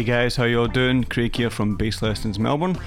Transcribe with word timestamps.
Hey 0.00 0.06
guys, 0.06 0.36
how 0.36 0.44
you 0.44 0.58
all 0.58 0.66
doing? 0.66 1.04
Craig 1.04 1.36
here 1.36 1.50
from 1.50 1.76
Bass 1.76 2.00
Lessons 2.00 2.38
Melbourne. 2.38 2.78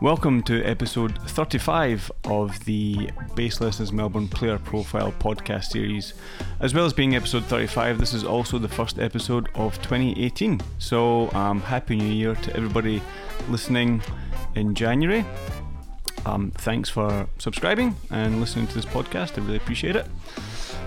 Welcome 0.00 0.42
to 0.44 0.64
episode 0.64 1.18
35 1.28 2.10
of 2.24 2.64
the 2.64 3.10
Bass 3.34 3.60
Lessons 3.60 3.92
Melbourne 3.92 4.26
Player 4.26 4.58
Profile 4.58 5.12
podcast 5.20 5.64
series. 5.64 6.14
As 6.60 6.72
well 6.72 6.86
as 6.86 6.94
being 6.94 7.14
episode 7.14 7.44
35, 7.44 7.98
this 7.98 8.14
is 8.14 8.24
also 8.24 8.58
the 8.58 8.70
first 8.70 8.98
episode 8.98 9.50
of 9.54 9.74
2018. 9.82 10.62
So, 10.78 11.30
um, 11.32 11.60
Happy 11.60 11.94
New 11.94 12.06
Year 12.06 12.36
to 12.36 12.56
everybody 12.56 13.02
listening 13.50 14.00
in 14.54 14.74
January. 14.74 15.26
Um, 16.24 16.52
thanks 16.52 16.88
for 16.88 17.28
subscribing 17.36 17.96
and 18.08 18.40
listening 18.40 18.66
to 18.68 18.74
this 18.74 18.86
podcast. 18.86 19.36
I 19.36 19.42
really 19.42 19.58
appreciate 19.58 19.94
it. 19.94 20.06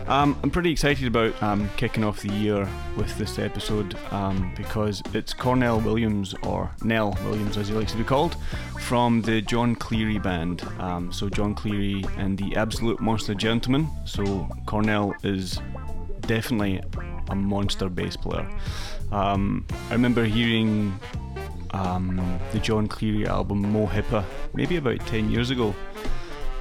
Um, 0.08 0.38
I'm 0.44 0.52
pretty 0.52 0.72
excited 0.72 1.08
about 1.08 1.42
um, 1.42 1.68
kicking 1.78 2.04
off 2.04 2.22
the 2.22 2.32
year 2.32 2.70
with 2.96 3.18
this 3.18 3.40
episode 3.40 3.98
um, 4.12 4.54
because 4.56 5.02
it's 5.16 5.34
Cornell 5.34 5.80
Williams, 5.82 6.36
or 6.44 6.70
Nell 6.84 7.18
Williams 7.24 7.58
as 7.58 7.70
he 7.70 7.74
likes 7.74 7.94
to 7.94 7.98
be 7.98 8.04
called, 8.04 8.36
from 8.82 9.24
the 9.24 9.42
Jon 9.42 9.76
Cleary 9.76 10.20
Band. 10.20 10.62
Um, 10.80 11.12
so, 11.12 11.28
Jon 11.28 11.56
Cleary 11.56 12.06
and 12.18 12.38
the 12.38 12.56
Absolute 12.56 13.00
Monster 13.00 13.34
Gentlemen. 13.34 13.90
So, 14.06 14.48
Cornell 14.68 15.16
is 15.24 15.60
definitely 16.22 16.84
a 17.30 17.36
monster 17.36 17.90
bass 17.90 18.16
player. 18.16 18.48
Um, 19.12 19.66
I 19.90 19.94
remember 19.94 20.24
hearing 20.24 21.00
um, 21.72 22.40
the 22.52 22.60
Jon 22.60 22.88
Cleary 22.88 23.26
album 23.26 23.74
Mo 23.74 23.88
Hippa 23.88 24.24
maybe 24.54 24.78
about 24.78 25.00
10 25.08 25.32
years 25.32 25.50
ago, 25.50 25.74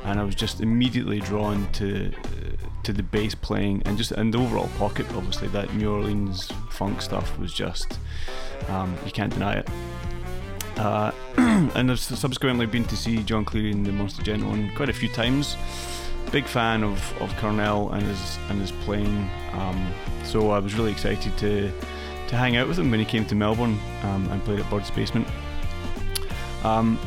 and 0.04 0.18
I 0.18 0.24
was 0.24 0.34
just 0.34 0.62
immediately 0.62 1.20
drawn 1.20 1.70
to 1.72 2.10
to 2.84 2.92
the 2.92 3.02
bass 3.02 3.34
playing 3.34 3.82
and 3.84 3.98
just 3.98 4.12
and 4.12 4.32
the 4.32 4.38
overall 4.38 4.70
pocket. 4.78 5.06
Obviously, 5.14 5.48
that 5.48 5.74
New 5.74 5.92
Orleans 5.92 6.50
funk 6.70 7.02
stuff 7.02 7.38
was 7.38 7.52
just 7.52 7.98
um, 8.68 8.96
you 9.04 9.12
can't 9.12 9.32
deny 9.32 9.54
it. 9.54 9.68
Uh, 10.76 11.12
and 11.36 11.90
I've 11.90 12.00
subsequently 12.00 12.66
been 12.66 12.84
to 12.84 12.96
see 12.96 13.22
Jon 13.22 13.44
Cleary 13.44 13.70
and 13.70 13.86
the 13.86 13.92
Monster 13.92 14.22
Gentlemen 14.22 14.72
quite 14.74 14.88
a 14.88 14.92
few 14.92 15.08
times. 15.08 15.56
Big 16.32 16.46
fan 16.46 16.82
of, 16.82 17.22
of 17.22 17.34
Cornell 17.36 17.90
and 17.90 18.02
his 18.02 18.38
and 18.48 18.60
his 18.60 18.72
playing. 18.72 19.30
Um, 19.52 19.92
so 20.24 20.50
I 20.50 20.58
was 20.58 20.74
really 20.74 20.90
excited 20.90 21.36
to 21.38 21.70
to 22.28 22.36
hang 22.36 22.56
out 22.56 22.66
with 22.66 22.78
him 22.78 22.90
when 22.90 22.98
he 22.98 23.06
came 23.06 23.24
to 23.26 23.34
Melbourne 23.34 23.78
um, 24.02 24.26
and 24.30 24.42
played 24.44 24.58
at 24.58 24.68
Bird's 24.70 24.90
Basement. 24.90 25.28
Um, 26.64 26.98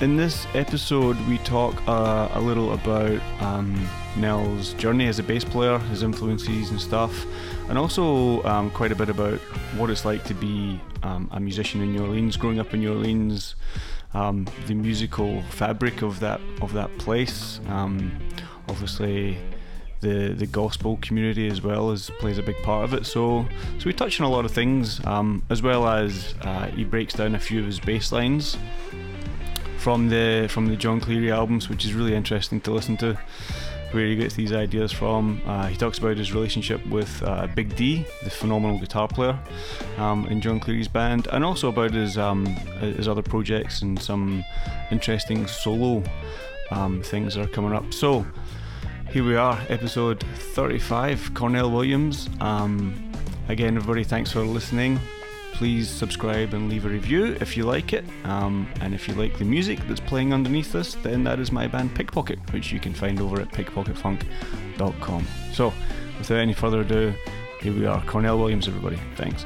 in 0.00 0.16
this 0.16 0.46
episode, 0.54 1.18
we 1.26 1.38
talk 1.38 1.76
uh, 1.88 2.28
a 2.32 2.40
little 2.40 2.72
about 2.72 3.20
um, 3.40 3.88
Nell's 4.16 4.74
journey 4.74 5.06
as 5.06 5.18
a 5.18 5.22
bass 5.22 5.44
player, 5.44 5.78
his 5.78 6.02
influences 6.02 6.70
and 6.70 6.80
stuff, 6.80 7.26
and 7.68 7.78
also 7.78 8.42
um, 8.44 8.70
quite 8.70 8.92
a 8.92 8.94
bit 8.94 9.08
about 9.08 9.38
what 9.76 9.90
it's 9.90 10.04
like 10.04 10.24
to 10.24 10.34
be 10.34 10.80
um, 11.02 11.28
a 11.32 11.40
musician 11.40 11.80
in 11.80 11.92
New 11.92 12.02
Orleans, 12.02 12.36
growing 12.36 12.58
up 12.58 12.74
in 12.74 12.80
New 12.80 12.92
Orleans, 12.92 13.54
um, 14.14 14.46
the 14.66 14.74
musical 14.74 15.42
fabric 15.42 16.02
of 16.02 16.20
that 16.20 16.40
of 16.60 16.72
that 16.72 16.96
place. 16.98 17.60
Um, 17.68 18.12
obviously, 18.68 19.38
the 20.00 20.34
the 20.34 20.46
gospel 20.46 20.98
community 21.00 21.46
as 21.48 21.62
well 21.62 21.90
as 21.90 22.10
plays 22.18 22.38
a 22.38 22.42
big 22.42 22.60
part 22.62 22.84
of 22.84 22.94
it. 22.94 23.06
So 23.06 23.46
so 23.78 23.84
we 23.86 23.92
touch 23.92 24.20
on 24.20 24.26
a 24.26 24.30
lot 24.30 24.44
of 24.44 24.50
things, 24.50 25.04
um, 25.06 25.42
as 25.50 25.62
well 25.62 25.86
as 25.88 26.34
uh, 26.42 26.66
he 26.66 26.84
breaks 26.84 27.14
down 27.14 27.34
a 27.34 27.40
few 27.40 27.60
of 27.60 27.66
his 27.66 27.80
bass 27.80 28.12
lines 28.12 28.56
from 29.78 30.08
the 30.08 30.46
from 30.50 30.66
the 30.66 30.76
Jon 30.76 31.00
Cleary 31.00 31.30
albums, 31.30 31.68
which 31.68 31.84
is 31.84 31.94
really 31.94 32.14
interesting 32.14 32.60
to 32.62 32.70
listen 32.70 32.96
to. 32.98 33.18
Where 33.92 34.06
he 34.06 34.16
gets 34.16 34.34
these 34.34 34.52
ideas 34.52 34.92
from. 34.92 35.42
Uh, 35.46 35.66
he 35.66 35.76
talks 35.76 35.98
about 35.98 36.16
his 36.16 36.32
relationship 36.32 36.84
with 36.86 37.22
uh, 37.24 37.48
Big 37.56 37.74
D, 37.74 38.06
the 38.22 38.30
phenomenal 38.30 38.78
guitar 38.78 39.08
player 39.08 39.38
um, 39.98 40.26
in 40.26 40.40
Jon 40.40 40.60
Cleary's 40.60 40.86
band, 40.86 41.26
and 41.32 41.44
also 41.44 41.68
about 41.68 41.92
his 41.92 42.16
um, 42.16 42.46
his 42.46 43.08
other 43.08 43.22
projects 43.22 43.82
and 43.82 44.00
some 44.00 44.44
interesting 44.90 45.46
solo 45.46 46.04
um, 46.70 47.02
things 47.02 47.34
that 47.34 47.44
are 47.44 47.48
coming 47.48 47.72
up. 47.72 47.92
So 47.92 48.24
here 49.10 49.24
we 49.24 49.34
are, 49.34 49.58
episode 49.68 50.22
35. 50.54 51.34
Cornell 51.34 51.70
Williams. 51.70 52.30
Um, 52.40 53.12
again, 53.48 53.76
everybody, 53.76 54.04
thanks 54.04 54.30
for 54.30 54.42
listening 54.42 55.00
please 55.52 55.88
subscribe 55.88 56.54
and 56.54 56.68
leave 56.68 56.86
a 56.86 56.88
review 56.88 57.36
if 57.40 57.56
you 57.56 57.64
like 57.64 57.92
it. 57.92 58.04
Um, 58.24 58.68
and 58.80 58.94
if 58.94 59.08
you 59.08 59.14
like 59.14 59.38
the 59.38 59.44
music 59.44 59.78
that's 59.86 60.00
playing 60.00 60.32
underneath 60.32 60.72
this, 60.72 60.94
then 60.94 61.24
that 61.24 61.38
is 61.38 61.52
my 61.52 61.66
band 61.66 61.94
Pickpocket, 61.94 62.38
which 62.52 62.72
you 62.72 62.80
can 62.80 62.94
find 62.94 63.20
over 63.20 63.40
at 63.40 63.48
pickpocketfunk.com. 63.50 65.26
So, 65.52 65.72
without 66.18 66.38
any 66.38 66.54
further 66.54 66.80
ado, 66.80 67.12
here 67.60 67.72
we 67.72 67.86
are. 67.86 68.02
Cornell 68.04 68.38
Williams, 68.38 68.68
everybody. 68.68 68.98
Thanks. 69.16 69.44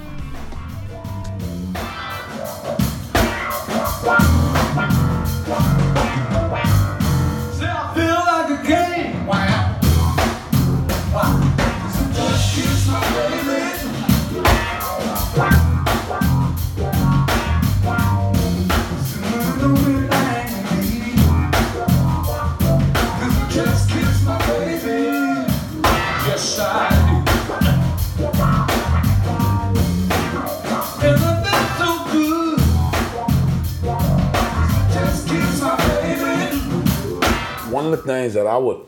One 37.85 37.93
of 37.93 38.07
the 38.07 38.13
things 38.15 38.33
that 38.33 38.47
I 38.47 38.57
would 38.57 38.81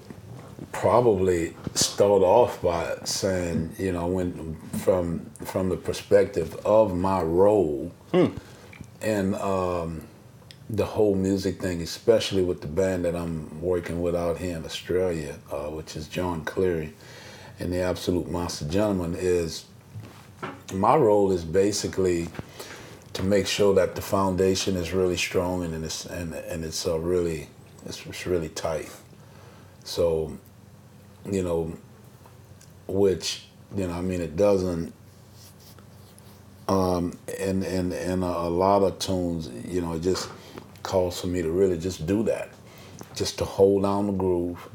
probably 0.72 1.54
start 1.74 2.22
off 2.22 2.62
by 2.62 2.96
saying, 3.04 3.74
you 3.78 3.92
know, 3.92 4.06
when 4.06 4.56
from 4.84 5.26
from 5.44 5.68
the 5.68 5.76
perspective 5.76 6.56
of 6.64 6.96
my 6.96 7.20
role 7.20 7.92
Hmm. 8.12 8.28
and 9.02 9.34
um, 9.34 10.08
the 10.70 10.86
whole 10.86 11.14
music 11.14 11.60
thing, 11.60 11.82
especially 11.82 12.42
with 12.42 12.62
the 12.62 12.68
band 12.68 13.04
that 13.04 13.14
I'm 13.14 13.60
working 13.60 14.00
with 14.00 14.16
out 14.16 14.38
here 14.38 14.56
in 14.56 14.64
Australia, 14.64 15.34
uh, 15.52 15.68
which 15.68 15.94
is 15.94 16.08
Jon 16.08 16.42
Cleary 16.46 16.94
and 17.60 17.70
the 17.70 17.80
Absolute 17.80 18.30
Monster 18.30 18.64
Gentleman, 18.66 19.14
is 19.14 19.66
my 20.72 20.96
role 20.96 21.32
is 21.32 21.44
basically 21.44 22.28
to 23.12 23.22
make 23.22 23.46
sure 23.46 23.74
that 23.74 23.94
the 23.94 24.00
foundation 24.00 24.74
is 24.74 24.94
really 24.94 25.18
strong 25.18 25.64
and 25.64 25.84
it's 25.84 26.06
and, 26.06 26.32
and 26.32 26.64
it's 26.64 26.86
uh, 26.86 26.98
really 26.98 27.48
it's, 27.86 28.04
it's 28.06 28.26
really 28.26 28.48
tight. 28.50 28.91
So, 29.84 30.36
you 31.30 31.42
know, 31.42 31.76
which 32.86 33.47
you 33.74 33.86
know, 33.86 33.94
I 33.94 34.00
mean, 34.00 34.20
it 34.20 34.36
doesn't. 34.36 34.92
Um, 36.69 37.16
and 37.38 37.62
and 37.64 37.92
and 37.92 38.25
a, 38.25 38.26
a 38.26 38.50
lot 38.50 38.82
of 38.82 38.98
tunes, 38.98 39.48
you 39.48 39.80
know, 39.80 39.94
it 39.94 40.00
just 40.02 40.28
calls 40.82 41.20
for 41.20 41.28
me 41.28 41.42
to 41.42 41.50
really 41.50 41.78
just 41.78 42.06
do 42.06 42.22
that, 42.25 42.48
just 43.14 43.38
to 43.38 43.44
hold 43.44 43.84
down 43.84 44.06
the 44.06 44.12
groove, 44.12 44.69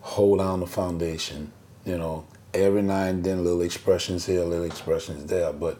hold 0.00 0.40
down 0.40 0.60
the 0.60 0.66
foundation. 0.66 1.52
You 1.84 1.98
know, 1.98 2.24
every 2.52 2.82
now 2.82 3.04
and 3.04 3.22
then 3.22 3.44
little 3.44 3.62
expressions 3.62 4.26
here, 4.26 4.42
little 4.42 4.64
expressions 4.64 5.26
there, 5.26 5.52
but 5.52 5.78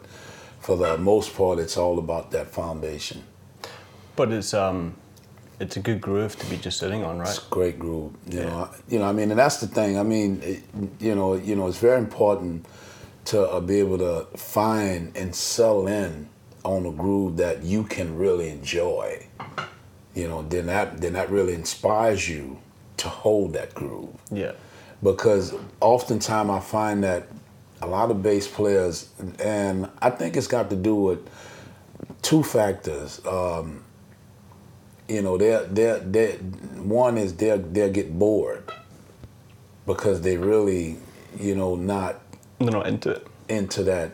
for 0.59 0.77
the 0.77 0.97
most 0.97 1.35
part, 1.35 1.59
it's 1.59 1.77
all 1.77 1.99
about 1.99 2.31
that 2.31 2.47
foundation. 2.47 3.23
But 4.15 4.31
it's 4.31 4.53
um, 4.53 4.95
it's 5.59 5.77
a 5.77 5.79
good 5.79 6.01
groove 6.01 6.37
to 6.39 6.45
be 6.47 6.57
just 6.57 6.79
sitting 6.79 7.03
on, 7.03 7.19
right? 7.19 7.29
It's 7.29 7.39
a 7.39 7.49
great 7.49 7.79
groove. 7.79 8.13
You 8.29 8.41
know, 8.41 8.69
you 8.89 8.99
know. 8.99 9.05
I 9.05 9.11
mean, 9.11 9.31
and 9.31 9.39
that's 9.39 9.57
the 9.57 9.67
thing. 9.67 9.97
I 9.97 10.03
mean, 10.03 10.41
it, 10.43 10.63
you 10.99 11.15
know, 11.15 11.35
you 11.35 11.55
know, 11.55 11.67
it's 11.67 11.79
very 11.79 11.99
important 11.99 12.65
to 13.25 13.49
uh, 13.49 13.59
be 13.59 13.79
able 13.79 13.97
to 13.97 14.25
find 14.37 15.15
and 15.15 15.35
sell 15.35 15.87
in 15.87 16.29
on 16.63 16.85
a 16.85 16.91
groove 16.91 17.37
that 17.37 17.63
you 17.63 17.83
can 17.83 18.17
really 18.17 18.49
enjoy. 18.49 19.25
You 20.13 20.27
know, 20.27 20.41
then 20.43 20.67
that 20.67 21.01
then 21.01 21.13
that 21.13 21.29
really 21.29 21.53
inspires 21.53 22.27
you 22.29 22.59
to 22.97 23.09
hold 23.09 23.53
that 23.53 23.73
groove. 23.73 24.15
Yeah. 24.31 24.53
Because 25.03 25.53
oftentimes 25.81 26.49
I 26.49 26.59
find 26.59 27.03
that 27.03 27.27
a 27.81 27.87
lot 27.87 28.09
of 28.09 28.23
bass 28.23 28.47
players, 28.47 29.09
and 29.39 29.89
I 30.01 30.09
think 30.09 30.37
it's 30.37 30.47
got 30.47 30.69
to 30.69 30.75
do 30.75 30.95
with 30.95 31.29
two 32.21 32.43
factors. 32.43 33.23
Um, 33.25 33.83
you 35.07 35.21
know, 35.21 35.37
they're, 35.37 35.63
they're, 35.65 35.99
they 35.99 36.31
one 36.81 37.17
is 37.17 37.35
they'll, 37.35 37.59
they'll 37.59 37.91
get 37.91 38.17
bored 38.17 38.63
because 39.85 40.21
they 40.21 40.37
really, 40.37 40.97
you 41.39 41.55
know, 41.55 41.75
not 41.75 42.19
They're 42.59 42.71
not 42.71 42.87
into 42.87 43.11
it. 43.11 43.27
into 43.49 43.83
that 43.83 44.11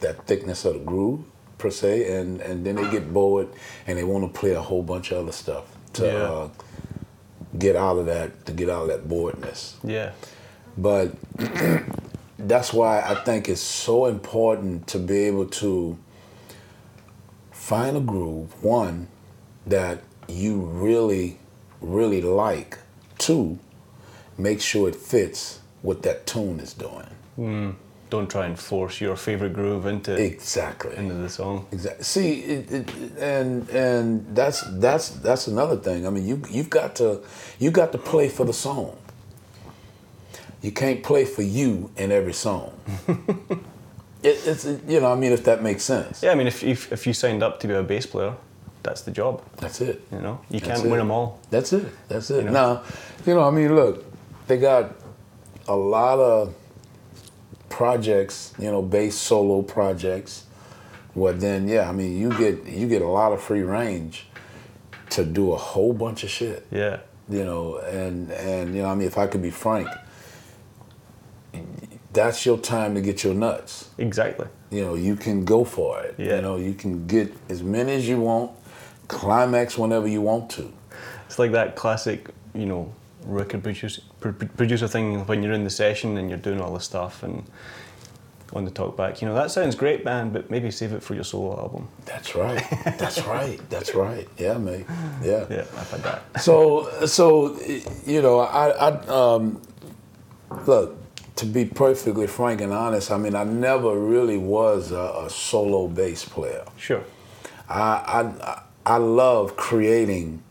that 0.00 0.26
thickness 0.26 0.64
of 0.64 0.74
the 0.74 0.80
groove 0.80 1.20
per 1.58 1.70
se, 1.70 2.14
and 2.18 2.40
and 2.40 2.64
then 2.66 2.76
they 2.76 2.90
get 2.90 3.12
bored 3.12 3.48
and 3.86 3.98
they 3.98 4.04
want 4.04 4.24
to 4.32 4.38
play 4.40 4.52
a 4.52 4.60
whole 4.62 4.82
bunch 4.82 5.10
of 5.12 5.18
other 5.24 5.32
stuff 5.32 5.64
to 5.94 6.06
Yeah. 6.06 6.12
uh, 6.22 6.48
get 7.58 7.76
out 7.76 7.96
of 7.98 8.06
that 8.06 8.44
to 8.46 8.52
get 8.52 8.68
out 8.68 8.82
of 8.82 8.88
that 8.88 9.08
boredness. 9.08 9.76
Yeah. 9.84 10.12
But 10.78 11.12
that's 12.38 12.72
why 12.72 13.00
I 13.00 13.14
think 13.24 13.48
it's 13.48 13.62
so 13.62 14.06
important 14.06 14.86
to 14.88 14.98
be 14.98 15.20
able 15.24 15.46
to 15.46 15.96
find 17.50 17.96
a 17.96 18.00
groove, 18.00 18.62
one, 18.62 19.08
that 19.66 20.02
you 20.28 20.60
really, 20.60 21.38
really 21.80 22.22
like. 22.22 22.78
Two, 23.18 23.58
make 24.38 24.60
sure 24.60 24.88
it 24.88 24.96
fits 24.96 25.60
what 25.82 26.02
that 26.02 26.26
tune 26.26 26.60
is 26.60 26.72
doing. 26.74 27.06
Hmm. 27.36 27.70
Don't 28.08 28.30
try 28.30 28.46
and 28.46 28.56
force 28.56 29.00
your 29.00 29.16
favorite 29.16 29.52
groove 29.52 29.84
into 29.86 30.14
Exactly. 30.14 30.96
into 30.96 31.14
the 31.14 31.28
song. 31.28 31.66
Exactly. 31.72 32.04
See, 32.04 32.40
it, 32.42 32.70
it, 32.70 32.88
and 33.18 33.68
and 33.70 34.24
that's 34.34 34.62
that's 34.78 35.08
that's 35.10 35.48
another 35.48 35.76
thing. 35.76 36.06
I 36.06 36.10
mean, 36.10 36.24
you 36.24 36.40
you've 36.48 36.70
got 36.70 36.94
to 36.96 37.20
you 37.58 37.72
got 37.72 37.90
to 37.92 37.98
play 37.98 38.28
for 38.28 38.44
the 38.46 38.52
song. 38.52 38.96
You 40.62 40.70
can't 40.70 41.02
play 41.02 41.24
for 41.24 41.42
you 41.42 41.90
in 41.96 42.12
every 42.12 42.32
song. 42.32 42.78
it, 44.22 44.38
it's 44.46 44.64
you 44.64 45.00
know, 45.00 45.12
I 45.12 45.16
mean, 45.16 45.32
if 45.32 45.42
that 45.44 45.62
makes 45.62 45.82
sense. 45.82 46.22
Yeah, 46.22 46.30
I 46.30 46.36
mean, 46.36 46.46
if, 46.46 46.62
if 46.62 46.92
if 46.92 47.06
you 47.08 47.12
signed 47.12 47.42
up 47.42 47.58
to 47.60 47.66
be 47.66 47.74
a 47.74 47.82
bass 47.82 48.06
player, 48.06 48.34
that's 48.86 49.02
the 49.02 49.10
job. 49.10 49.42
That's 49.56 49.80
it. 49.80 50.00
You 50.12 50.20
know, 50.20 50.40
you 50.48 50.60
That's 50.60 50.80
can't 50.80 50.90
win 50.90 51.00
them 51.00 51.10
all. 51.10 51.40
That's 51.50 51.72
it. 51.72 51.86
That's 52.08 52.30
it. 52.30 52.44
You 52.44 52.50
know? 52.50 52.52
Now, 52.52 52.82
you 53.26 53.34
know, 53.34 53.42
I 53.42 53.50
mean, 53.50 53.74
look, 53.74 54.04
they 54.46 54.58
got 54.58 54.94
a 55.66 55.74
lot 55.74 56.18
of 56.20 56.54
projects, 57.68 58.54
you 58.58 58.70
know, 58.70 58.82
bass 58.82 59.16
solo 59.16 59.62
projects. 59.62 60.44
Well, 61.16 61.34
then, 61.34 61.66
yeah, 61.66 61.88
I 61.88 61.92
mean, 61.92 62.16
you 62.16 62.30
get 62.38 62.64
you 62.66 62.86
get 62.88 63.02
a 63.02 63.08
lot 63.08 63.32
of 63.32 63.42
free 63.42 63.62
range 63.62 64.26
to 65.10 65.24
do 65.24 65.52
a 65.52 65.56
whole 65.56 65.92
bunch 65.92 66.24
of 66.24 66.30
shit, 66.30 66.66
Yeah, 66.70 66.98
you 67.28 67.44
know, 67.44 67.78
and 67.78 68.30
and 68.30 68.74
you 68.74 68.82
know, 68.82 68.88
I 68.88 68.94
mean, 68.94 69.06
if 69.08 69.18
I 69.18 69.26
could 69.26 69.42
be 69.42 69.50
frank, 69.50 69.88
that's 72.12 72.46
your 72.46 72.58
time 72.58 72.94
to 72.94 73.00
get 73.00 73.24
your 73.24 73.34
nuts. 73.34 73.90
exactly. 73.98 74.46
You 74.70 74.84
know, 74.84 74.94
you 74.94 75.14
can 75.16 75.44
go 75.44 75.64
for 75.64 76.00
it. 76.02 76.16
Yeah. 76.18 76.36
You 76.36 76.42
know, 76.42 76.56
you 76.56 76.74
can 76.74 77.06
get 77.06 77.32
as 77.48 77.62
many 77.62 77.92
as 77.92 78.08
you 78.08 78.20
want, 78.20 78.50
climax 79.08 79.78
whenever 79.78 80.08
you 80.08 80.20
want 80.20 80.50
to. 80.50 80.72
It's 81.26 81.38
like 81.38 81.52
that 81.52 81.76
classic, 81.76 82.30
you 82.54 82.66
know, 82.66 82.92
record 83.24 83.62
producer 83.62 84.02
pr- 84.20 84.30
pr- 84.30 84.46
producer 84.46 84.88
thing 84.88 85.26
when 85.26 85.42
you're 85.42 85.52
in 85.52 85.64
the 85.64 85.70
session 85.70 86.16
and 86.16 86.28
you're 86.28 86.38
doing 86.38 86.60
all 86.60 86.72
the 86.72 86.80
stuff 86.80 87.22
and 87.22 87.44
on 88.52 88.64
the 88.64 88.70
talk 88.70 88.96
back. 88.96 89.20
You 89.20 89.28
know, 89.28 89.34
that 89.34 89.50
sounds 89.50 89.74
great, 89.74 90.04
man, 90.04 90.30
but 90.30 90.50
maybe 90.50 90.70
save 90.70 90.92
it 90.92 91.02
for 91.02 91.14
your 91.14 91.24
solo 91.24 91.58
album. 91.58 91.88
That's 92.04 92.34
right. 92.34 92.64
That's 92.98 93.24
right. 93.26 93.60
That's 93.70 93.94
right. 93.94 94.28
Yeah, 94.38 94.58
mate. 94.58 94.86
Yeah. 95.22 95.46
Yeah, 95.50 95.64
I've 95.76 95.90
had 95.90 96.02
that. 96.04 96.42
So, 96.42 97.06
so 97.06 97.58
you 98.06 98.22
know, 98.22 98.40
I, 98.40 98.68
I 98.70 98.90
um, 99.06 99.60
look 100.66 100.96
to 101.36 101.46
be 101.46 101.64
perfectly 101.64 102.26
frank 102.26 102.60
and 102.60 102.72
honest. 102.72 103.10
I 103.10 103.18
mean, 103.18 103.34
I 103.34 103.44
never 103.44 103.98
really 103.98 104.38
was 104.38 104.92
a, 104.92 105.24
a 105.24 105.30
solo 105.30 105.88
bass 105.88 106.24
player. 106.24 106.64
Sure. 106.76 107.04
I, 107.68 108.32
I 108.44 108.62
I 108.86 108.98
love 108.98 109.56
creating 109.56 110.44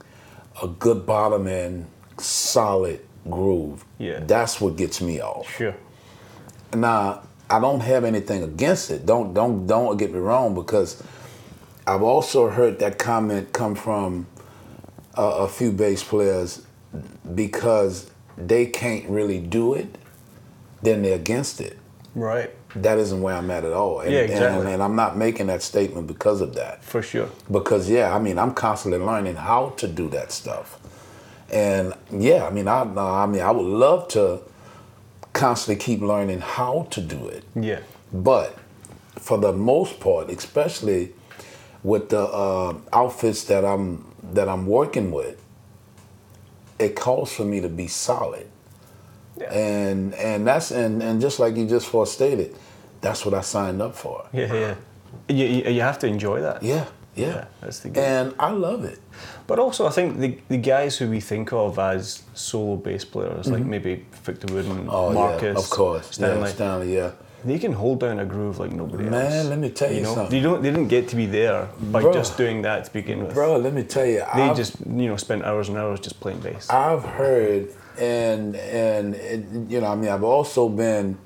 a 0.61 0.67
good 0.67 1.05
bottom 1.05 1.47
end, 1.47 1.87
solid 2.17 2.99
groove. 3.29 3.85
Yeah. 3.97 4.19
That's 4.19 4.59
what 4.59 4.75
gets 4.75 5.01
me 5.01 5.21
off. 5.21 5.49
Sure. 5.55 5.75
Now, 6.73 7.23
I 7.49 7.59
don't 7.59 7.79
have 7.79 8.03
anything 8.03 8.43
against 8.43 8.91
it. 8.91 9.05
Don't 9.05 9.33
don't 9.33 9.65
don't 9.65 9.97
get 9.97 10.11
me 10.11 10.19
wrong 10.19 10.53
because 10.53 11.01
I've 11.87 12.01
also 12.01 12.49
heard 12.49 12.79
that 12.79 12.97
comment 12.97 13.53
come 13.53 13.75
from 13.75 14.27
a, 15.15 15.23
a 15.23 15.47
few 15.47 15.71
bass 15.71 16.03
players 16.03 16.65
because 17.33 18.09
they 18.37 18.65
can't 18.65 19.07
really 19.09 19.39
do 19.39 19.73
it, 19.73 19.97
then 20.81 21.03
they're 21.03 21.15
against 21.15 21.61
it. 21.61 21.77
Right. 22.15 22.51
That 22.75 22.97
isn't 22.97 23.21
where 23.21 23.35
I'm 23.35 23.49
at 23.51 23.63
at 23.63 23.71
all. 23.73 24.01
And, 24.01 24.11
Yeah, 24.11 24.19
exactly. 24.19 24.73
and 24.73 24.83
I'm 24.83 24.95
not 24.95 25.15
making 25.17 25.47
that 25.47 25.61
statement 25.63 26.07
because 26.07 26.41
of 26.41 26.55
that 26.55 26.83
For 26.83 27.01
sure. 27.01 27.29
because 27.49 27.89
yeah, 27.89 28.13
I 28.13 28.19
mean, 28.19 28.37
I'm 28.37 28.53
constantly 28.53 28.99
learning 28.99 29.35
how 29.35 29.69
to 29.77 29.87
do 29.87 30.09
that 30.09 30.31
stuff, 30.31 30.77
and 31.51 31.93
yeah, 32.11 32.45
I 32.45 32.49
mean, 32.49 32.67
I 32.67 32.81
I 32.83 33.25
mean, 33.27 33.41
I 33.41 33.51
would 33.51 33.65
love 33.65 34.07
to 34.09 34.39
constantly 35.33 35.81
keep 35.83 36.01
learning 36.01 36.39
how 36.41 36.87
to 36.91 37.01
do 37.01 37.27
it, 37.27 37.43
Yeah. 37.55 37.79
but 38.11 38.57
for 39.19 39.37
the 39.37 39.53
most 39.53 39.99
part, 40.01 40.29
especially 40.29 41.13
with 41.83 42.09
the 42.09 42.21
uh, 42.21 42.73
outfits 42.91 43.43
that 43.45 43.63
I'm 43.63 44.03
that 44.33 44.49
I'm 44.49 44.65
working 44.67 45.11
with, 45.11 45.37
it 46.79 46.95
calls 46.95 47.31
for 47.31 47.45
me 47.45 47.61
to 47.61 47.69
be 47.69 47.87
solid, 47.87 48.47
Yeah. 49.37 49.53
and 49.53 50.13
and 50.15 50.45
that's 50.45 50.71
and 50.71 51.01
and 51.01 51.21
just 51.21 51.39
like 51.39 51.55
you 51.55 51.65
just 51.65 51.87
first 51.87 52.13
stated, 52.13 52.53
that's 53.05 53.25
what 53.25 53.33
I 53.33 53.41
signed 53.41 53.81
up 53.81 53.95
for. 53.95 54.27
Yeah, 54.33 54.53
yeah. 54.53 54.75
You, 55.29 55.45
you, 55.45 55.71
you 55.75 55.81
have 55.81 55.99
to 55.99 56.07
enjoy 56.07 56.41
that. 56.41 56.63
Yeah, 56.63 56.85
yeah, 57.15 57.27
Yeah, 57.27 57.45
that's 57.61 57.79
the 57.79 57.89
game. 57.89 58.03
and 58.03 58.35
I 58.39 58.49
love 58.49 58.83
it. 58.83 58.99
But 59.47 59.59
also, 59.59 59.87
I 59.87 59.91
think 59.91 60.19
the, 60.19 60.37
the 60.49 60.57
guys 60.57 60.97
who 60.97 61.09
we 61.09 61.19
think 61.21 61.53
of 61.53 61.79
as 61.79 62.23
solo 62.33 62.75
bass 62.75 63.05
players, 63.05 63.47
like 63.47 63.61
mm-hmm. 63.61 63.69
maybe 63.69 64.05
Victor 64.23 64.53
Wooten, 64.53 64.87
Oh 64.89 65.13
Marcus, 65.13 65.43
yeah, 65.43 65.63
of 65.63 65.69
course, 65.69 66.07
Stanley, 66.11 66.41
Yeah, 66.41 66.55
Stanley, 66.55 66.95
yeah. 66.95 67.11
they 67.45 67.59
can 67.59 67.73
hold 67.73 67.99
down 67.99 68.19
a 68.19 68.25
groove 68.25 68.59
like 68.59 68.71
nobody 68.71 69.05
else. 69.05 69.11
Man, 69.11 69.49
let 69.49 69.59
me 69.59 69.69
tell 69.69 69.91
you 69.93 70.01
know, 70.01 70.15
something. 70.15 70.31
they 70.31 70.41
don't. 70.41 70.61
They 70.63 70.71
didn't 70.71 70.89
get 70.89 71.07
to 71.09 71.15
be 71.15 71.27
there 71.27 71.69
by 71.91 72.01
Bro. 72.01 72.13
just 72.13 72.37
doing 72.37 72.63
that 72.63 72.85
to 72.85 72.91
begin 72.91 73.23
with. 73.23 73.33
Bro, 73.33 73.57
let 73.57 73.73
me 73.73 73.83
tell 73.83 74.05
you, 74.05 74.23
they 74.35 74.49
I've, 74.49 74.57
just 74.57 74.79
you 74.79 75.07
know 75.09 75.15
spent 75.15 75.43
hours 75.43 75.69
and 75.69 75.77
hours 75.77 75.99
just 75.99 76.19
playing 76.19 76.39
bass. 76.39 76.69
I've 76.69 77.03
heard 77.03 77.71
and 77.99 78.55
and 78.55 79.15
it, 79.15 79.45
you 79.69 79.79
know, 79.79 79.87
I 79.87 79.95
mean, 79.95 80.09
I've 80.09 80.23
also 80.23 80.67
been 80.69 81.17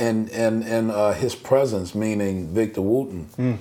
in 0.00 0.28
in 0.28 0.62
in 0.62 0.90
uh, 0.90 1.12
his 1.12 1.34
presence, 1.34 1.94
meaning 1.94 2.48
Victor 2.54 2.82
Wooten, 2.82 3.24
Hmm. 3.36 3.54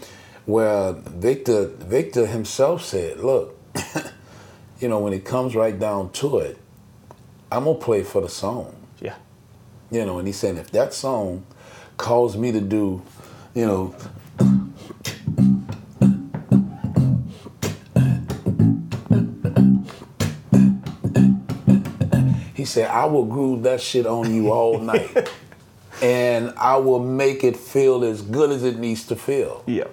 where 0.46 0.94
Victor 0.94 1.68
Victor 1.68 2.26
himself 2.26 2.84
said, 2.84 3.20
"Look, 3.20 3.58
you 4.80 4.88
know, 4.88 5.00
when 5.00 5.14
it 5.14 5.26
comes 5.26 5.56
right 5.56 5.78
down 5.78 6.12
to 6.14 6.38
it, 6.40 6.58
I'm 7.52 7.66
gonna 7.66 7.78
play 7.78 8.04
for 8.04 8.22
the 8.22 8.30
song." 8.30 8.76
yeah, 9.02 9.16
You 9.92 10.06
know, 10.06 10.18
and 10.20 10.28
he's 10.28 10.38
saying 10.38 10.58
if 10.58 10.72
that 10.72 10.94
song 10.94 11.44
calls 11.98 12.38
me 12.38 12.52
to 12.52 12.62
do, 12.62 13.02
you 13.54 13.66
know, 13.66 13.96
he 22.54 22.66
said, 22.66 22.90
I 22.90 23.06
will 23.06 23.26
groove 23.26 23.64
that 23.64 23.82
shit 23.82 24.06
on 24.06 24.34
you 24.34 24.52
all 24.52 24.80
night. 24.80 25.30
and 26.02 26.54
I 26.58 26.78
will 26.78 27.00
make 27.00 27.44
it 27.44 27.58
feel 27.58 28.04
as 28.04 28.22
good 28.22 28.52
as 28.52 28.64
it 28.64 28.78
needs 28.80 29.06
to 29.08 29.16
feel. 29.16 29.64
yeah. 29.68 29.86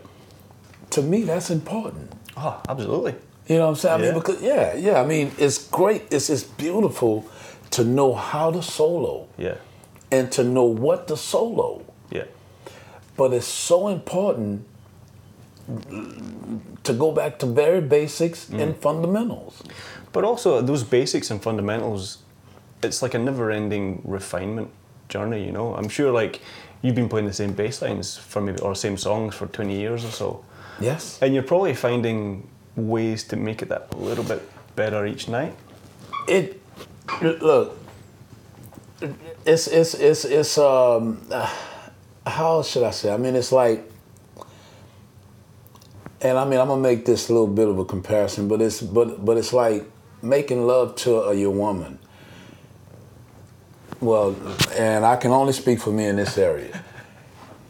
To 0.91 1.03
me, 1.03 1.23
that's 1.25 1.51
important. 1.51 2.13
Oh, 2.37 2.61
absolutely. 2.69 3.15
You 3.49 3.57
know 3.57 3.63
what 3.65 3.69
I'm 3.71 3.75
saying? 3.77 3.95
I 3.95 4.05
Yeah. 4.05 4.13
mean, 4.13 4.21
because 4.21 4.41
yeah, 4.43 4.75
yeah. 4.77 5.01
I 5.01 5.07
mean, 5.07 5.33
it's 5.39 5.59
great. 5.69 6.03
It's 6.11 6.31
it's 6.31 6.45
beautiful 6.45 7.25
to 7.71 7.85
know 7.85 8.15
how 8.15 8.51
to 8.53 8.63
solo 8.63 9.27
Yeah, 9.37 9.57
and 10.13 10.31
to 10.33 10.43
know 10.45 10.65
what 10.65 11.09
to 11.09 11.17
solo. 11.17 11.83
yeah, 12.11 12.25
But 13.17 13.33
it's 13.33 13.47
so 13.49 13.89
important 13.89 14.65
to 16.85 16.93
go 16.93 17.11
back 17.13 17.39
to 17.41 17.47
very 17.47 17.81
basics 17.81 18.47
Mm. 18.51 18.61
and 18.63 18.77
fundamentals. 18.77 19.63
but 20.13 20.25
also 20.25 20.63
those 20.63 20.83
basics 20.85 21.31
and 21.31 21.43
fundamentals. 21.43 22.19
It's 22.83 23.03
like 23.03 23.15
a 23.15 23.19
never-ending 23.19 24.01
refinement 24.05 24.71
journey. 25.09 25.45
You 25.45 25.53
know, 25.53 25.75
I'm 25.75 25.89
sure 25.89 26.11
like 26.13 26.41
you've 26.83 26.95
been 26.95 27.09
playing 27.09 27.27
the 27.27 27.33
same 27.33 27.53
bass 27.53 27.83
lines 27.83 28.17
for 28.17 28.41
maybe 28.41 28.61
or 28.61 28.75
same 28.75 28.97
songs 28.97 29.35
for 29.35 29.47
20 29.47 29.77
years 29.79 30.05
or 30.05 30.11
so. 30.11 30.45
Yes. 30.81 31.19
And 31.23 31.35
you're 31.35 31.43
probably 31.43 31.75
finding 31.75 32.49
ways 32.77 33.25
to 33.25 33.37
make 33.37 33.63
it 33.63 33.69
that 33.71 33.89
a 33.95 33.97
little 33.97 34.25
bit 34.25 34.43
better 34.77 35.07
each 35.07 35.29
night. 35.29 35.55
It 36.29 36.61
look. 37.23 37.79
It's 39.45 39.67
it's 39.69 39.95
it's 39.95 40.25
it's 40.25 40.59
um. 40.59 41.23
uh, 41.31 41.51
How 42.27 42.63
should 42.63 42.83
I 42.83 42.91
say? 42.91 43.13
I 43.13 43.17
mean, 43.17 43.37
it's 43.37 43.53
like. 43.53 43.91
And 46.21 46.39
I 46.39 46.45
mean, 46.45 46.59
I'm 46.59 46.69
gonna 46.69 46.81
make 46.81 47.05
this 47.05 47.29
a 47.29 47.33
little 47.33 47.47
bit 47.47 47.69
of 47.69 47.79
a 47.79 47.85
comparison, 47.85 48.49
but 48.49 48.61
it's 48.61 48.81
but 48.83 49.25
but 49.25 49.37
it's 49.37 49.53
like 49.53 49.85
making 50.23 50.67
love 50.67 50.97
to 50.97 51.23
a, 51.23 51.35
your 51.35 51.51
woman. 51.53 51.99
Well, 54.07 54.37
and 54.77 55.05
I 55.05 55.17
can 55.17 55.33
only 55.33 55.53
speak 55.53 55.81
for 55.81 55.91
me 55.91 56.07
in 56.07 56.15
this 56.15 56.39
area. 56.39 56.81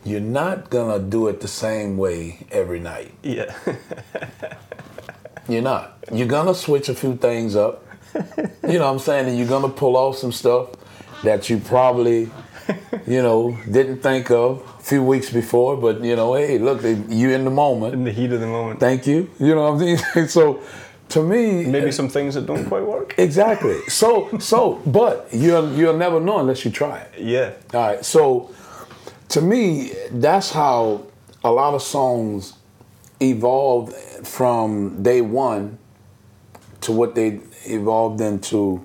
You're 0.04 0.20
not 0.20 0.68
gonna 0.68 0.98
do 0.98 1.28
it 1.28 1.40
the 1.40 1.48
same 1.48 1.96
way 1.96 2.46
every 2.52 2.78
night. 2.78 3.14
Yeah, 3.22 3.54
You're 5.48 5.62
not. 5.62 5.96
You're 6.12 6.28
gonna 6.28 6.54
switch 6.54 6.90
a 6.90 6.94
few 6.94 7.16
things 7.16 7.56
up. 7.56 7.82
You 8.68 8.78
know 8.78 8.84
what 8.84 8.92
I'm 8.92 8.98
saying? 8.98 9.28
And 9.30 9.38
you're 9.38 9.48
gonna 9.48 9.70
pull 9.70 9.96
off 9.96 10.18
some 10.18 10.30
stuff 10.30 10.68
that 11.24 11.48
you 11.48 11.56
probably, 11.58 12.28
you 13.06 13.22
know, 13.22 13.56
didn't 13.70 14.02
think 14.02 14.30
of 14.30 14.60
a 14.78 14.82
few 14.82 15.02
weeks 15.02 15.30
before. 15.30 15.78
But 15.78 16.02
you 16.04 16.16
know, 16.16 16.34
hey, 16.34 16.58
look, 16.58 16.82
you 16.82 17.30
in 17.30 17.44
the 17.44 17.50
moment. 17.50 17.94
in 17.94 18.04
the 18.04 18.12
heat 18.12 18.30
of 18.30 18.40
the 18.40 18.46
moment. 18.46 18.78
Thank 18.78 19.06
you. 19.06 19.30
You 19.38 19.54
know 19.54 19.72
what 19.72 19.82
I'm 19.82 19.96
saying? 19.96 20.28
So, 20.28 20.60
to 21.10 21.22
me, 21.22 21.64
Maybe 21.66 21.92
some 21.92 22.08
things 22.08 22.34
that 22.34 22.46
don't 22.46 22.64
quite 22.66 22.82
work. 22.84 23.14
exactly. 23.18 23.80
So, 23.88 24.28
so, 24.38 24.80
but 24.86 25.28
you'll 25.32 25.72
you'll 25.72 25.96
never 25.96 26.20
know 26.20 26.38
unless 26.40 26.64
you 26.64 26.70
try 26.70 26.98
it. 26.98 27.12
Yeah, 27.18 27.52
All 27.74 27.80
right. 27.88 28.04
So, 28.04 28.50
to 29.30 29.40
me, 29.40 29.92
that's 30.10 30.50
how 30.50 31.02
a 31.44 31.50
lot 31.50 31.74
of 31.74 31.82
songs 31.82 32.54
evolved 33.20 33.94
from 34.26 35.02
day 35.02 35.20
one 35.20 35.78
to 36.82 36.92
what 36.92 37.14
they 37.14 37.40
evolved 37.66 38.20
into 38.20 38.80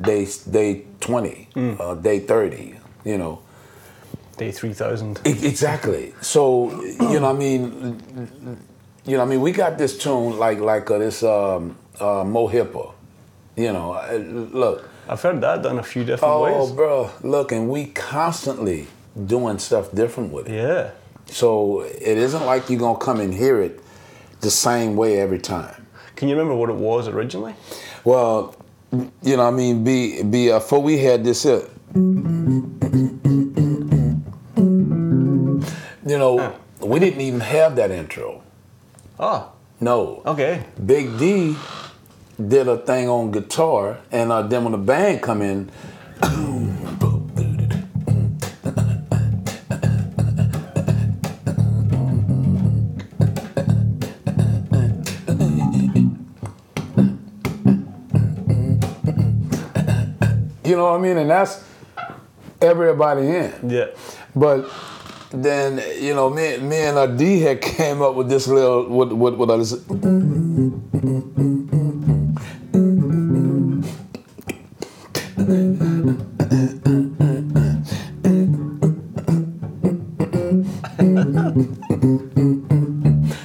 day 0.00 0.26
day 0.50 0.84
20, 1.00 1.48
uh, 1.78 1.94
day 1.94 2.18
30, 2.20 2.74
you 3.04 3.16
know. 3.18 3.40
Day 4.36 4.50
3000. 4.52 5.20
E- 5.26 5.30
Exactly. 5.46 6.14
So 6.20 6.70
you 6.82 7.20
know, 7.20 7.30
I 7.30 7.32
mean, 7.32 8.58
you 9.10 9.16
know, 9.16 9.24
I 9.24 9.26
mean, 9.26 9.40
we 9.40 9.50
got 9.50 9.76
this 9.76 9.98
tune 9.98 10.38
like 10.38 10.60
like 10.60 10.88
uh, 10.88 10.98
this 10.98 11.24
um, 11.24 11.76
uh, 11.98 12.22
Mo 12.22 12.48
Hippa. 12.48 12.92
You 13.56 13.72
know, 13.72 13.94
uh, 13.94 14.12
look. 14.52 14.88
I've 15.08 15.20
heard 15.20 15.40
that 15.40 15.62
done 15.62 15.80
a 15.80 15.82
few 15.82 16.04
different 16.04 16.32
Oh, 16.32 16.44
ways. 16.44 16.54
Oh, 16.56 16.72
bro, 16.72 17.10
look, 17.28 17.50
and 17.50 17.68
we 17.68 17.86
constantly 17.86 18.86
doing 19.26 19.58
stuff 19.58 19.90
different 19.92 20.32
with 20.32 20.48
it. 20.48 20.54
Yeah. 20.54 20.90
So 21.26 21.80
it 21.80 22.16
isn't 22.18 22.46
like 22.46 22.70
you're 22.70 22.78
gonna 22.78 22.98
come 22.98 23.18
and 23.18 23.34
hear 23.34 23.60
it 23.60 23.80
the 24.42 24.50
same 24.50 24.94
way 24.94 25.20
every 25.20 25.40
time. 25.40 25.88
Can 26.14 26.28
you 26.28 26.36
remember 26.36 26.54
what 26.54 26.70
it 26.70 26.76
was 26.76 27.08
originally? 27.08 27.56
Well, 28.04 28.54
you 29.22 29.36
know, 29.36 29.48
I 29.48 29.50
mean, 29.50 29.82
be 29.82 30.22
be 30.22 30.52
uh, 30.52 30.60
before 30.60 30.82
we 30.82 30.98
had 30.98 31.24
this 31.24 31.42
here. 31.42 31.64
You 36.06 36.18
know, 36.18 36.54
we 36.80 37.00
didn't 37.00 37.20
even 37.20 37.40
have 37.40 37.74
that 37.74 37.90
intro. 37.90 38.42
Oh, 39.22 39.52
No. 39.80 40.22
okay. 40.24 40.64
Big 40.84 41.18
D 41.18 41.54
did 42.40 42.68
a 42.68 42.78
thing 42.78 43.06
on 43.06 43.30
guitar, 43.30 43.98
and 44.10 44.32
uh, 44.32 44.40
then 44.42 44.64
when 44.64 44.72
the 44.72 44.78
band 44.78 45.20
come 45.20 45.42
in, 45.42 45.70
you 60.64 60.76
know 60.76 60.84
what 60.84 60.94
I 60.94 60.98
mean, 60.98 61.16
and 61.18 61.30
that's 61.30 61.64
everybody 62.60 63.26
in. 63.28 63.52
Yeah. 63.68 63.86
But 64.34 64.70
then 65.30 65.80
you 66.02 66.14
know, 66.14 66.28
me, 66.30 66.58
me 66.58 66.76
and 66.76 67.18
D 67.18 67.40
had 67.40 67.60
came 67.76 68.02
up 68.02 68.14
with 68.14 68.28
this 68.28 68.46
little 68.48 68.88
what 68.88 69.12
what 69.12 69.38
with 69.38 69.50
uh, 69.50 69.56
this. 69.56 69.72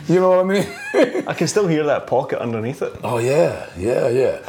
You 0.08 0.22
know 0.22 0.30
what 0.30 0.40
I 0.40 0.44
mean? 0.44 0.66
I 1.28 1.34
can 1.34 1.48
still 1.48 1.68
hear 1.68 1.84
that 1.86 2.08
pocket 2.08 2.40
underneath 2.40 2.82
it. 2.82 2.94
oh 3.04 3.18
yeah, 3.18 3.70
yeah, 3.78 4.08
yeah. 4.10 4.40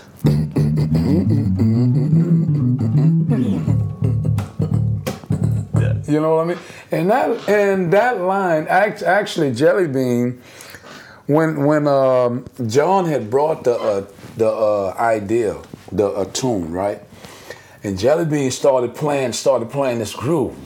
You 6.08 6.20
know 6.20 6.36
what 6.36 6.42
I 6.42 6.48
mean? 6.48 6.58
And 6.92 7.10
that 7.10 7.48
and 7.48 7.92
that 7.92 8.20
line, 8.20 8.66
act- 8.68 9.02
actually, 9.02 9.52
Jelly 9.52 9.88
Bean, 9.88 10.40
when 11.26 11.64
when 11.64 11.88
um, 11.88 12.44
Jon 12.66 13.06
had 13.06 13.30
brought 13.30 13.64
the 13.64 13.75
uh, 13.75 14.06
the 14.36 14.48
uh, 14.48 14.94
idea, 14.98 15.56
the 15.90 16.06
uh, 16.08 16.25
tune, 16.26 16.72
right? 16.72 17.02
And 17.82 17.98
Jelly 17.98 18.25
Bean 18.25 18.50
started 18.50 18.94
playing, 18.94 19.32
started 19.32 19.70
playing 19.70 19.98
this 19.98 20.14
groove. 20.14 20.56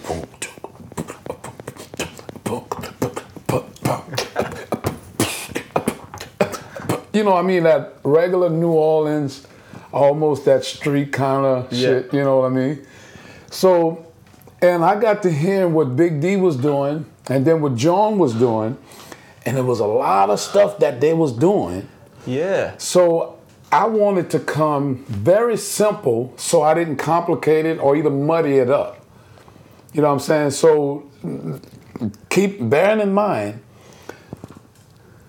You 7.12 7.24
know, 7.24 7.34
I 7.36 7.42
mean 7.42 7.64
that 7.64 7.96
regular 8.04 8.48
New 8.50 8.70
Orleans, 8.72 9.46
almost 9.92 10.44
that 10.44 10.64
street 10.64 11.12
kind 11.12 11.44
of 11.44 11.74
shit. 11.74 12.12
You 12.14 12.22
know 12.22 12.38
what 12.38 12.46
I 12.46 12.54
mean? 12.54 12.86
So, 13.50 14.06
and 14.62 14.84
I 14.84 14.98
got 15.00 15.22
to 15.22 15.30
hear 15.30 15.68
what 15.68 15.96
Big 15.96 16.20
D 16.20 16.36
was 16.36 16.56
doing, 16.56 17.06
and 17.28 17.46
then 17.46 17.60
what 17.60 17.76
Jon 17.76 18.18
was 18.18 18.34
doing, 18.34 18.76
and 19.46 19.56
it 19.56 19.62
was 19.62 19.80
a 19.80 19.86
lot 19.86 20.30
of 20.30 20.40
stuff 20.40 20.78
that 20.78 21.00
they 21.00 21.14
was 21.14 21.32
doing. 21.32 21.88
Yeah. 22.26 22.76
So 22.76 23.38
I 23.72 23.86
wanted 23.86 24.30
to 24.30 24.40
come 24.40 25.04
very 25.06 25.56
simple, 25.56 26.34
so 26.36 26.62
I 26.62 26.74
didn't 26.74 26.96
complicate 26.96 27.66
it 27.66 27.78
or 27.78 27.96
either 27.96 28.10
muddy 28.10 28.58
it 28.58 28.70
up. 28.70 29.04
You 29.92 30.02
know 30.02 30.08
what 30.08 30.14
I'm 30.14 30.20
saying? 30.20 30.50
So 30.50 31.10
keep 32.28 32.68
bearing 32.68 33.00
in 33.00 33.12
mind 33.12 33.62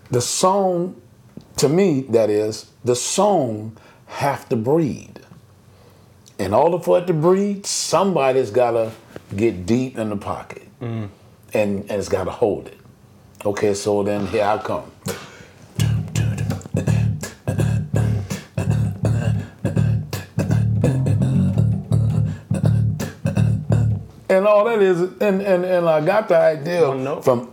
the 0.09 0.21
song, 0.21 1.01
to 1.57 1.69
me, 1.69 2.01
that 2.09 2.29
is, 2.29 2.69
the 2.83 2.95
song 2.95 3.77
have 4.07 4.49
to 4.49 4.55
breathe. 4.55 5.10
In 6.41 6.55
order 6.55 6.79
for 6.79 6.97
it 6.97 7.05
to 7.05 7.13
breathe, 7.13 7.67
somebody's 7.67 8.49
gotta 8.49 8.91
get 9.35 9.67
deep 9.67 9.95
in 9.99 10.09
the 10.09 10.17
pocket. 10.17 10.67
Mm. 10.81 11.09
And, 11.53 11.81
and 11.81 11.91
it's 11.91 12.09
gotta 12.09 12.31
hold 12.31 12.65
it. 12.65 12.79
Okay, 13.45 13.75
so 13.75 14.01
then 14.01 14.25
here 14.25 14.43
I 14.45 14.57
come. 14.57 14.91
And 24.29 24.47
all 24.47 24.63
that 24.65 24.81
is, 24.81 25.01
and, 25.01 25.41
and, 25.41 25.65
and 25.65 25.87
I 25.87 25.99
got 26.01 26.29
the 26.29 26.37
idea 26.37 26.81
oh, 26.85 26.89
One 26.89 27.03
note. 27.03 27.23
from, 27.23 27.45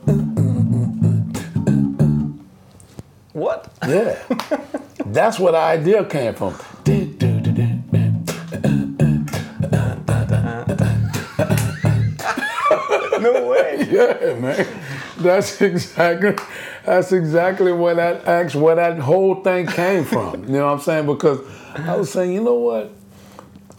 What? 3.32 3.70
yeah. 3.86 4.16
That's 5.06 5.38
where 5.40 5.52
the 5.52 5.58
idea 5.58 6.04
came 6.04 6.34
from. 6.34 6.54
Yeah, 13.92 14.34
man. 14.34 14.66
That's 15.18 15.60
exactly 15.60 16.36
that's 16.84 17.12
exactly 17.12 17.72
where 17.72 17.94
that 17.94 18.26
act 18.26 18.54
where 18.54 18.76
that 18.76 18.98
whole 18.98 19.42
thing 19.42 19.66
came 19.66 20.04
from. 20.04 20.44
You 20.44 20.52
know 20.52 20.66
what 20.66 20.72
I'm 20.74 20.80
saying? 20.80 21.06
Because 21.06 21.40
I 21.74 21.96
was 21.96 22.10
saying, 22.12 22.32
you 22.32 22.42
know 22.42 22.54
what? 22.54 22.92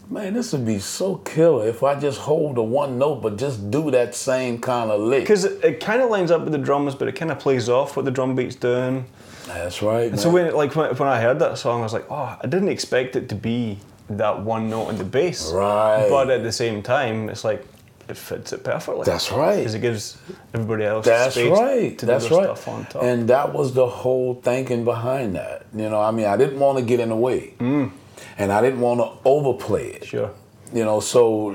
Man, 0.08 0.34
this 0.34 0.52
would 0.52 0.66
be 0.66 0.80
so 0.80 1.16
killer 1.16 1.68
if 1.68 1.84
I 1.84 1.98
just 1.98 2.18
hold 2.18 2.56
the 2.56 2.62
one 2.62 2.98
note 2.98 3.22
but 3.22 3.36
just 3.36 3.70
do 3.70 3.92
that 3.92 4.14
same 4.14 4.60
kind 4.60 4.90
of 4.90 5.00
lick. 5.00 5.22
Because 5.22 5.44
it, 5.44 5.64
it 5.64 5.80
kind 5.80 6.02
of 6.02 6.10
lines 6.10 6.32
up 6.32 6.42
with 6.42 6.52
the 6.52 6.58
drums, 6.58 6.96
but 6.96 7.06
it 7.06 7.12
kind 7.12 7.30
of 7.30 7.38
plays 7.38 7.68
off 7.68 7.96
what 7.96 8.04
the 8.04 8.10
drum 8.10 8.34
beat's 8.34 8.56
doing. 8.56 9.06
That's 9.46 9.82
right. 9.82 10.16
So 10.18 10.30
man. 10.30 10.46
when 10.46 10.54
like 10.54 10.74
when, 10.74 10.94
when 10.94 11.08
I 11.08 11.20
heard 11.20 11.38
that 11.38 11.58
song, 11.58 11.80
I 11.80 11.84
was 11.84 11.92
like, 11.92 12.10
oh, 12.10 12.36
I 12.40 12.46
didn't 12.46 12.68
expect 12.68 13.16
it 13.16 13.28
to 13.28 13.34
be 13.34 13.78
that 14.10 14.40
one 14.40 14.68
note 14.68 14.88
in 14.90 14.98
the 14.98 15.04
bass. 15.04 15.52
Right. 15.52 16.08
But 16.08 16.30
at 16.30 16.42
the 16.42 16.52
same 16.52 16.82
time, 16.82 17.28
it's 17.28 17.44
like 17.44 17.64
it 18.10 18.16
fits 18.16 18.52
it 18.52 18.64
perfectly. 18.64 19.04
That's 19.04 19.30
right. 19.32 19.58
Because 19.58 19.74
it 19.74 19.80
gives 19.80 20.18
everybody 20.52 20.84
else 20.84 21.06
That's 21.06 21.34
space 21.34 21.50
right. 21.50 21.98
to 21.98 22.06
That's 22.06 22.30
right. 22.30 22.44
stuff 22.44 22.68
on 22.68 22.84
top. 22.86 23.02
And 23.02 23.28
that 23.28 23.52
was 23.52 23.72
the 23.72 23.86
whole 23.86 24.34
thinking 24.34 24.84
behind 24.84 25.36
that. 25.36 25.66
You 25.74 25.88
know, 25.88 26.00
I 26.00 26.10
mean, 26.10 26.26
I 26.26 26.36
didn't 26.36 26.58
want 26.58 26.78
to 26.78 26.84
get 26.84 27.00
in 27.00 27.10
the 27.10 27.16
way, 27.16 27.54
mm. 27.58 27.90
and 28.36 28.52
I 28.52 28.60
didn't 28.60 28.80
want 28.80 29.00
to 29.00 29.28
overplay 29.28 29.92
it. 29.92 30.06
sure. 30.06 30.30
You 30.72 30.84
know, 30.84 31.00
so 31.00 31.50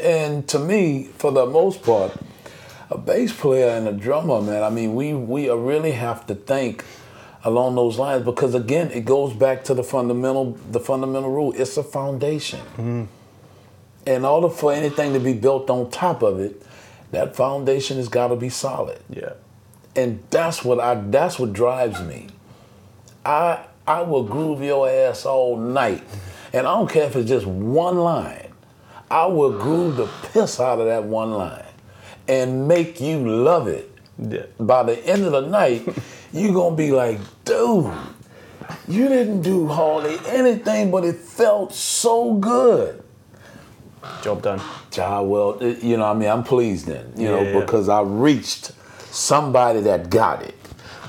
and 0.00 0.48
to 0.48 0.58
me, 0.58 1.04
for 1.18 1.32
the 1.32 1.46
most 1.46 1.82
part, 1.82 2.12
a 2.90 2.98
bass 2.98 3.32
player 3.32 3.70
and 3.70 3.88
a 3.88 3.92
drummer, 3.92 4.40
man. 4.40 4.62
I 4.62 4.70
mean, 4.70 4.94
we 4.94 5.14
we 5.14 5.50
really 5.50 5.92
have 5.92 6.26
to 6.28 6.34
think 6.34 6.84
along 7.44 7.74
those 7.74 7.98
lines 7.98 8.24
because 8.24 8.54
again, 8.54 8.90
it 8.92 9.04
goes 9.04 9.32
back 9.32 9.64
to 9.64 9.74
the 9.74 9.82
fundamental 9.82 10.52
the 10.70 10.80
fundamental 10.80 11.30
rule. 11.30 11.52
It's 11.56 11.76
a 11.76 11.82
foundation. 11.82 12.60
Mm. 12.76 13.06
In 14.06 14.24
order 14.24 14.48
for 14.48 14.72
anything 14.72 15.12
to 15.12 15.20
be 15.20 15.32
built 15.32 15.70
on 15.70 15.90
top 15.90 16.22
of 16.22 16.40
it, 16.40 16.60
that 17.12 17.36
foundation 17.36 17.98
has 17.98 18.08
got 18.08 18.28
to 18.28 18.36
be 18.36 18.48
solid 18.48 18.98
Yeah. 19.10 19.34
and 19.94 20.22
that's 20.30 20.64
what 20.64 20.80
I 20.80 20.94
that's 20.96 21.38
what 21.38 21.52
drives 21.52 22.00
me. 22.02 22.28
I 23.24 23.60
I 23.86 24.02
will 24.02 24.24
groove 24.24 24.62
your 24.62 24.88
ass 24.88 25.26
all 25.26 25.56
night, 25.56 26.02
and 26.52 26.66
I 26.66 26.74
don't 26.74 26.90
care 26.90 27.04
if 27.04 27.16
it's 27.16 27.28
just 27.28 27.46
one 27.46 27.98
line. 27.98 28.48
I 29.10 29.26
will 29.26 29.52
groove 29.58 29.96
the 29.96 30.06
piss 30.32 30.58
out 30.58 30.78
of 30.80 30.86
that 30.86 31.04
one 31.04 31.32
line, 31.32 31.64
and 32.26 32.66
make 32.66 33.00
you 33.00 33.18
love 33.18 33.68
it. 33.68 33.90
Yeah. 34.18 34.46
By 34.58 34.82
the 34.84 34.98
end 35.06 35.24
of 35.24 35.32
the 35.32 35.42
night, 35.42 35.86
you're 36.32 36.54
gonna 36.54 36.74
be 36.76 36.90
like, 36.92 37.18
dude, 37.44 37.92
you 38.88 39.08
didn't 39.08 39.42
do 39.42 39.68
hardly 39.68 40.18
anything, 40.26 40.90
but 40.90 41.04
it 41.04 41.16
felt 41.16 41.72
so 41.74 42.34
good. 42.34 43.02
Job 44.22 44.42
done. 44.42 44.60
Ja, 44.96 45.22
well, 45.22 45.58
uh, 45.60 45.66
you 45.80 45.96
know, 45.96 46.04
I 46.06 46.14
mean, 46.14 46.28
I'm 46.28 46.42
pleased 46.42 46.86
then, 46.86 47.12
you 47.16 47.28
know, 47.28 47.42
Yeah, 47.42 47.52
yeah. 47.52 47.60
because 47.60 47.88
I 47.88 48.02
reached 48.02 48.72
somebody 49.10 49.80
that 49.82 50.10
got 50.10 50.42
it. 50.42 50.54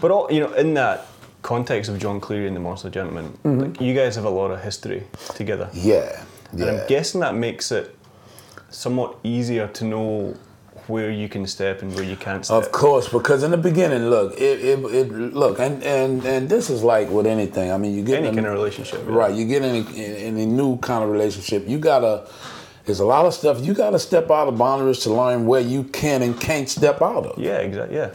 But 0.02 0.12
all 0.12 0.28
you 0.32 0.40
know, 0.42 0.54
in 0.54 0.74
that 0.76 1.06
context 1.42 1.90
of 1.90 1.98
Jon 2.00 2.20
Cleary 2.20 2.48
and 2.48 2.56
the 2.56 2.60
Monster 2.60 2.90
Gentleman, 2.90 3.38
mm-hmm. 3.44 3.60
like 3.60 3.82
you 3.82 3.94
guys 3.96 4.16
have 4.16 4.26
a 4.26 4.30
lot 4.30 4.52
of 4.52 4.62
history 4.62 5.04
together. 5.36 5.70
Yeah, 5.74 6.24
And. 6.52 6.64
I'm 6.64 6.88
guessing 6.88 7.22
that 7.22 7.36
makes 7.36 7.72
it 7.72 7.96
somewhat 8.70 9.16
easier 9.24 9.68
to 9.68 9.86
know 9.86 10.36
where 10.88 11.10
you 11.10 11.30
can 11.30 11.48
step 11.48 11.82
and 11.82 11.94
where 11.96 12.04
you 12.04 12.18
can't 12.18 12.44
step. 12.46 12.62
Of 12.62 12.72
course, 12.72 13.08
because 13.08 13.44
in 13.44 13.52
the 13.52 13.58
beginning, 13.58 14.10
look, 14.10 14.34
it, 14.34 14.60
it, 14.60 14.80
it 14.94 15.12
look, 15.34 15.60
and, 15.60 15.82
and 15.84 16.26
and 16.26 16.50
this 16.50 16.70
is 16.70 16.84
like 16.84 17.10
with 17.10 17.26
anything. 17.26 17.72
I 17.72 17.78
mean, 17.78 17.96
you 17.96 18.04
get 18.04 18.18
Any 18.18 18.28
in 18.28 18.34
a- 18.34 18.36
kind 18.42 18.48
of 18.48 18.54
relationship, 18.54 19.02
yeah. 19.08 19.16
right? 19.16 19.34
You 19.34 19.46
get 19.46 19.64
in 19.64 19.76
a, 19.76 20.28
in 20.28 20.38
a 20.38 20.46
new 20.46 20.78
kind 20.80 21.04
of 21.04 21.10
relationship. 21.10 21.68
You 21.68 21.78
gotta. 21.80 22.28
There's 22.86 23.00
a 23.00 23.06
lot 23.06 23.26
of 23.26 23.34
stuff 23.34 23.64
you 23.66 23.74
gotta 23.74 24.00
step 24.00 24.30
out 24.30 24.48
of 24.48 24.58
boundaries 24.58 25.00
to 25.00 25.14
learn 25.14 25.46
where 25.46 25.62
you 25.62 25.84
can 25.86 26.22
and 26.22 26.40
can't 26.40 26.68
step 26.70 27.02
out 27.02 27.26
of. 27.26 27.40
Yeah, 27.40 27.58
exactly. 27.60 27.96
Yeah. 27.96 28.12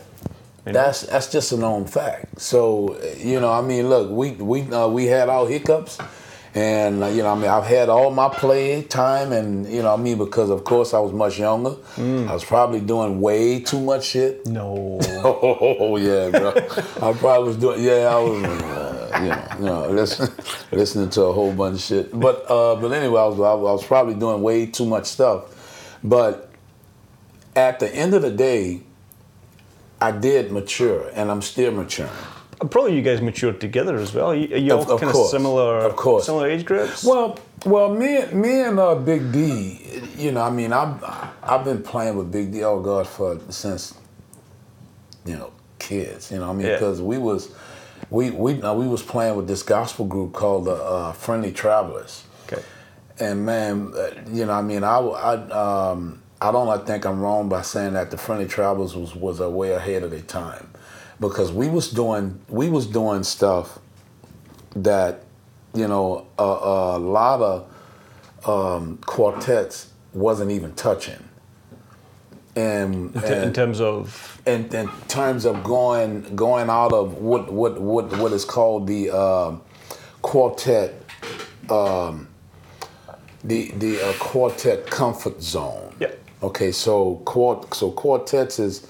You 0.66 0.72
know? 0.72 0.84
That's 0.84 1.02
that's 1.02 1.32
just 1.32 1.52
a 1.52 1.56
known 1.56 1.87
fact. 1.87 2.40
So 2.40 2.98
you 3.16 3.40
know, 3.40 3.50
I 3.50 3.62
mean, 3.62 3.88
look, 3.88 4.10
we 4.10 4.32
we 4.32 4.62
uh, 4.70 4.88
we 4.88 5.06
had 5.06 5.30
our 5.30 5.46
hiccups, 5.48 5.96
and 6.54 7.02
uh, 7.02 7.06
you 7.06 7.22
know, 7.22 7.32
I 7.32 7.34
mean, 7.37 7.48
I've 7.48 7.64
had 7.64 7.88
all 7.88 8.10
my 8.10 8.28
play 8.28 8.82
time, 8.82 9.32
and 9.32 9.66
you 9.72 9.80
know, 9.80 9.94
I 9.94 9.96
mean, 9.96 10.18
because 10.18 10.50
of 10.50 10.64
course 10.64 10.92
I 10.92 10.98
was 10.98 11.12
much 11.14 11.38
younger, 11.38 11.76
I 11.96 12.34
was 12.34 12.44
probably 12.44 12.80
doing 12.80 13.22
way 13.22 13.60
too 13.60 13.80
much 13.80 14.04
shit. 14.04 14.46
no. 14.46 14.98
Oh 15.25 15.96
yeah, 15.96 16.28
bro. 16.30 16.50
I 16.50 17.12
probably 17.14 17.48
was 17.48 17.56
doing. 17.56 17.82
Yeah, 17.82 18.14
I 18.14 18.18
was. 18.20 18.88
Uh, 19.12 19.20
you 19.22 19.28
know, 19.28 19.48
you 19.58 19.64
know, 19.64 19.90
listen, 19.90 20.32
listening 20.72 21.10
to 21.10 21.22
a 21.22 21.32
whole 21.32 21.52
bunch 21.52 21.76
of 21.76 21.80
shit. 21.82 22.18
But 22.18 22.44
uh, 22.50 22.76
but 22.76 22.92
anyway, 22.92 23.20
I 23.20 23.26
was 23.26 23.40
I 23.40 23.54
was 23.54 23.84
probably 23.84 24.14
doing 24.14 24.42
way 24.42 24.66
too 24.66 24.86
much 24.86 25.06
stuff. 25.06 25.98
But 26.04 26.50
at 27.56 27.80
the 27.80 27.92
end 27.94 28.14
of 28.14 28.22
the 28.22 28.30
day, 28.30 28.82
I 30.00 30.10
did 30.12 30.52
mature, 30.52 31.10
and 31.14 31.30
I'm 31.30 31.42
still 31.42 31.72
maturing. 31.72 32.10
Probably 32.70 32.96
you 32.96 33.02
guys 33.02 33.20
matured 33.20 33.60
together 33.60 33.96
as 33.96 34.12
well. 34.12 34.34
You, 34.34 34.74
Of- 34.74 34.88
all 34.88 34.94
of 34.94 35.00
kind 35.00 35.12
course. 35.12 35.32
of 35.32 35.38
similar? 35.40 35.78
Of 35.78 35.94
course. 35.94 36.26
Similar 36.26 36.50
age 36.50 36.64
groups. 36.64 37.04
Well, 37.04 37.38
well, 37.64 37.94
me, 37.94 38.24
me 38.32 38.62
and 38.62 38.78
uh, 38.80 38.96
Big 38.96 39.30
D, 39.30 40.00
you 40.16 40.32
know, 40.32 40.42
I 40.42 40.50
mean, 40.50 40.72
I've 40.72 41.02
I've 41.42 41.64
been 41.64 41.82
playing 41.82 42.16
with 42.16 42.32
Big 42.32 42.52
D, 42.52 42.64
oh 42.64 42.80
God, 42.80 43.06
for 43.06 43.38
since 43.48 43.94
you 45.24 45.36
know 45.36 45.52
kids. 45.78 46.30
You 46.32 46.38
know, 46.38 46.50
I 46.50 46.52
mean, 46.52 46.66
Yeah. 46.66 46.74
because 46.74 47.00
we 47.00 47.16
was 47.18 47.50
we 48.10 48.30
we 48.30 48.62
uh, 48.62 48.74
we 48.74 48.86
was 48.86 49.02
playing 49.02 49.36
with 49.36 49.46
this 49.48 49.62
gospel 49.62 50.06
group 50.06 50.32
called 50.32 50.64
the 50.66 50.74
uh, 50.74 51.12
Friendly 51.12 51.52
Travelers. 51.52 52.24
okay. 52.46 52.62
And 53.20 53.44
man, 53.44 53.92
uh, 53.96 54.10
you 54.30 54.46
know, 54.46 54.52
I 54.52 54.62
mean, 54.62 54.84
I, 54.84 54.98
I, 54.98 55.90
um, 55.90 56.22
I 56.40 56.52
don't 56.52 56.68
I 56.68 56.78
think 56.78 57.04
I'm 57.04 57.20
wrong 57.20 57.48
by 57.48 57.62
saying 57.62 57.94
that 57.94 58.10
the 58.10 58.16
Friendly 58.16 58.46
Travelers 58.46 58.94
was 58.94 59.14
was 59.14 59.40
a 59.40 59.50
way 59.50 59.72
ahead 59.72 60.02
of 60.02 60.10
their 60.10 60.20
time, 60.20 60.70
because 61.20 61.52
we 61.52 61.68
was 61.68 61.90
doing 61.90 62.40
we 62.48 62.68
was 62.70 62.86
doing 62.86 63.24
stuff 63.24 63.78
that, 64.76 65.24
you 65.74 65.88
know, 65.88 66.26
a, 66.38 66.42
a 66.42 66.98
lot 66.98 67.40
of 67.40 67.66
um, 68.48 68.98
quartets 68.98 69.90
wasn't 70.12 70.50
even 70.50 70.72
touching. 70.74 71.22
And, 72.58 73.14
T- 73.14 73.32
in 73.34 73.52
terms 73.52 73.80
of 73.80 74.40
in, 74.46 74.74
in 74.74 74.88
terms 75.06 75.44
of 75.44 75.62
going 75.62 76.34
going 76.34 76.70
out 76.70 76.92
of 76.92 77.18
what 77.18 77.52
what 77.52 77.80
what 77.80 78.16
what 78.18 78.32
is 78.32 78.44
called 78.44 78.86
the 78.86 79.10
um, 79.10 79.60
quartet 80.22 80.94
um, 81.70 82.28
the 83.44 83.70
the 83.72 84.02
uh, 84.02 84.12
quartet 84.18 84.86
comfort 84.86 85.42
zone. 85.42 85.94
Yeah. 86.00 86.12
Okay, 86.42 86.72
so 86.72 87.16
quart 87.24 87.74
so 87.74 87.90
quartets 87.90 88.58
is 88.58 88.86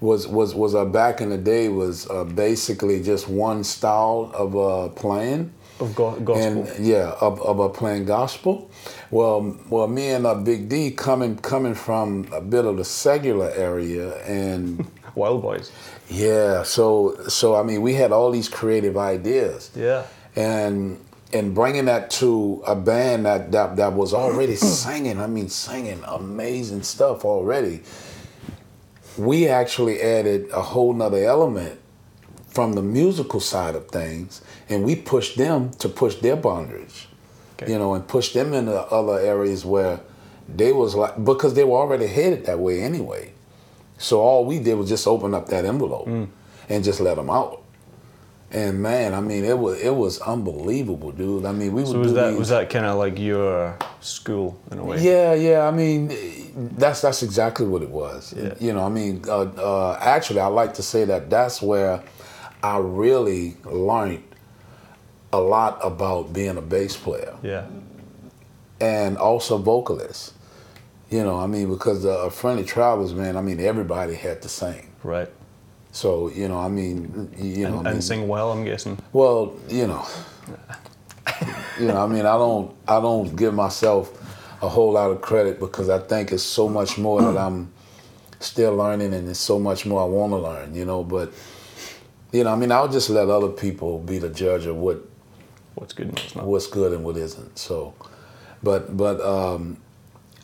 was 0.00 0.26
was 0.26 0.54
was 0.54 0.74
uh, 0.74 0.84
back 0.84 1.20
in 1.20 1.30
the 1.30 1.38
day 1.38 1.68
was 1.68 2.08
uh, 2.10 2.24
basically 2.24 3.02
just 3.02 3.28
one 3.28 3.64
style 3.64 4.30
of 4.34 4.56
uh, 4.56 4.88
playing. 4.94 5.52
Of 5.80 5.94
go- 5.94 6.18
gospel. 6.20 6.66
And 6.68 6.86
yeah, 6.86 7.14
of, 7.20 7.40
of 7.42 7.74
playing 7.74 8.04
gospel. 8.06 8.70
Well, 9.10 9.56
well, 9.68 9.86
me 9.88 10.10
and 10.10 10.26
uh, 10.26 10.34
Big 10.34 10.68
D 10.68 10.90
coming 10.90 11.36
coming 11.36 11.74
from 11.74 12.28
a 12.32 12.40
bit 12.40 12.64
of 12.64 12.76
the 12.76 12.84
secular 12.84 13.50
area, 13.50 14.16
and 14.24 14.86
Wild 15.14 15.42
Boys. 15.42 15.72
yeah, 16.08 16.62
so 16.62 17.16
so 17.28 17.54
I 17.56 17.62
mean, 17.62 17.82
we 17.82 17.94
had 17.94 18.12
all 18.12 18.30
these 18.30 18.48
creative 18.48 18.96
ideas, 18.96 19.70
Yeah. 19.74 20.04
and 20.36 20.98
and 21.32 21.54
bringing 21.54 21.84
that 21.86 22.10
to 22.10 22.62
a 22.66 22.74
band 22.74 23.24
that 23.26 23.52
that, 23.52 23.76
that 23.76 23.92
was 23.94 24.14
already 24.14 24.56
singing. 24.84 25.20
I 25.20 25.26
mean, 25.26 25.48
singing 25.48 26.02
amazing 26.06 26.82
stuff 26.82 27.24
already. 27.24 27.82
We 29.18 29.48
actually 29.48 30.00
added 30.00 30.50
a 30.52 30.62
whole 30.62 30.92
nother 30.94 31.24
element 31.24 31.78
from 32.48 32.72
the 32.74 32.82
musical 32.82 33.40
side 33.40 33.74
of 33.74 33.88
things, 33.88 34.40
and 34.70 34.84
we 34.84 34.96
pushed 34.96 35.36
them 35.36 35.70
to 35.78 35.88
push 35.88 36.14
their 36.16 36.36
boundaries, 36.36 37.06
Okay. 37.60 37.72
you 37.72 37.78
know, 37.78 37.92
and 37.94 38.06
push 38.08 38.32
them 38.32 38.54
into 38.54 38.72
other 38.74 39.18
areas 39.18 39.64
where 39.64 40.00
they 40.48 40.72
was 40.72 40.94
like 40.94 41.22
because 41.24 41.54
they 41.54 41.64
were 41.64 41.76
already 41.78 42.06
headed 42.06 42.46
that 42.46 42.58
way 42.58 42.80
anyway. 42.82 43.32
So 43.98 44.20
all 44.20 44.44
we 44.46 44.58
did 44.60 44.74
was 44.78 44.88
just 44.88 45.06
open 45.06 45.34
up 45.34 45.46
that 45.48 45.64
envelope 45.64 46.06
and 46.06 46.84
just 46.84 47.00
let 47.00 47.16
them 47.16 47.28
out. 47.30 47.58
And 48.52 48.82
man, 48.82 49.14
I 49.14 49.20
mean, 49.20 49.44
it 49.44 49.56
was 49.56 49.78
it 49.80 49.94
was 49.94 50.18
unbelievable, 50.20 51.12
dude. 51.12 51.44
I 51.44 51.52
mean, 51.52 51.72
we 51.72 51.82
would 51.82 51.92
So 51.92 51.98
was 51.98 52.08
do 52.08 52.14
that 52.14 52.30
these- 52.30 52.38
was 52.38 52.48
that 52.48 52.68
kind 52.70 52.84
of 52.86 52.98
like 52.98 53.16
your 53.18 53.76
school 54.00 54.58
in 54.72 54.78
a 54.78 54.84
way? 54.84 54.98
yeah, 55.00 55.34
yeah. 55.34 55.68
I 55.68 55.70
mean, 55.70 56.10
that's 56.76 57.00
that's 57.02 57.22
exactly 57.22 57.66
what 57.66 57.82
it 57.82 57.90
was. 57.90 58.34
Yeah. 58.36 58.54
You 58.58 58.72
know, 58.72 58.84
I 58.84 58.88
mean, 58.88 59.22
uh, 59.28 59.42
uh, 59.56 59.98
actually, 60.00 60.40
I 60.40 60.46
like 60.46 60.74
to 60.74 60.82
say 60.82 61.04
that 61.04 61.30
that's 61.30 61.62
where 61.62 62.02
I 62.62 62.78
really 62.78 63.56
learned 63.64 64.24
a 65.32 65.40
lot 65.40 65.78
about 65.82 66.32
being 66.32 66.56
a 66.56 66.62
bass 66.62 66.96
player 66.96 67.36
Yeah. 67.42 67.66
and 68.80 69.16
also 69.18 69.58
vocalist. 69.58 70.34
You 71.10 71.24
know, 71.24 71.38
I 71.38 71.46
mean, 71.46 71.68
because 71.70 72.06
uh, 72.06 72.30
friendly 72.30 72.64
travels, 72.64 73.14
man. 73.14 73.36
I 73.36 73.40
mean, 73.42 73.58
everybody 73.60 74.14
had 74.14 74.42
to 74.42 74.48
sing. 74.48 74.90
Right. 75.02 75.28
So 75.92 76.28
you 76.30 76.46
know, 76.48 76.58
I 76.58 76.68
mean, 76.68 77.32
you 77.36 77.68
know, 77.68 77.78
And, 77.80 77.88
I 77.88 77.92
mean, 77.92 78.02
sing 78.02 78.28
well, 78.28 78.52
I'm 78.52 78.64
guessing. 78.64 78.96
Well, 79.12 79.54
you 79.68 79.88
know, 79.88 80.06
you 81.80 81.86
know, 81.88 81.96
I 82.04 82.06
mean, 82.06 82.26
I 82.26 82.36
don't, 82.36 82.72
I 82.86 83.00
don't 83.00 83.34
give 83.34 83.54
myself 83.54 84.16
a 84.62 84.68
whole 84.68 84.92
lot 84.92 85.10
of 85.10 85.20
credit 85.20 85.58
because 85.58 85.88
I 85.88 85.98
think 85.98 86.30
it's 86.32 86.44
so 86.44 86.68
much 86.68 86.96
more 86.98 87.20
that 87.22 87.36
I'm 87.36 87.72
still 88.38 88.76
learning, 88.76 89.12
and 89.14 89.26
there's 89.26 89.38
so 89.38 89.58
much 89.58 89.84
more 89.86 90.02
I 90.02 90.04
want 90.04 90.32
to 90.32 90.36
learn. 90.38 90.74
You 90.76 90.84
know, 90.84 91.02
but 91.02 91.32
you 92.30 92.44
know, 92.44 92.52
I 92.52 92.56
mean, 92.56 92.70
I'll 92.70 92.88
just 92.88 93.10
let 93.10 93.28
other 93.28 93.48
people 93.48 93.98
be 93.98 94.18
the 94.18 94.28
judge 94.30 94.66
of 94.66 94.76
what 94.76 95.09
What's 95.74 95.92
good 95.92 96.08
and 96.08 96.18
what's 96.18 96.36
not. 96.36 96.46
what's 96.46 96.66
good 96.66 96.92
and 96.92 97.04
what 97.04 97.16
isn't. 97.16 97.58
So, 97.58 97.94
but 98.62 98.96
but 98.96 99.20
um, 99.20 99.78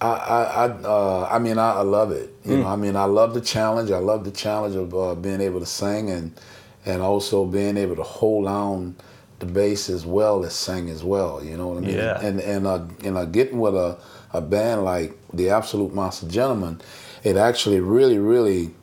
I 0.00 0.08
I 0.08 0.42
I, 0.42 0.68
uh, 0.68 1.28
I 1.30 1.38
mean 1.38 1.58
I, 1.58 1.74
I 1.74 1.82
love 1.82 2.12
it. 2.12 2.34
You 2.44 2.58
know, 2.58 2.66
I 2.66 2.76
mean 2.76 2.96
I 2.96 3.04
love 3.04 3.34
the 3.34 3.40
challenge. 3.40 3.90
I 3.90 3.98
love 3.98 4.24
the 4.24 4.30
challenge 4.30 4.76
of 4.76 4.94
uh, 4.94 5.14
being 5.14 5.40
able 5.40 5.60
to 5.60 5.66
sing 5.66 6.10
and 6.10 6.38
and 6.84 7.02
also 7.02 7.44
being 7.44 7.76
able 7.76 7.96
to 7.96 8.02
hold 8.02 8.46
on 8.46 8.96
the 9.38 9.46
bass 9.46 9.90
as 9.90 10.06
well 10.06 10.44
as 10.44 10.54
sing 10.54 10.88
as 10.88 11.04
well. 11.04 11.44
You 11.44 11.56
know 11.56 11.68
what 11.68 11.78
I 11.78 11.80
mean? 11.80 11.96
Yeah. 11.96 12.20
And 12.20 12.40
and 12.40 12.66
uh, 12.66 12.84
and 13.04 13.16
uh, 13.16 13.24
getting 13.26 13.58
with 13.58 13.74
a 13.74 13.98
a 14.32 14.40
band 14.40 14.84
like 14.84 15.16
the 15.32 15.50
Absolute 15.50 15.94
Monster 15.94 16.28
Gentlemen, 16.28 16.80
it 17.24 17.36
actually 17.36 17.80
really 17.80 18.18
really 18.18 18.74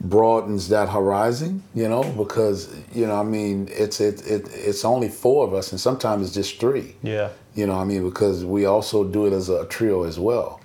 broadens 0.00 0.68
that 0.70 0.88
horizon, 0.88 1.62
you 1.74 1.88
know, 1.88 2.02
because 2.02 2.74
you 2.92 3.06
know, 3.06 3.20
I 3.20 3.22
mean, 3.22 3.68
it's 3.70 4.00
it, 4.00 4.26
it 4.26 4.48
it's 4.52 4.84
only 4.84 5.08
four 5.08 5.46
of 5.46 5.54
us, 5.54 5.72
and 5.72 5.80
sometimes 5.80 6.26
it's 6.26 6.34
just 6.34 6.58
three. 6.58 6.96
Yeah. 7.02 7.30
You 7.54 7.66
know, 7.66 7.78
I 7.78 7.84
mean, 7.84 8.08
because 8.08 8.44
we 8.44 8.64
also 8.64 9.04
do 9.04 9.26
it 9.26 9.32
as 9.32 9.48
a 9.48 9.66
trio 9.66 10.04
as 10.04 10.18
well. 10.18 10.60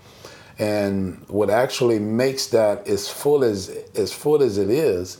And 0.57 1.25
what 1.27 1.49
actually 1.49 1.99
makes 1.99 2.47
that 2.47 2.87
as 2.87 3.09
full 3.09 3.43
as 3.43 3.69
as 3.95 4.13
full 4.13 4.41
as 4.41 4.57
it 4.57 4.69
is, 4.69 5.19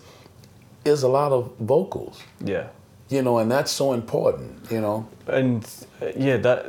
is 0.85 1.03
a 1.03 1.09
lot 1.09 1.31
of 1.31 1.51
vocals. 1.59 2.21
Yeah. 2.39 2.67
You 3.09 3.21
know, 3.21 3.37
and 3.39 3.51
that's 3.51 3.71
so 3.71 3.93
important. 3.93 4.71
You 4.71 4.81
know. 4.81 5.07
And 5.27 5.67
yeah, 6.15 6.37
that 6.37 6.65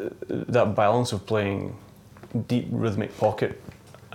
that 0.49 0.75
balance 0.75 1.13
of 1.13 1.25
playing 1.27 1.77
deep 2.49 2.67
rhythmic 2.71 3.17
pocket 3.19 3.63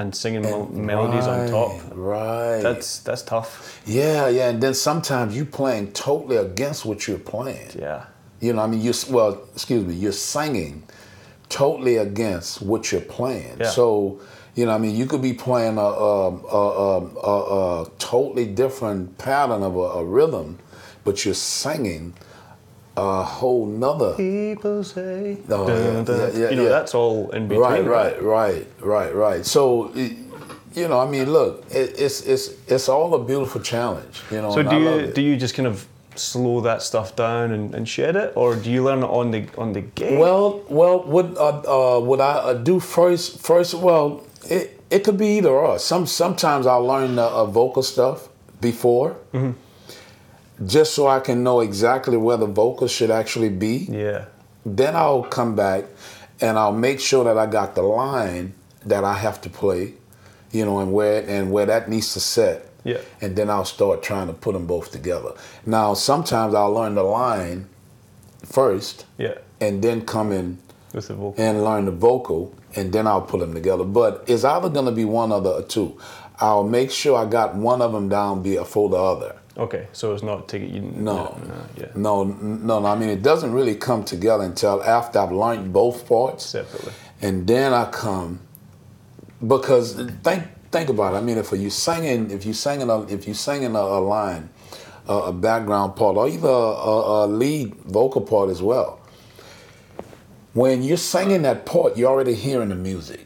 and 0.02 0.16
singing 0.16 0.42
mel- 0.42 0.68
melodies 0.68 1.28
on 1.28 1.50
top. 1.50 1.82
Right. 1.94 2.62
That's 2.62 3.00
that's 3.00 3.22
tough. 3.22 3.82
yeah, 3.86 4.28
yeah. 4.28 4.50
And 4.50 4.62
then 4.62 4.74
sometimes 4.74 5.36
you 5.38 5.46
playing 5.46 5.92
totally 5.94 6.38
against 6.38 6.86
what 6.86 7.08
you're 7.08 7.20
playing. 7.20 7.72
Yeah. 7.78 8.06
You 8.40 8.54
know, 8.54 8.62
I 8.64 8.68
mean, 8.68 8.82
you 8.82 8.94
well, 9.10 9.42
excuse 9.54 9.86
me, 9.86 9.94
you're 9.94 10.12
singing 10.12 10.84
totally 11.50 11.98
against 11.98 12.62
what 12.62 12.92
you're 12.92 13.02
playing. 13.02 13.58
Yeah. 13.60 13.70
So, 13.70 14.20
you 14.56 14.66
know, 14.66 14.74
I 14.74 14.78
mean, 14.80 14.96
you 14.96 15.06
could 15.06 15.22
be 15.22 15.34
playing 15.34 15.78
a 15.78 15.82
a, 15.82 16.30
a, 16.30 16.64
a, 16.98 17.00
a, 17.34 17.82
a 17.84 17.90
totally 18.00 18.48
different 18.48 19.18
pattern 19.18 19.62
of 19.64 19.76
a 19.78 20.04
rhythm, 20.04 20.58
but 21.04 21.24
you're 21.24 21.34
singing 21.36 22.14
a 22.97 23.23
whole 23.23 23.65
nother. 23.65 24.15
People 24.15 24.84
say. 24.84 25.38
Oh, 25.49 25.67
dun, 25.67 25.77
yeah, 25.77 26.04
dun. 26.04 26.19
yeah, 26.19 26.39
yeah, 26.39 26.49
you 26.49 26.56
know, 26.56 26.63
yeah. 26.63 26.69
that's 26.69 26.93
all 26.93 27.30
in 27.32 27.47
between. 27.47 27.86
Right, 27.86 27.86
right, 27.86 28.21
right, 28.21 28.67
right, 28.82 29.15
right. 29.15 29.45
So, 29.45 29.93
you 29.95 30.88
know, 30.88 30.99
I 30.99 31.10
mean, 31.10 31.32
look, 31.32 31.65
it, 31.69 31.99
it's 31.99 32.21
it's 32.21 32.49
it's 32.67 32.89
all 32.89 33.13
a 33.15 33.23
beautiful 33.23 33.62
challenge. 33.62 34.21
You 34.32 34.41
know, 34.41 34.51
So 34.51 34.63
do 34.63 34.77
you 34.77 35.12
do 35.13 35.21
you 35.21 35.38
just 35.38 35.56
kind 35.56 35.67
of 35.67 35.88
slow 36.15 36.60
that 36.62 36.82
stuff 36.82 37.15
down 37.15 37.51
and, 37.51 37.73
and 37.73 37.88
shed 37.88 38.15
it, 38.15 38.34
or 38.36 38.56
do 38.56 38.69
you 38.69 38.84
learn 38.84 38.99
it 38.99 39.10
on 39.10 39.32
the 39.32 39.47
on 39.58 39.73
the 39.73 39.82
gig? 39.82 40.19
Well, 40.19 40.62
well, 40.69 41.04
what 41.04 41.38
uh, 41.38 41.97
uh, 41.97 41.99
what 41.99 42.19
I 42.19 42.34
uh, 42.34 42.54
do 42.54 42.80
first? 42.80 43.39
First, 43.39 43.73
well, 43.75 44.23
it 44.49 44.80
it 44.89 45.04
could 45.04 45.17
be 45.17 45.38
either 45.38 45.49
or. 45.49 45.80
Some 45.80 46.06
sometimes 46.06 46.65
I'll 46.67 46.86
learn 46.86 47.15
the 47.15 47.23
uh, 47.23 47.45
vocal 47.45 47.84
stuff 47.84 48.27
before, 48.60 49.15
just 50.65 50.93
so 50.93 51.08
I 51.08 51.19
can 51.19 51.43
know 51.43 51.60
exactly 51.62 52.17
where 52.17 52.38
the 52.38 52.45
vocals 52.47 52.91
should 52.91 53.12
actually 53.12 53.50
be. 53.50 53.88
Yeah. 53.89 54.26
Then 54.65 54.95
I'll 54.95 55.24
come 55.24 55.56
back 55.56 55.86
and 56.39 56.58
I'll 56.58 56.74
make 56.74 57.00
sure 57.00 57.24
that 57.24 57.38
I 57.38 57.45
got 57.47 57.76
the 57.76 57.82
line 57.84 58.54
that 58.86 59.04
I 59.04 59.13
have 59.13 59.41
to 59.41 59.50
play, 59.50 59.93
you 60.52 60.65
know, 60.65 60.80
and 60.80 60.91
where 60.93 61.24
and 61.28 61.52
where 61.52 61.65
that 61.65 61.89
needs 61.89 62.13
to 62.13 62.19
set. 62.19 62.67
Yeah. 62.84 62.97
And 63.21 63.36
then 63.36 63.50
I'll 63.50 63.65
start 63.65 64.02
trying 64.04 64.28
to 64.28 64.34
put 64.34 64.54
them 64.54 64.65
both 64.65 64.91
together. 64.91 65.34
Now, 65.65 65.93
sometimes 65.93 66.54
I'll 66.56 66.74
learn 66.74 66.95
the 66.95 67.04
line 67.04 67.67
first 68.43 69.06
Yeah. 69.17 69.36
and 69.60 69.82
then 69.84 70.02
come 70.06 70.32
in 70.32 70.58
With 70.93 71.08
the 71.08 71.13
vocal. 71.13 71.36
and 71.43 71.63
learn 71.63 71.86
the 71.86 71.91
vocal, 71.91 72.54
and 72.76 72.91
then 72.91 73.06
I'll 73.08 73.21
put 73.21 73.39
them 73.39 73.54
together. 73.54 73.84
But 73.84 74.24
it's 74.28 74.43
either 74.43 74.69
going 74.69 74.88
to 74.88 74.91
be 74.91 75.06
one 75.06 75.32
other 75.32 75.52
or 75.52 75.62
two. 75.62 75.97
I'll 76.39 76.63
make 76.63 76.89
sure 76.89 77.17
I 77.17 77.26
got 77.26 77.56
one 77.56 77.82
of 77.84 77.91
them 77.93 78.10
down 78.10 78.41
before 78.41 78.89
the 78.89 78.97
other. 78.97 79.36
Okay, 79.58 79.88
so 79.92 80.14
it's 80.14 80.24
not 80.24 80.48
take 80.48 80.64
it. 80.64 80.70
You, 80.70 80.82
No. 80.82 81.18
Uh, 81.18 81.68
yeah, 81.78 81.88
No, 81.96 82.24
no, 82.24 82.80
no. 82.80 82.86
I 82.86 82.96
mean, 82.96 83.10
it 83.10 83.22
doesn't 83.22 83.52
really 83.52 83.76
come 83.76 84.04
together 84.04 84.44
until 84.44 84.82
after 84.84 85.20
I've 85.20 85.32
learned 85.32 85.74
both 85.74 86.08
parts, 86.08 86.46
separately. 86.46 86.94
and 87.22 87.46
then 87.46 87.74
I 87.74 87.90
come 87.92 88.40
because 89.46 89.96
think 90.24 90.44
think 90.72 90.90
about 90.90 91.14
it. 91.14 91.18
I 91.18 91.22
mean, 91.22 91.38
if 91.38 91.52
you 91.52 91.70
singing, 91.70 92.32
if 92.32 92.46
you 92.46 92.54
singing, 92.54 92.90
a, 92.90 93.02
if 93.04 93.28
you 93.28 93.34
singing 93.34 93.76
a, 93.76 93.80
a 93.80 94.00
line, 94.00 94.50
a, 95.08 95.14
a 95.14 95.34
background 95.34 95.96
part, 95.98 96.16
or 96.16 96.28
even 96.30 96.46
a, 96.46 96.48
a, 96.48 97.26
a 97.26 97.28
lead 97.28 97.76
vocal 97.76 98.22
part 98.22 98.50
as 98.50 98.62
well. 98.62 99.00
When 100.54 100.84
you're 100.84 100.98
singing 100.98 101.44
that 101.44 101.66
part, 101.66 101.98
you're 101.98 102.10
already 102.10 102.36
hearing 102.36 102.70
the 102.70 102.76
music. 102.76 103.26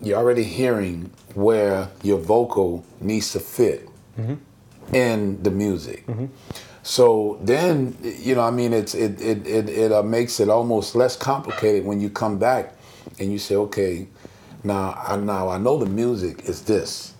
You're 0.00 0.18
already 0.18 0.42
hearing 0.42 1.12
where 1.34 1.88
your 2.02 2.18
vocal 2.18 2.84
needs 3.00 3.32
to 3.32 3.40
fit 3.40 3.88
mm-hmm. 4.18 4.34
In 4.92 5.42
the 5.42 5.50
music. 5.50 6.04
So 6.82 7.38
then, 7.40 7.96
you 8.02 8.34
know, 8.34 8.42
I 8.42 8.50
mean, 8.50 8.72
it's 8.72 8.94
it 8.94 9.20
it 9.20 9.46
it, 9.46 9.68
it 9.68 9.92
uh, 9.92 10.02
makes 10.02 10.40
it 10.40 10.48
almost 10.48 10.94
less 10.96 11.16
complicated 11.16 11.84
when 11.84 12.00
you 12.00 12.10
come 12.10 12.38
back 12.38 12.74
and 13.18 13.30
you 13.30 13.38
say, 13.38 13.54
okay, 13.54 14.08
now 14.64 15.00
I 15.06 15.16
now 15.16 15.48
I 15.48 15.58
know 15.58 15.78
the 15.78 15.86
music 15.86 16.48
is 16.48 16.62
this, 16.62 17.14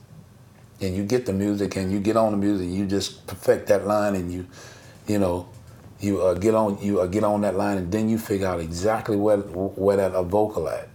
and 0.80 0.96
you 0.96 1.04
get 1.04 1.26
the 1.26 1.32
music 1.32 1.76
and 1.76 1.92
you 1.92 2.00
get 2.00 2.16
on 2.16 2.32
the 2.32 2.38
music, 2.38 2.68
you 2.68 2.86
just 2.86 3.26
perfect 3.26 3.68
that 3.68 3.86
line 3.86 4.16
and 4.16 4.32
you, 4.32 4.46
you 5.06 5.18
know, 5.18 5.48
you 6.00 6.20
uh, 6.20 6.34
get 6.34 6.54
on 6.54 6.78
you 6.82 7.00
uh, 7.00 7.06
get 7.06 7.22
on 7.22 7.42
that 7.42 7.54
line 7.54 7.78
and 7.78 7.92
then 7.92 8.08
you 8.08 8.18
figure 8.18 8.48
out 8.48 8.58
exactly 8.58 9.16
where 9.16 9.38
where 9.38 9.96
that 9.96 10.12
uh, 10.12 10.24
vocal 10.24 10.68
at. 10.68 10.88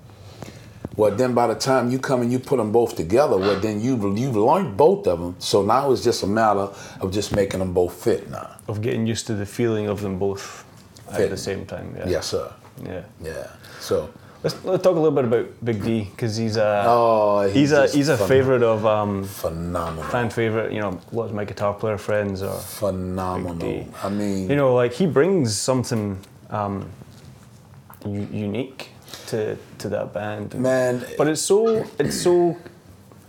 Well, 0.97 1.11
then 1.15 1.33
by 1.35 1.45
the 1.47 1.55
time 1.55 1.91
you 1.91 1.99
come 1.99 2.21
and 2.23 2.31
you 2.31 2.39
put 2.39 2.57
them 2.57 2.71
both 2.71 2.95
together, 2.95 3.37
well, 3.37 3.59
then 3.59 3.79
you've 3.79 4.03
you've 4.17 4.35
learned 4.35 4.75
both 4.75 5.05
of 5.07 5.19
them. 5.19 5.35
So 5.39 5.61
now 5.61 5.91
it's 5.91 6.03
just 6.03 6.23
a 6.23 6.27
matter 6.27 6.67
of 6.99 7.11
just 7.13 7.35
making 7.35 7.59
them 7.59 7.71
both 7.71 7.93
fit 8.03 8.29
now. 8.31 8.57
Of 8.67 8.81
getting 8.81 9.05
used 9.07 9.27
to 9.27 9.35
the 9.35 9.45
feeling 9.45 9.87
of 9.87 10.01
them 10.01 10.17
both 10.17 10.65
at 11.11 11.29
the 11.29 11.37
same 11.37 11.65
time. 11.67 11.95
Yeah. 11.95 12.09
Yes, 12.09 12.27
sir. 12.27 12.51
Yeah. 12.83 13.03
Yeah. 13.23 13.47
So. 13.79 14.09
Let's, 14.43 14.63
let's 14.65 14.83
talk 14.83 14.95
a 14.95 14.99
little 14.99 15.11
bit 15.15 15.25
about 15.25 15.65
Big 15.65 15.83
D 15.83 16.03
because 16.11 16.37
he's 16.37 16.57
a 16.57 16.83
Oh, 16.87 17.41
he's, 17.47 17.53
he's 17.53 17.71
a 17.71 17.87
he's 17.87 18.09
a 18.09 18.17
favorite 18.17 18.61
of 18.61 18.85
um, 18.85 19.23
Phenomenal. 19.23 20.03
fan 20.11 20.29
favorite. 20.29 20.71
You 20.71 20.79
know, 20.81 20.99
lots 21.11 21.29
of 21.31 21.35
my 21.35 21.43
guitar 21.43 21.73
player 21.73 21.97
friends 21.97 22.43
are. 22.43 22.59
Phenomenal. 22.59 23.55
Big 23.55 23.85
D. 23.85 23.91
I 24.03 24.09
mean, 24.09 24.47
You 24.49 24.55
know, 24.55 24.75
like 24.75 24.93
he 24.93 25.07
brings 25.07 25.57
something 25.57 26.19
um, 26.51 26.87
u- 28.05 28.27
unique 28.31 28.89
to 29.27 29.57
to 29.79 29.89
that 29.89 30.13
band. 30.13 30.55
man. 30.55 31.05
But 31.17 31.27
it's 31.27 31.41
so 31.41 31.85
it's 31.99 32.19
so 32.21 32.57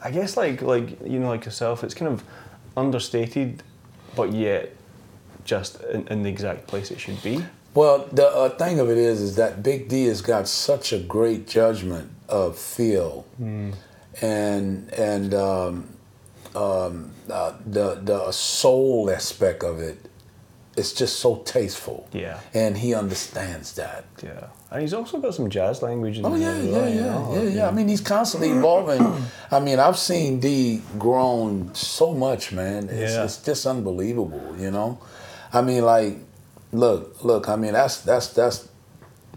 I 0.02 0.10
guess 0.10 0.36
like 0.36 0.62
like 0.62 1.00
you 1.04 1.18
know 1.18 1.28
like 1.28 1.44
yourself, 1.44 1.84
it's 1.84 1.94
kind 1.94 2.12
of 2.12 2.22
understated, 2.76 3.62
but 4.14 4.32
yet 4.32 4.74
just 5.44 5.80
in, 5.82 6.06
in 6.08 6.22
the 6.22 6.30
exact 6.30 6.66
place 6.66 6.90
it 6.90 7.00
should 7.00 7.22
be. 7.22 7.44
Well, 7.74 8.08
the 8.12 8.26
uh, 8.26 8.48
thing 8.50 8.80
of 8.80 8.90
it 8.90 8.98
is, 8.98 9.20
is 9.20 9.36
that 9.36 9.62
Big 9.62 9.88
D 9.88 10.06
has 10.06 10.20
got 10.20 10.48
such 10.48 10.92
a 10.92 10.98
great 10.98 11.46
judgment 11.46 12.10
of 12.28 12.58
feel, 12.58 13.24
and 14.20 14.92
and 14.92 15.34
um, 15.34 15.88
um, 16.54 17.10
uh, 17.30 17.52
the 17.66 17.94
the 18.02 18.32
soul 18.32 19.10
aspect 19.10 19.62
of 19.62 19.80
it. 19.80 19.98
It's 20.76 20.92
just 20.92 21.18
so 21.18 21.36
tasteful. 21.38 22.08
Yeah. 22.12 22.38
And 22.54 22.78
he 22.78 22.94
understands 22.94 23.74
that. 23.74 24.04
Yeah, 24.22 24.46
and 24.70 24.82
he's 24.82 24.92
also 24.92 25.18
got 25.18 25.34
some 25.34 25.48
jazz 25.48 25.82
language 25.82 26.18
in 26.18 26.26
Oh 26.26 26.34
yeah, 26.34 26.56
yeah, 26.60 26.70
well, 26.72 26.88
yeah, 26.88 27.42
yeah, 27.42 27.48
yeah. 27.48 27.68
I 27.68 27.70
mean, 27.70 27.88
he's 27.88 28.00
constantly 28.02 28.50
evolving. 28.50 29.00
I 29.50 29.60
mean, 29.60 29.78
I've 29.78 29.98
seen 29.98 30.40
D 30.40 30.82
grown 30.98 31.74
so 31.74 32.12
much, 32.14 32.52
man. 32.52 32.88
It's, 32.90 33.12
Yeah. 33.14 33.24
it's 33.24 33.38
just 33.42 33.66
unbelievable, 33.66 34.54
you 34.58 34.70
know. 34.70 34.98
I 35.52 35.62
mean, 35.62 35.84
like, 35.84 36.18
look, 36.72 37.24
look. 37.24 37.48
I 37.48 37.56
mean, 37.56 37.72
that's 37.72 38.02
that's 38.02 38.28
that's 38.34 38.68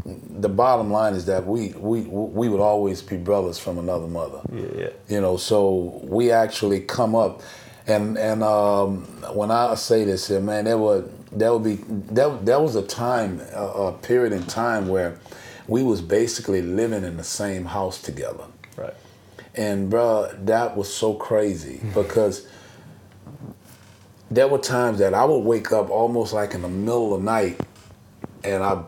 the 0.05 0.49
bottom 0.49 0.91
line 0.91 1.13
is 1.13 1.25
that 1.27 1.45
we 1.45 1.69
we 1.77 2.01
we 2.01 2.49
would 2.49 2.59
always 2.59 3.01
be 3.01 3.17
brothers 3.17 3.57
from 3.57 3.77
another 3.77 4.07
mother. 4.07 4.41
Yeah, 4.51 4.65
yeah. 4.75 4.89
You 5.07 5.21
know, 5.21 5.37
so 5.37 6.01
we 6.03 6.31
actually 6.31 6.81
come 6.81 7.15
up, 7.15 7.41
and 7.87 8.17
and 8.17 8.43
um, 8.43 9.03
when 9.33 9.51
I 9.51 9.75
say 9.75 10.03
this 10.03 10.27
here, 10.27 10.41
man, 10.41 10.65
there 10.65 10.77
would 10.77 11.09
there 11.31 11.53
would 11.53 11.63
be 11.63 11.75
there, 11.87 12.29
there 12.37 12.59
was 12.59 12.75
a 12.75 12.81
time, 12.81 13.41
a, 13.53 13.65
a 13.65 13.93
period 13.93 14.33
in 14.33 14.45
time 14.45 14.87
where 14.87 15.17
we 15.67 15.83
was 15.83 16.01
basically 16.01 16.61
living 16.61 17.03
in 17.03 17.17
the 17.17 17.23
same 17.23 17.65
house 17.65 18.01
together, 18.01 18.45
Right. 18.75 18.93
and 19.55 19.91
bruh, 19.91 20.45
that 20.45 20.75
was 20.75 20.93
so 20.93 21.13
crazy 21.13 21.77
hmm. 21.77 21.91
because 21.93 22.47
there 24.29 24.47
were 24.47 24.57
times 24.57 24.99
that 24.99 25.13
I 25.13 25.25
would 25.25 25.39
wake 25.43 25.71
up 25.71 25.89
almost 25.89 26.33
like 26.33 26.53
in 26.53 26.61
the 26.61 26.69
middle 26.69 27.13
of 27.13 27.21
the 27.21 27.25
night, 27.25 27.59
and 28.43 28.63
I 28.63 28.83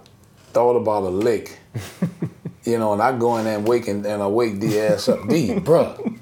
thought 0.54 0.76
about 0.76 1.04
a 1.04 1.10
lick. 1.10 1.60
You 2.66 2.78
know, 2.78 2.94
and 2.94 3.02
I 3.02 3.18
go 3.18 3.36
in 3.38 3.44
there 3.44 3.58
and 3.58 3.68
wake 3.68 3.90
and, 3.90 4.06
and 4.06 4.24
I 4.24 4.28
wake 4.28 4.62
the 4.62 4.80
ass 4.80 5.10
up. 5.10 5.28
D, 5.28 5.50
bruh. 5.56 6.18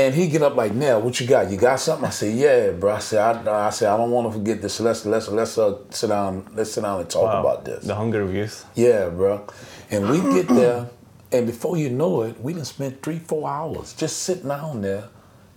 And 0.00 0.14
he 0.14 0.28
get 0.28 0.42
up 0.42 0.54
like, 0.56 0.72
now, 0.72 0.98
what 0.98 1.20
you 1.20 1.26
got? 1.26 1.50
You 1.50 1.58
got 1.58 1.78
something? 1.80 2.06
I 2.06 2.10
say, 2.10 2.30
yeah, 2.32 2.70
bro. 2.70 2.94
I 2.94 2.98
said, 3.00 3.18
I, 3.46 3.66
I 3.66 3.70
said, 3.70 3.88
I 3.92 3.96
don't 3.96 4.10
want 4.10 4.32
to 4.32 4.38
forget 4.38 4.62
this. 4.62 4.80
Let's 4.80 5.04
let's 5.04 5.28
let's 5.28 5.58
uh, 5.58 5.78
sit 5.90 6.08
down. 6.08 6.32
Let's 6.54 6.72
sit 6.72 6.82
down 6.82 7.00
and 7.00 7.10
talk 7.10 7.24
Wow. 7.32 7.40
about 7.40 7.64
this. 7.64 7.84
The 7.84 7.94
hunger 7.94 8.22
of 8.22 8.32
youth. 8.34 8.64
Yeah, 8.74 9.08
bro. 9.10 9.44
And 9.90 10.08
we 10.08 10.18
get 10.36 10.48
there, 10.48 10.88
and 11.32 11.46
before 11.46 11.76
you 11.76 11.90
know 11.90 12.22
it, 12.22 12.40
we 12.40 12.54
done 12.54 12.64
spent 12.64 13.02
three, 13.02 13.18
four 13.18 13.48
hours 13.48 13.92
just 13.92 14.22
sitting 14.22 14.48
down 14.48 14.80
there, 14.82 15.04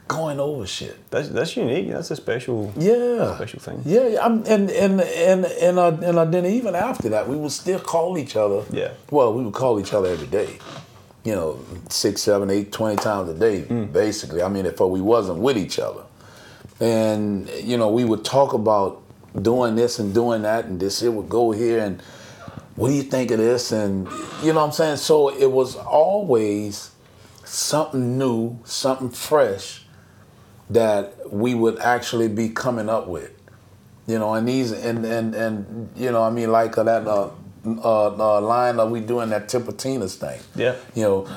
going 0.07 0.39
over 0.39 0.65
shit. 0.67 0.95
That's 1.11 1.29
that's 1.29 1.55
unique. 1.55 1.87
That's 1.91 2.11
a 2.11 2.15
special 2.15 2.73
Yeah. 2.77 3.35
special 3.37 3.59
thing. 3.59 3.81
Yeah, 3.85 4.07
yeah. 4.13 4.25
I'm, 4.25 4.43
and 4.53 4.69
and 4.71 4.99
and 5.01 5.45
and 5.45 5.75
uh, 5.79 5.87
and 6.07 6.17
uh, 6.17 6.25
then 6.25 6.45
even 6.47 6.73
after 6.75 7.07
that, 7.09 7.29
we 7.29 7.35
would 7.37 7.51
still 7.53 7.79
call 7.79 8.17
each 8.17 8.35
other. 8.35 8.61
Yeah. 8.71 8.91
Well, 9.11 9.33
we 9.33 9.43
would 9.45 9.53
call 9.53 9.79
each 9.79 9.93
other 9.93 10.09
every 10.09 10.27
day. 10.27 10.57
You 11.23 11.35
know, 11.35 11.59
six, 11.89 12.21
seven, 12.21 12.49
eight, 12.49 12.71
twenty 12.71 12.97
times 12.97 13.29
a 13.29 13.33
day, 13.33 13.61
basically. 13.61 14.41
I 14.41 14.49
mean, 14.49 14.65
if 14.65 14.79
we 14.79 14.99
wasn't 14.99 15.39
with 15.39 15.57
each 15.57 15.79
other, 15.79 16.03
and 16.79 17.49
you 17.61 17.77
know, 17.77 17.89
we 17.89 18.03
would 18.03 18.25
talk 18.25 18.53
about 18.53 19.01
doing 19.41 19.75
this 19.75 19.99
and 19.99 20.13
doing 20.13 20.41
that, 20.41 20.65
and 20.65 20.79
this 20.79 21.01
it 21.01 21.13
would 21.13 21.29
go 21.29 21.51
here, 21.51 21.79
and 21.79 22.01
what 22.75 22.89
do 22.89 22.93
you 22.93 23.03
think 23.03 23.31
of 23.31 23.37
this, 23.37 23.71
and 23.71 24.07
you 24.41 24.51
know 24.51 24.59
what 24.59 24.65
I'm 24.65 24.71
saying. 24.71 24.97
So 24.97 25.29
it 25.29 25.51
was 25.51 25.75
always 25.75 26.91
something 27.45 28.17
new, 28.17 28.59
something 28.65 29.09
fresh 29.09 29.85
that 30.69 31.31
we 31.31 31.53
would 31.53 31.79
actually 31.79 32.27
be 32.27 32.49
coming 32.49 32.89
up 32.89 33.07
with. 33.07 33.31
You 34.07 34.19
know, 34.19 34.33
and 34.33 34.47
these 34.47 34.71
and 34.71 35.05
and 35.05 35.33
and 35.33 35.89
you 35.95 36.11
know, 36.11 36.23
I 36.23 36.29
mean, 36.29 36.51
like 36.51 36.77
uh, 36.77 36.83
that 36.83 37.07
uh, 37.07 37.29
uh, 37.65 38.07
uh, 38.07 38.41
line 38.41 38.77
that 38.77 38.89
we 38.89 38.99
doing 38.99 39.29
that 39.29 39.47
Tipitina's 39.47 40.15
thing. 40.15 40.39
Yeah. 40.55 40.75
You 40.95 41.03
know, 41.03 41.27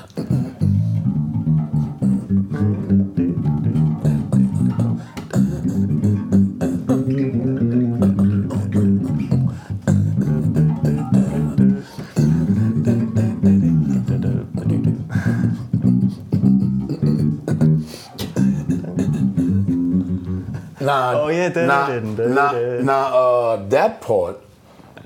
nah, 20.79 21.13
Oh, 21.13 21.27
yeah, 21.29 21.49
nah, 21.49 21.99
nah, 22.27 22.81
nah, 22.81 23.07
uh, 23.13 23.55
that 23.69 24.01
part 24.01 24.46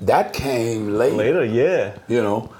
that 0.01 0.33
came 0.33 0.93
later 0.95 1.15
Later, 1.15 1.45
yeah. 1.45 1.97
you 2.07 2.21
know. 2.21 2.51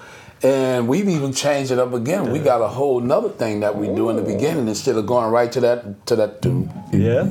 And 0.44 0.88
we've 0.88 1.08
even 1.08 1.34
changed 1.34 1.72
it 1.72 1.78
up 1.78 1.94
again. 1.94 2.32
We 2.32 2.40
got 2.40 2.62
a 2.62 2.68
whole 2.68 3.00
nother 3.00 3.30
thing 3.30 3.60
that 3.60 3.76
we 3.76 3.88
do 3.88 4.10
in 4.10 4.16
the 4.16 4.24
beginning 4.24 4.68
instead 4.68 4.96
of 4.96 5.06
going 5.06 5.32
right 5.32 5.52
to 5.52 5.60
that 5.62 6.06
to 6.08 6.16
that. 6.16 6.42
doo, 6.42 6.68
Yeah. 6.92 7.30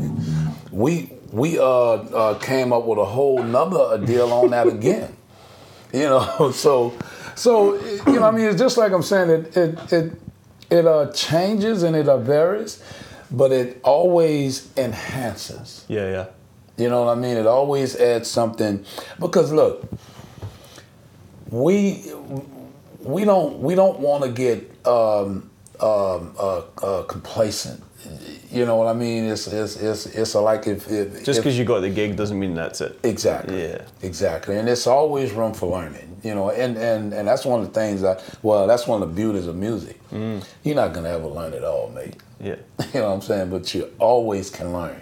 We 0.70 1.12
we 1.32 1.58
uh, 1.58 1.64
uh 1.64 2.38
came 2.38 2.72
up 2.72 2.84
with 2.84 2.98
a 2.98 3.04
whole 3.04 3.42
nother 3.42 4.04
deal 4.04 4.32
on 4.32 4.50
that 4.50 4.66
again. 4.66 5.16
You 5.92 6.04
know, 6.04 6.52
so 6.54 6.94
so 7.34 7.74
you 8.06 8.20
know, 8.20 8.22
I 8.22 8.30
mean, 8.30 8.44
it's 8.44 8.60
just 8.60 8.78
like 8.78 8.92
I'm 8.92 9.02
saying. 9.02 9.28
It 9.28 9.56
it, 9.56 9.92
it 9.92 10.12
it 10.70 10.86
uh, 10.86 11.10
changes 11.10 11.82
and 11.82 11.96
it 11.96 12.08
uh, 12.08 12.18
varies, 12.18 12.80
but 13.28 13.50
it 13.50 13.80
always 13.82 14.70
enhances. 14.76 15.84
Yeah, 15.88 16.08
yeah. 16.08 16.26
You 16.80 16.88
know 16.88 17.04
what 17.04 17.16
I 17.16 17.20
mean? 17.20 17.36
It 17.36 17.46
always 17.46 17.94
adds 17.96 18.28
something 18.28 18.84
because 19.18 19.52
look, 19.52 19.86
we 21.50 22.10
we 23.00 23.24
don't 23.24 23.60
we 23.60 23.74
don't 23.74 24.00
want 24.00 24.24
to 24.24 24.30
get 24.30 24.86
um, 24.86 25.50
um, 25.80 26.34
uh, 26.38 26.62
uh, 26.82 27.02
complacent. 27.02 27.82
You 28.50 28.64
know 28.64 28.76
what 28.76 28.88
I 28.88 28.94
mean? 28.94 29.24
It's 29.24 29.46
it's 29.46 29.76
it's, 29.76 30.06
it's 30.06 30.34
like 30.34 30.66
if, 30.66 30.90
if 30.90 31.22
Just 31.22 31.40
because 31.40 31.58
you 31.58 31.66
got 31.66 31.80
the 31.80 31.90
gig 31.90 32.16
doesn't 32.16 32.38
mean 32.38 32.54
that's 32.54 32.80
it. 32.80 32.98
Exactly. 33.02 33.62
Yeah. 33.62 33.82
Exactly. 34.02 34.56
And 34.56 34.66
it's 34.68 34.86
always 34.86 35.32
room 35.32 35.52
for 35.52 35.70
learning. 35.70 36.06
You 36.22 36.34
know, 36.34 36.50
and, 36.50 36.76
and, 36.76 37.14
and 37.14 37.26
that's 37.26 37.46
one 37.46 37.60
of 37.60 37.66
the 37.66 37.72
things 37.72 38.02
that 38.02 38.22
well, 38.42 38.66
that's 38.66 38.86
one 38.86 39.02
of 39.02 39.08
the 39.08 39.14
beauties 39.14 39.46
of 39.46 39.56
music. 39.56 39.98
Mm. 40.10 40.44
You're 40.64 40.76
not 40.76 40.94
gonna 40.94 41.10
ever 41.10 41.26
learn 41.26 41.52
it 41.52 41.62
all, 41.64 41.90
mate. 41.90 42.16
Yeah, 42.40 42.56
You 42.94 43.00
know 43.00 43.08
what 43.08 43.14
I'm 43.16 43.20
saying? 43.20 43.50
But 43.50 43.74
you 43.74 43.90
always 43.98 44.48
can 44.48 44.72
learn. 44.72 45.00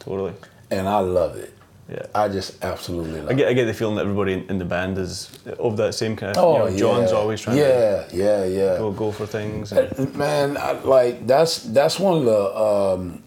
totally. 0.00 0.34
And 0.70 0.88
I 0.88 0.98
love 0.98 1.36
it. 1.36 1.52
Yeah. 1.88 2.04
I 2.14 2.28
just 2.28 2.64
absolutely 2.64 3.20
love 3.20 3.30
I 3.30 3.34
get, 3.34 3.46
I 3.48 3.52
get 3.52 3.66
the 3.66 3.74
feeling 3.74 3.94
that 3.94 4.02
everybody 4.02 4.32
in, 4.32 4.50
in 4.50 4.58
the 4.58 4.64
band 4.64 4.98
is 4.98 5.30
of 5.60 5.76
that 5.76 5.94
same 5.94 6.16
kind 6.16 6.36
of. 6.36 6.68
it. 6.68 6.72
you 6.72 6.80
know, 6.80 6.94
Jon's 6.98 7.12
yeah. 7.12 7.16
always 7.16 7.40
trying 7.40 7.58
Yeah, 7.58 8.08
yeah, 8.12 8.44
yeah. 8.44 8.72
to 8.72 8.78
go, 8.78 8.90
go 8.92 9.12
for 9.12 9.24
things. 9.26 9.70
and- 9.70 10.14
Man, 10.16 10.56
I, 10.56 10.72
like 10.72 11.28
that's 11.28 11.60
that's 11.62 12.00
one 12.00 12.18
of 12.18 12.24
the 12.24 12.56
um, 12.58 13.22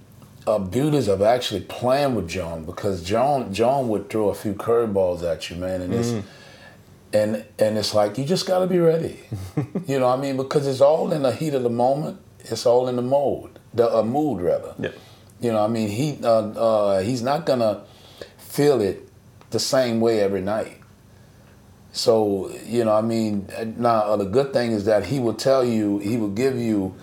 uh, 0.46 0.60
beauties 0.60 1.08
of 1.08 1.22
actually 1.22 1.62
playing 1.62 2.16
with 2.16 2.28
Jon 2.28 2.66
because 2.66 3.02
Jon 3.02 3.54
Jon 3.54 3.88
would 3.88 4.10
throw 4.10 4.28
a 4.28 4.36
few 4.36 4.54
curveballs 4.54 5.24
at 5.24 5.50
you, 5.50 5.56
man, 5.56 5.82
and 5.82 5.94
it's 5.94 6.10
and 7.14 7.46
and 7.60 7.78
it's 7.78 7.94
like 7.94 8.18
you 8.18 8.26
just 8.26 8.46
got 8.46 8.60
to 8.60 8.68
be 8.68 8.80
ready. 8.80 9.20
you 9.88 10.00
know, 10.00 10.08
what 10.10 10.20
I 10.20 10.22
mean, 10.22 10.36
because 10.36 10.68
it's 10.68 10.82
all 10.82 11.12
in 11.14 11.22
the 11.24 11.32
heat 11.32 11.54
of 11.54 11.64
the 11.64 11.70
moment. 11.70 12.20
It's 12.42 12.66
all 12.66 12.88
in 12.90 12.96
the 12.98 13.02
mode, 13.02 13.58
the 13.74 13.90
uh, 13.96 14.04
mood 14.04 14.42
rather. 14.42 14.74
yeah, 14.80 14.90
You 15.42 15.52
know, 15.52 15.64
I 15.64 15.68
mean, 15.68 15.90
he 15.90 16.18
uh, 16.24 16.28
uh, 16.28 17.02
he's 17.02 17.22
not 17.22 17.46
gonna 17.46 17.84
feel 18.38 18.82
it 18.82 19.08
the 19.52 19.60
same 19.60 20.00
way 20.02 20.20
every 20.22 20.42
night. 20.42 20.78
So 21.92 22.52
you 22.66 22.84
know, 22.86 22.94
I 22.94 23.02
mean, 23.02 23.48
now 23.78 24.02
uh, 24.02 24.16
the 24.18 24.26
good 24.26 24.54
thing 24.54 24.72
is 24.72 24.86
that 24.86 25.06
he 25.06 25.20
will 25.20 25.34
tell 25.34 25.64
you, 25.64 26.00
he 26.00 26.18
will 26.18 26.30
give 26.30 26.58
you 26.58 26.94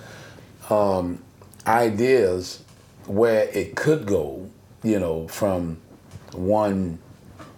um, 0.70 1.22
ideas 1.66 2.62
where 3.06 3.48
it 3.48 3.74
could 3.76 4.06
go. 4.06 4.50
You 4.82 5.00
know, 5.00 5.26
from 5.28 5.78
one 6.32 6.98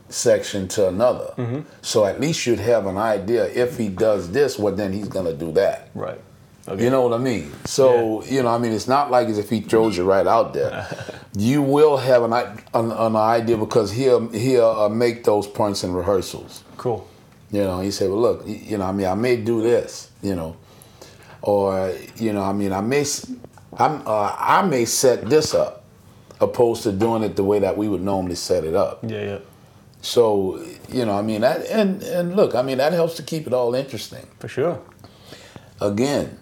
section 0.09 0.69
to 0.69 0.89
another. 0.89 1.35
So 1.83 2.07
at 2.07 2.21
least 2.21 2.47
you'd 2.47 2.61
have 2.61 2.87
an 2.87 2.97
idea. 2.97 3.47
If 3.47 3.77
he 3.77 3.89
does 3.89 4.31
this, 4.33 4.59
well, 4.59 4.75
then 4.75 4.93
he's 4.93 5.09
gonna 5.09 5.35
do 5.35 5.53
that. 5.53 5.91
right. 5.95 6.21
Okay. 6.69 6.85
You 6.85 6.91
know 6.91 7.03
what 7.03 7.15
I 7.19 7.23
mean? 7.23 7.51
So 7.65 8.23
you 8.25 8.43
know, 8.43 8.49
I 8.49 8.59
mean, 8.59 8.73
it's 8.73 8.89
not 8.89 9.11
like 9.11 9.29
as 9.29 9.39
if 9.39 9.49
he 9.49 9.61
throws 9.61 9.97
you 9.97 10.05
right 10.05 10.27
out 10.27 10.53
there. 10.53 10.87
you 11.37 11.63
will 11.63 11.97
have 11.97 12.23
an, 12.23 12.33
an, 12.33 12.91
an 12.93 13.17
idea 13.17 13.57
because 13.57 13.91
he'll 13.93 14.29
he'll 14.29 14.67
uh, 14.67 14.89
make 14.89 15.25
those 15.25 15.47
points 15.47 15.83
in 15.85 15.93
rehearsals. 15.93 16.63
cool. 16.77 17.09
You 17.51 17.63
know, 17.65 17.81
he 17.81 17.91
said, 17.91 18.11
"Well, 18.11 18.21
look, 18.21 18.43
you 18.47 18.77
know, 18.77 18.85
I 18.85 18.93
mean, 18.93 19.07
I 19.07 19.15
may 19.15 19.37
do 19.37 19.63
this, 19.63 20.11
you 20.21 20.35
know, 20.35 20.57
or 21.41 21.95
you 22.17 22.33
know, 22.35 22.43
I 22.43 22.53
mean, 22.53 22.73
I 22.75 22.83
may, 22.83 23.05
I'm, 23.79 24.03
uh, 24.07 24.37
I 24.39 24.61
may 24.67 24.85
set 24.85 25.31
this 25.31 25.55
up, 25.55 25.83
opposed 26.41 26.83
to 26.83 26.93
doing 26.93 27.23
it 27.23 27.37
the 27.37 27.45
way 27.45 27.59
that 27.61 27.79
we 27.79 27.89
would 27.89 28.03
normally 28.03 28.35
set 28.35 28.65
it 28.65 28.75
up. 28.75 28.99
Yeah, 29.03 29.23
yeah, 29.23 29.39
So, 30.03 30.63
you 30.91 31.07
know, 31.07 31.17
I 31.19 31.23
mean, 31.23 31.41
that 31.41 31.65
and 31.71 32.03
and 32.03 32.37
look, 32.37 32.55
I 32.55 32.61
mean, 32.61 32.77
that 32.79 32.93
helps 32.93 33.15
to 33.15 33.23
keep 33.23 33.47
it 33.47 33.55
all 33.55 33.75
interesting. 33.75 34.27
for 34.39 34.49
sure. 34.49 34.79
Again, 35.81 36.37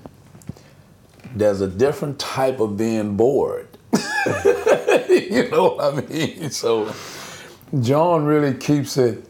there's 1.39 1.61
a 1.61 1.69
different 1.69 2.19
type 2.19 2.61
of 2.61 2.77
being 2.77 3.17
bored. 3.17 3.69
you 5.09 5.49
know 5.51 5.75
what 5.75 5.95
I 5.95 6.01
mean? 6.07 6.51
So, 6.51 6.93
Jon 7.81 8.25
really 8.25 8.55
keeps 8.55 8.97
it 8.97 9.25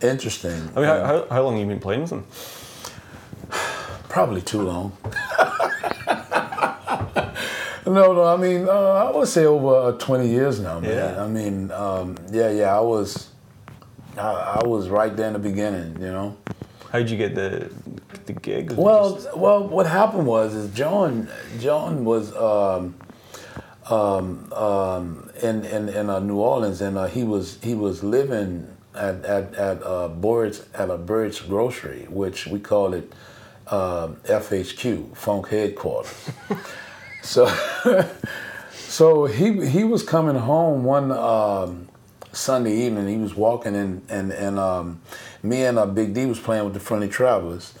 interesting. 0.00 0.70
I 0.74 0.80
mean, 0.80 0.84
how, 0.84 1.04
how, 1.04 1.26
how 1.30 1.42
long 1.42 1.58
have 1.58 1.62
you 1.62 1.66
been 1.66 1.80
playing 1.80 2.02
with 2.02 2.12
him? 2.12 2.24
Probably 4.08 4.40
too 4.40 4.62
long. 4.62 4.96
no, 7.86 8.12
no. 8.14 8.24
I 8.24 8.36
mean, 8.36 8.68
uh, 8.68 8.72
I 8.72 9.16
would 9.16 9.28
say 9.28 9.44
over 9.44 9.90
uh, 9.90 9.98
20 9.98 10.28
years 10.28 10.60
now, 10.60 10.80
man. 10.80 10.90
Yeah. 10.90 11.22
I 11.22 11.28
mean, 11.28 11.70
um, 11.72 12.16
yeah, 12.30 12.50
yeah. 12.50 12.76
I 12.76 12.80
was, 12.80 13.28
I, 14.16 14.60
I 14.62 14.66
was 14.66 14.88
right 14.88 15.14
there 15.14 15.26
in 15.26 15.34
the 15.34 15.38
beginning. 15.38 16.00
You 16.00 16.12
know. 16.12 16.36
How'd 16.90 17.10
you 17.10 17.18
get 17.18 17.34
the 17.34 17.70
the 18.28 18.34
gig? 18.34 18.70
Well, 18.72 19.14
just- 19.16 19.36
well, 19.36 19.66
what 19.66 19.86
happened 19.86 20.26
was 20.26 20.54
is 20.54 20.72
Jon, 20.72 21.28
Jon 21.58 22.04
was 22.04 22.34
um, 22.36 22.94
um, 23.90 24.52
um, 24.52 25.30
in 25.42 25.64
in, 25.64 25.88
in 25.88 26.08
uh, 26.08 26.20
New 26.20 26.36
Orleans, 26.36 26.80
and 26.80 26.96
uh, 26.96 27.06
he 27.06 27.24
was 27.24 27.58
he 27.62 27.74
was 27.74 28.04
living 28.04 28.68
at 28.94 29.24
at 29.24 29.54
at 29.54 29.82
uh, 29.82 30.08
Bird's 30.08 30.64
at 30.74 30.90
a 30.90 30.96
Bird's 30.96 31.40
Grocery, 31.40 32.06
which 32.08 32.46
we 32.46 32.60
call 32.60 32.94
it 32.94 33.12
um 33.66 34.16
FHQ, 34.24 35.16
Funk 35.16 35.48
Headquarters. 35.48 36.30
so, 37.22 37.46
so 38.72 39.26
he 39.26 39.66
he 39.68 39.84
was 39.84 40.02
coming 40.02 40.36
home 40.36 40.84
one 40.84 41.10
um, 41.12 41.88
Sunday 42.32 42.74
evening. 42.86 43.08
He 43.08 43.16
was 43.16 43.34
walking 43.34 43.74
in, 43.74 44.02
and 44.08 44.32
and 44.32 44.58
um, 44.58 45.00
me 45.42 45.64
and 45.64 45.78
uh, 45.78 45.86
Big 45.86 46.14
D 46.14 46.26
was 46.26 46.38
playing 46.38 46.64
with 46.64 46.74
the 46.74 46.80
Friendly 46.80 47.08
Travelers 47.08 47.74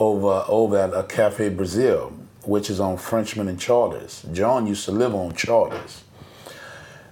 over 0.00 0.44
over 0.48 0.78
at 0.78 0.94
a 0.94 1.04
Cafe 1.04 1.50
Brazil, 1.50 2.12
which 2.44 2.70
is 2.70 2.80
on 2.80 2.96
Frenchmen 2.96 3.46
and 3.46 3.60
Chartres. 3.60 4.24
Jon 4.32 4.66
used 4.66 4.86
to 4.86 4.90
live 4.90 5.14
on 5.14 5.34
Chartres. 5.34 6.02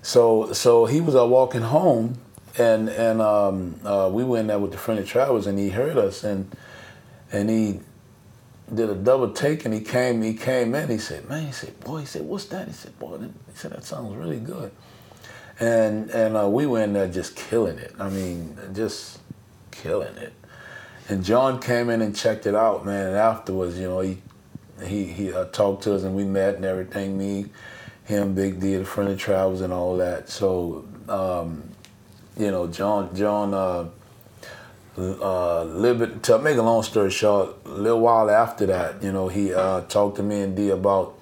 So 0.02 0.52
so 0.52 0.86
he 0.86 1.00
was 1.00 1.14
uh, 1.14 1.26
walking 1.26 1.60
home, 1.60 2.18
and 2.58 2.88
and 2.88 3.20
um, 3.20 3.78
uh, 3.84 4.08
we 4.10 4.24
went 4.24 4.48
there 4.48 4.58
with 4.58 4.72
the 4.72 4.78
Friendly 4.78 5.04
Travelers, 5.04 5.46
and 5.46 5.58
he 5.58 5.68
heard 5.68 5.98
us, 5.98 6.24
and 6.24 6.50
and 7.30 7.50
he 7.50 7.80
did 8.74 8.88
a 8.88 8.94
double 8.94 9.30
take, 9.30 9.64
and 9.66 9.74
he 9.74 9.80
came 9.80 10.22
he 10.22 10.32
came 10.32 10.74
in. 10.74 10.88
He 10.88 10.98
said, 10.98 11.28
"Man," 11.28 11.46
he 11.46 11.52
said, 11.52 11.78
"Boy," 11.80 12.00
he 12.00 12.06
said, 12.06 12.22
"What's 12.22 12.46
that?" 12.46 12.68
He 12.68 12.72
said, 12.72 12.98
"Boy," 12.98 13.18
he 13.18 13.28
said, 13.54 13.72
"That 13.72 13.84
sounds 13.84 14.16
really 14.16 14.40
good." 14.40 14.72
And 15.60 16.10
and 16.10 16.36
uh, 16.36 16.48
we 16.48 16.66
went 16.66 16.84
in 16.84 16.92
there 16.94 17.08
just 17.08 17.36
killing 17.36 17.78
it. 17.78 17.92
I 17.98 18.08
mean, 18.08 18.56
just 18.74 19.18
killing 19.70 20.16
it. 20.16 20.32
And 21.08 21.24
Jon 21.24 21.60
came 21.60 21.88
in 21.90 22.02
and 22.02 22.14
checked 22.14 22.46
it 22.46 22.54
out, 22.54 22.84
man. 22.84 23.08
And 23.08 23.16
afterwards, 23.16 23.78
you 23.78 23.88
know, 23.88 24.00
he 24.00 24.18
he 24.84 25.04
he 25.04 25.32
uh, 25.32 25.46
talked 25.46 25.82
to 25.84 25.94
us 25.94 26.02
and 26.02 26.14
we 26.14 26.24
met 26.24 26.56
and 26.56 26.64
everything. 26.64 27.16
Me, 27.16 27.46
him, 28.04 28.34
Big 28.34 28.60
D, 28.60 28.76
the 28.76 28.84
friendly 28.84 29.16
travels 29.16 29.60
and 29.60 29.72
all 29.72 29.96
that. 29.96 30.28
So, 30.28 30.84
um, 31.08 31.62
you 32.36 32.50
know, 32.50 32.66
Jon 32.66 33.14
Jon 33.16 33.54
uh, 33.54 33.88
uh, 34.98 35.64
little 35.64 36.06
bit 36.06 36.22
to 36.24 36.38
make 36.38 36.56
a 36.56 36.62
long 36.62 36.82
story 36.82 37.10
short, 37.10 37.56
a 37.64 37.68
little 37.68 38.00
while 38.00 38.28
after 38.30 38.66
that, 38.66 39.02
you 39.02 39.12
know, 39.12 39.28
he 39.28 39.54
uh, 39.54 39.82
talked 39.82 40.16
to 40.16 40.22
me 40.22 40.40
and 40.40 40.56
D 40.56 40.70
about 40.70 41.14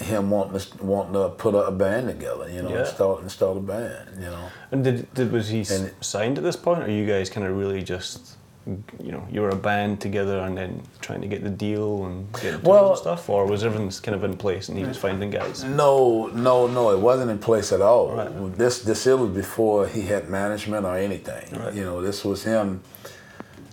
him 0.00 0.30
wanting 0.30 0.58
to, 0.58 0.84
wanting 0.84 1.12
to 1.14 1.28
put 1.28 1.54
a, 1.54 1.66
a 1.66 1.70
band 1.72 2.08
together, 2.08 2.50
you 2.50 2.62
know, 2.62 2.70
Yeah. 2.70 2.78
and 2.78 2.86
start 2.88 3.20
and 3.20 3.30
start 3.30 3.56
a 3.56 3.60
band, 3.60 4.08
you 4.18 4.26
know. 4.26 4.48
and 4.72 4.82
did, 4.82 5.12
did 5.14 5.30
was 5.30 5.48
he 5.48 5.58
and- 5.70 5.92
signed 6.00 6.36
at 6.38 6.44
this 6.44 6.56
point, 6.56 6.82
or 6.82 6.90
you 6.90 7.06
guys 7.06 7.30
kind 7.30 7.46
of 7.46 7.56
really 7.56 7.82
just, 7.82 8.36
you 8.66 9.12
know, 9.12 9.26
you 9.30 9.42
were 9.42 9.50
a 9.50 9.56
band 9.56 10.00
together 10.00 10.38
and 10.38 10.56
then 10.56 10.82
trying 11.00 11.20
to 11.20 11.26
get 11.26 11.42
the 11.44 11.50
deal 11.50 12.06
and 12.06 12.32
get 12.40 12.62
the 12.62 12.68
Well- 12.68 12.90
and 12.90 12.98
stuff, 12.98 13.28
or 13.28 13.46
was 13.46 13.62
everything 13.62 13.90
kind 14.02 14.14
of 14.14 14.24
in 14.24 14.36
place 14.36 14.68
and 14.68 14.78
he 14.78 14.84
was 14.84 14.96
finding 14.96 15.30
guys? 15.30 15.64
No, 15.64 16.28
no, 16.28 16.66
no. 16.66 16.90
It 16.90 17.00
wasn't 17.00 17.30
in 17.30 17.38
place 17.38 17.72
at 17.72 17.82
all. 17.82 18.12
Right. 18.12 18.58
This 18.58 18.82
this 18.82 19.06
it 19.06 19.18
was 19.18 19.30
before 19.30 19.86
he 19.86 20.02
had 20.02 20.30
management 20.30 20.86
or 20.86 20.96
anything. 20.96 21.44
Right. 21.58 21.74
You 21.74 21.84
know, 21.84 22.00
this 22.00 22.24
was 22.24 22.44
him. 22.44 22.82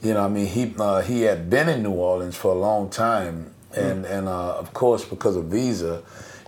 You 0.03 0.13
know, 0.15 0.25
I 0.25 0.27
mean, 0.27 0.47
he 0.47 0.73
uh, 0.79 1.01
he 1.01 1.21
had 1.21 1.49
been 1.49 1.69
in 1.69 1.83
New 1.83 1.91
Orleans 1.91 2.35
for 2.35 2.51
a 2.51 2.59
long 2.59 2.89
time, 2.89 3.51
and 3.75 4.05
and 4.05 4.27
uh, 4.27 4.55
of 4.57 4.73
course 4.73 5.05
because 5.05 5.35
of 5.37 5.45
visa, 5.45 6.01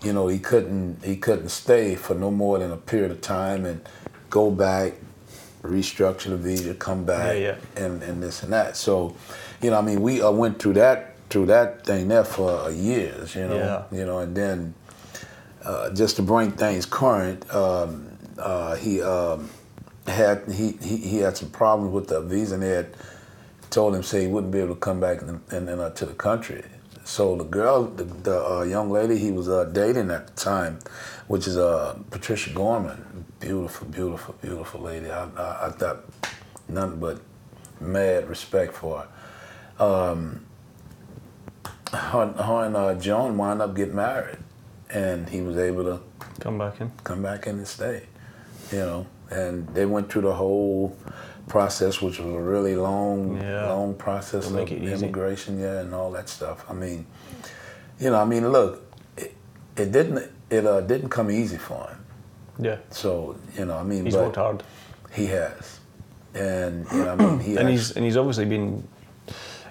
you 0.03 0.11
know, 0.11 0.27
he 0.27 0.39
couldn't 0.39 1.03
he 1.05 1.15
couldn't 1.15 1.49
stay 1.49 1.95
for 1.95 2.13
no 2.15 2.29
more 2.31 2.59
than 2.59 2.71
a 2.71 2.77
period 2.77 3.11
of 3.11 3.21
time 3.21 3.65
and 3.65 3.81
go 4.29 4.49
back, 4.51 4.93
restructure 5.63 6.29
the 6.29 6.37
visa, 6.37 6.73
come 6.75 7.05
back, 7.05 7.37
Yeah, 7.37 7.55
and 7.75 8.03
and 8.03 8.21
this 8.21 8.43
and 8.43 8.53
that. 8.53 8.77
So, 8.77 9.15
you 9.61 9.71
know, 9.71 9.79
I 9.79 9.81
mean, 9.81 10.01
we 10.01 10.21
uh, 10.21 10.31
went 10.31 10.59
through 10.59 10.73
that 10.73 11.15
through 11.29 11.47
that 11.47 11.85
thing 11.85 12.09
there 12.09 12.23
for 12.23 12.51
uh, 12.51 12.69
years. 12.69 13.33
You 13.35 13.47
know, 13.47 13.55
Yeah. 13.57 13.83
you 13.97 14.05
know, 14.05 14.19
and 14.19 14.35
then 14.35 14.73
uh, 15.65 15.89
just 15.91 16.17
to 16.17 16.21
bring 16.21 16.51
things 16.51 16.85
current, 16.85 17.51
um, 17.53 18.07
uh, 18.37 18.75
he 18.75 19.01
um, 19.01 19.49
had 20.07 20.43
he, 20.51 20.73
he 20.81 20.97
he 20.97 21.17
had 21.19 21.37
some 21.37 21.49
problems 21.49 21.93
with 21.93 22.07
the 22.07 22.21
visa, 22.21 22.55
and 22.55 22.63
they 22.63 22.69
had 22.69 22.93
told 23.69 23.95
him 23.95 24.03
say 24.03 24.21
he 24.21 24.27
wouldn't 24.27 24.51
be 24.51 24.59
able 24.59 24.75
to 24.75 24.79
come 24.79 24.99
back 24.99 25.21
in, 25.21 25.41
in, 25.51 25.67
in, 25.67 25.79
uh, 25.79 25.89
to 25.91 26.05
the 26.05 26.13
country. 26.13 26.63
So 27.05 27.35
the 27.35 27.43
girl, 27.43 27.85
the, 27.85 28.03
the 28.03 28.45
uh, 28.45 28.61
young 28.63 28.91
lady 28.91 29.17
he 29.17 29.31
was 29.31 29.49
uh, 29.49 29.65
dating 29.65 30.11
at 30.11 30.27
the 30.27 30.33
time, 30.33 30.79
which 31.33 31.47
is 31.47 31.57
uh, 31.57 31.97
Patricia 32.11 32.51
Gorman, 32.51 33.25
beautiful, 33.39 33.87
beautiful, 33.87 34.35
beautiful 34.39 34.81
lady. 34.81 35.09
I, 35.09 35.23
I, 35.35 35.65
I 35.65 35.73
got 35.79 36.01
nothing 36.69 36.99
but 36.99 37.21
mad 37.81 38.29
respect 38.29 38.75
for 38.75 39.07
her. 39.79 39.83
Um, 39.83 40.45
her, 41.91 42.27
her 42.33 42.65
and 42.65 42.77
uh, 42.77 42.93
Jon 42.93 43.35
wound 43.35 43.63
up 43.63 43.75
getting 43.75 43.95
married, 43.95 44.37
and 44.91 45.27
he 45.27 45.41
was 45.41 45.57
able 45.57 45.83
to 45.85 46.01
Come 46.39 46.59
back 46.59 46.79
in. 46.79 46.91
come 47.03 47.23
back 47.23 47.47
in 47.47 47.57
and 47.57 47.67
stay. 47.67 48.03
You 48.71 48.77
know, 48.77 49.07
and 49.31 49.67
they 49.69 49.87
went 49.87 50.11
through 50.11 50.21
the 50.29 50.35
whole 50.35 50.95
process, 51.47 51.99
which 51.99 52.19
was 52.19 52.31
a 52.31 52.39
really 52.39 52.75
long, 52.75 53.41
Yeah. 53.41 53.69
long 53.71 53.95
process 53.95 54.49
Don't 54.49 54.59
of 54.59 54.71
it 54.71 54.83
easy. 54.83 54.93
immigration, 54.93 55.59
yeah, 55.59 55.79
and 55.79 55.95
all 55.95 56.11
that 56.11 56.29
stuff. 56.29 56.63
I 56.69 56.73
mean, 56.73 57.07
you 57.99 58.11
know, 58.11 58.21
I 58.21 58.25
mean, 58.25 58.47
look, 58.51 58.83
it, 59.17 59.33
it 59.75 59.91
didn't 59.91 60.29
it 60.57 60.65
uh, 60.65 60.81
didn't 60.81 61.09
come 61.09 61.29
easy 61.31 61.57
for 61.57 61.87
him. 61.89 61.97
Yeah. 62.59 62.77
So 62.91 63.35
you 63.57 63.65
know, 63.65 63.77
I 63.77 63.83
mean, 63.83 64.05
He's 64.05 64.15
worked 64.15 64.35
hard. 64.37 64.63
he 65.11 65.25
has, 65.27 65.79
and 66.35 66.85
you 66.91 67.03
know, 67.05 67.11
I 67.13 67.15
mean, 67.15 67.39
he 67.39 67.55
and 67.59 67.67
has, 67.69 67.87
he's 67.87 67.91
and 67.97 68.05
he's 68.05 68.17
obviously 68.17 68.45
been, 68.45 68.87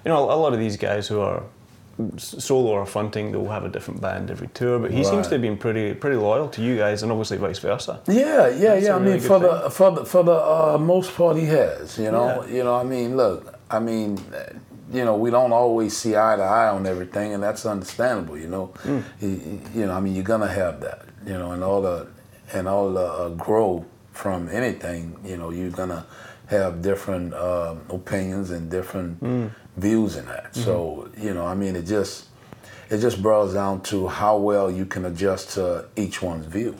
you 0.05 0.11
know, 0.13 0.19
a 0.25 0.39
lot 0.45 0.53
of 0.53 0.59
these 0.59 0.77
guys 0.77 1.09
who 1.09 1.21
are 1.21 1.43
solo 2.17 2.71
or 2.71 2.87
fronting, 2.87 3.31
they'll 3.33 3.49
have 3.59 3.65
a 3.65 3.69
different 3.69 4.01
band 4.01 4.31
every 4.31 4.49
tour. 4.49 4.79
But 4.79 4.91
he 4.91 5.05
seems 5.05 5.27
to 5.29 5.35
have 5.35 5.43
been 5.43 5.57
pretty 5.59 5.95
pretty 5.95 6.17
loyal 6.17 6.49
to 6.49 6.63
you 6.63 6.77
guys, 6.77 7.03
and 7.03 7.13
obviously 7.13 7.37
vice 7.39 7.61
versa. 7.61 8.01
Yeah, 8.09 8.49
yeah, 8.49 8.75
That's 8.75 8.87
yeah. 8.87 8.95
I 8.95 8.99
really 8.99 9.13
mean, 9.13 9.21
for 9.21 9.39
thing. 9.41 9.49
the 9.63 9.71
for 9.71 9.91
the 9.93 10.05
for 10.05 10.25
the 10.25 10.33
uh, 10.35 10.79
most 10.81 11.15
part, 11.15 11.37
he 11.37 11.47
has. 11.47 11.99
You 11.99 12.11
know, 12.11 12.27
Yeah. 12.45 12.55
you 12.57 12.65
know. 12.65 12.75
I 12.75 12.83
mean, 12.85 13.17
look. 13.17 13.59
I 13.71 13.79
mean, 13.79 14.19
you 14.93 15.05
know, 15.05 15.17
we 15.17 15.31
don't 15.31 15.53
always 15.53 15.97
see 15.97 16.17
eye 16.17 16.37
to 16.37 16.43
eye 16.43 16.69
on 16.69 16.87
everything, 16.87 17.33
and 17.35 17.43
that's 17.43 17.65
understandable. 17.67 18.37
You 18.39 18.49
know, 18.49 18.73
Mm. 18.85 19.03
you, 19.21 19.61
you 19.75 19.87
know. 19.87 19.95
I 19.95 20.01
mean, 20.01 20.15
you're 20.15 20.25
gonna 20.25 20.47
have 20.63 20.81
that. 20.81 21.03
You 21.27 21.35
know, 21.39 21.53
and 21.53 21.63
all 21.65 21.81
the 21.83 22.07
and 22.53 22.69
all 22.69 22.93
the 22.93 23.07
uh, 23.07 23.29
grow 23.31 23.85
from 24.13 24.49
anything. 24.49 25.17
You 25.25 25.37
know, 25.39 25.51
you're 25.51 25.71
gonna 25.71 26.05
have 26.47 26.83
different 26.83 27.33
uh, 27.35 27.75
opinions 27.89 28.51
and 28.51 28.71
different 28.71 29.21
Mm. 29.23 29.51
views 29.77 30.17
in 30.17 30.27
that. 30.27 30.53
Mm-hmm. 30.53 30.65
So 30.65 31.09
you 31.17 31.33
know, 31.35 31.47
I 31.47 31.55
mean, 31.55 31.77
it 31.77 31.85
just 31.87 32.27
it 32.91 32.99
just 32.99 33.23
boils 33.23 33.55
down 33.55 33.81
to 33.83 34.09
how 34.09 34.37
well 34.37 34.71
you 34.71 34.85
can 34.85 35.05
adjust 35.07 35.51
to 35.55 35.87
each 35.97 36.21
one's 36.23 36.47
view 36.47 36.75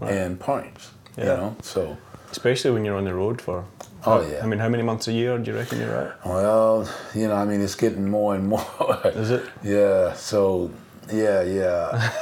and 0.00 0.40
points. 0.40 0.90
You 1.16 1.24
know, 1.24 1.56
so 1.62 1.96
Especially 2.32 2.72
when 2.72 2.84
you're 2.84 2.96
on 2.96 3.04
the 3.04 3.14
road 3.14 3.40
for. 3.40 3.64
Oh, 4.04 4.28
yeah. 4.28 4.42
I 4.42 4.46
mean, 4.46 4.58
how 4.58 4.68
many 4.68 4.82
months 4.82 5.06
a 5.06 5.12
year 5.12 5.38
do 5.38 5.52
you 5.52 5.56
reckon 5.56 5.78
you're 5.78 5.94
at? 5.94 6.26
well, 6.26 6.88
you 7.14 7.28
know, 7.28 7.36
I 7.36 7.44
mean, 7.44 7.60
it's 7.60 7.76
getting 7.76 8.10
more 8.10 8.34
and 8.34 8.48
more. 8.48 8.66
Is 9.14 9.30
it? 9.30 9.44
Yeah. 9.62 10.12
So 10.14 10.72
yeah, 11.10 11.42
yeah, 11.42 12.12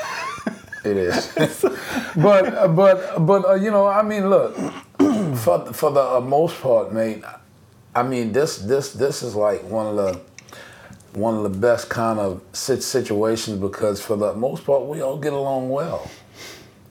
it 0.85 0.96
is. 0.96 1.33
but 2.16 2.75
but 2.75 3.27
but 3.27 3.49
uh, 3.49 3.55
you 3.55 3.70
know, 3.70 3.87
I 3.87 4.03
mean, 4.03 4.31
look, 4.31 4.57
for 5.37 5.73
for 5.73 5.90
the 5.90 6.16
uh, 6.16 6.20
most 6.20 6.61
part, 6.61 6.92
mate. 6.92 7.23
I 7.94 8.05
mean, 8.05 8.33
this 8.33 8.59
this 8.59 8.92
this 8.92 9.23
is 9.23 9.35
like 9.35 9.62
one 9.64 9.87
of 9.87 9.96
the 9.96 10.20
one 11.12 11.35
of 11.35 11.42
the 11.42 11.59
best 11.59 11.90
kind 11.90 12.20
of 12.20 12.40
situations 12.53 13.59
because 13.59 14.01
for 14.01 14.16
the 14.16 14.33
most 14.35 14.64
part, 14.64 14.87
we 14.87 15.01
all 15.01 15.18
get 15.18 15.33
along 15.33 15.70
well. 15.70 16.09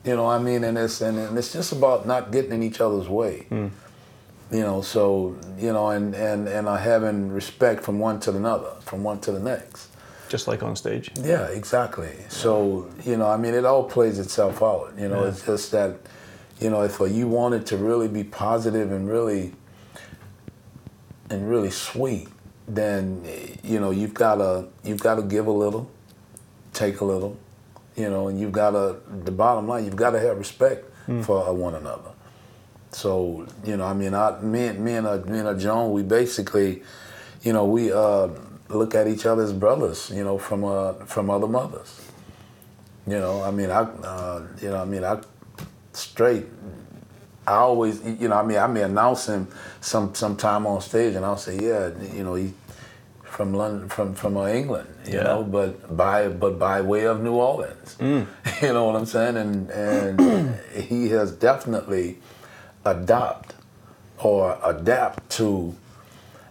You 0.05 0.15
know, 0.15 0.27
I 0.27 0.39
mean, 0.39 0.63
and 0.63 0.77
it's 0.77 1.01
and, 1.01 1.17
and 1.17 1.38
it's 1.38 1.51
just 1.53 1.71
about 1.71 2.07
not 2.07 2.31
getting 2.31 2.53
in 2.53 2.63
each 2.63 2.79
other's 2.81 3.07
way. 3.09 3.47
You 3.51 4.62
know, 4.62 4.81
so 4.81 5.35
you 5.57 5.71
know, 5.73 5.89
and 5.89 6.15
and 6.15 6.47
and 6.47 6.67
uh, 6.67 6.75
having 6.77 7.31
respect 7.31 7.83
from 7.83 7.99
one 7.99 8.19
to 8.21 8.31
another, 8.35 8.71
from 8.81 9.03
one 9.03 9.19
to 9.21 9.31
the 9.31 9.39
next. 9.39 9.89
Just 10.29 10.47
like 10.47 10.63
on 10.63 10.75
stage. 10.75 11.12
Yeah, 11.21 11.47
exactly. 11.47 12.13
So 12.29 12.89
you 13.05 13.17
know, 13.17 13.27
I 13.27 13.38
mean, 13.38 13.53
it 13.53 13.65
all 13.65 13.83
plays 13.83 14.19
itself 14.19 14.62
out. 14.63 14.93
You 14.97 15.09
know, 15.09 15.23
Yeah. 15.23 15.29
it's 15.29 15.45
just 15.45 15.71
that, 15.71 15.97
you 16.59 16.69
know, 16.69 16.81
if 16.83 16.99
uh, 17.01 17.05
you 17.05 17.27
wanted 17.27 17.65
to 17.67 17.77
really 17.77 18.07
be 18.07 18.23
positive 18.23 18.91
and 18.91 19.07
really 19.09 19.53
and 21.29 21.47
really 21.49 21.71
sweet, 21.71 22.27
then 22.67 23.23
you 23.63 23.79
know 23.79 23.91
you've 23.91 24.13
got 24.13 24.35
to 24.35 24.67
you've 24.83 25.01
got 25.01 25.15
to 25.15 25.21
give 25.23 25.45
a 25.47 25.51
little, 25.51 25.89
take 26.73 27.01
a 27.01 27.05
little, 27.05 27.38
you 27.99 28.09
know, 28.09 28.29
and 28.29 28.39
you've 28.39 28.53
got 28.53 28.71
to 28.71 28.97
the 29.25 29.31
bottom 29.31 29.67
line 29.67 29.83
you've 29.85 29.95
got 29.95 30.12
to 30.12 30.19
have 30.19 30.38
respect 30.38 30.85
for 31.23 31.47
uh, 31.47 31.51
one 31.51 31.75
another. 31.75 32.12
So 32.91 33.45
you 33.65 33.77
know, 33.77 33.85
I 33.85 33.93
mean, 33.93 34.13
I, 34.13 34.39
me 34.41 34.67
and 34.67 34.79
me 34.79 34.93
and 34.93 35.05
uh, 35.05 35.17
me 35.17 35.39
and 35.39 35.47
uh, 35.47 35.53
Jon, 35.55 35.91
we 35.91 36.03
basically, 36.03 36.81
you 37.43 37.53
know, 37.53 37.65
we 37.65 37.91
uh, 37.91 38.29
look 38.69 38.95
at 38.95 39.07
each 39.07 39.25
other 39.25 39.43
as 39.43 39.53
brothers, 39.53 40.12
you 40.13 40.23
know, 40.23 40.38
from 40.38 40.63
uh, 40.63 40.93
from 41.05 41.29
other 41.29 41.47
mothers. 41.47 42.01
You 43.05 43.19
know, 43.19 43.43
I 43.43 43.51
mean, 43.51 43.69
I, 43.69 43.81
uh, 43.81 44.47
you 44.62 44.69
know, 44.69 44.81
I 44.81 44.85
mean, 44.85 45.03
I 45.03 45.21
straight. 45.93 46.45
I 47.47 47.55
always, 47.55 48.03
you 48.03 48.27
know, 48.27 48.35
I 48.35 48.45
mean, 48.45 48.57
I 48.57 48.67
may 48.67 48.83
announce 48.83 49.27
him 49.27 49.47
some 49.81 50.13
sometime 50.13 50.67
on 50.67 50.81
stage, 50.81 51.15
and 51.15 51.25
I'll 51.25 51.38
say, 51.38 51.57
yeah, 51.59 51.89
you 52.13 52.23
know, 52.23 52.35
he 52.35 52.53
from 53.23 53.53
London, 53.53 53.89
from 53.89 54.13
from 54.13 54.38
uh, 54.38 54.47
England, 54.47 54.88
you 55.09 55.17
Yeah. 55.17 55.23
know, 55.23 55.43
but 55.43 55.95
by 55.95 56.27
but 56.27 56.57
by 56.59 56.81
way 56.81 57.05
of 57.05 57.21
New 57.21 57.33
Orleans, 57.33 57.95
you 58.01 58.73
know 58.75 58.85
what 58.85 58.95
I'm 58.95 59.05
saying, 59.05 59.37
and 59.37 59.69
and 59.71 60.59
he 60.89 61.09
has 61.09 61.31
definitely 61.31 62.17
adopt 62.85 63.55
or 64.23 64.57
adapt 64.63 65.29
to 65.39 65.75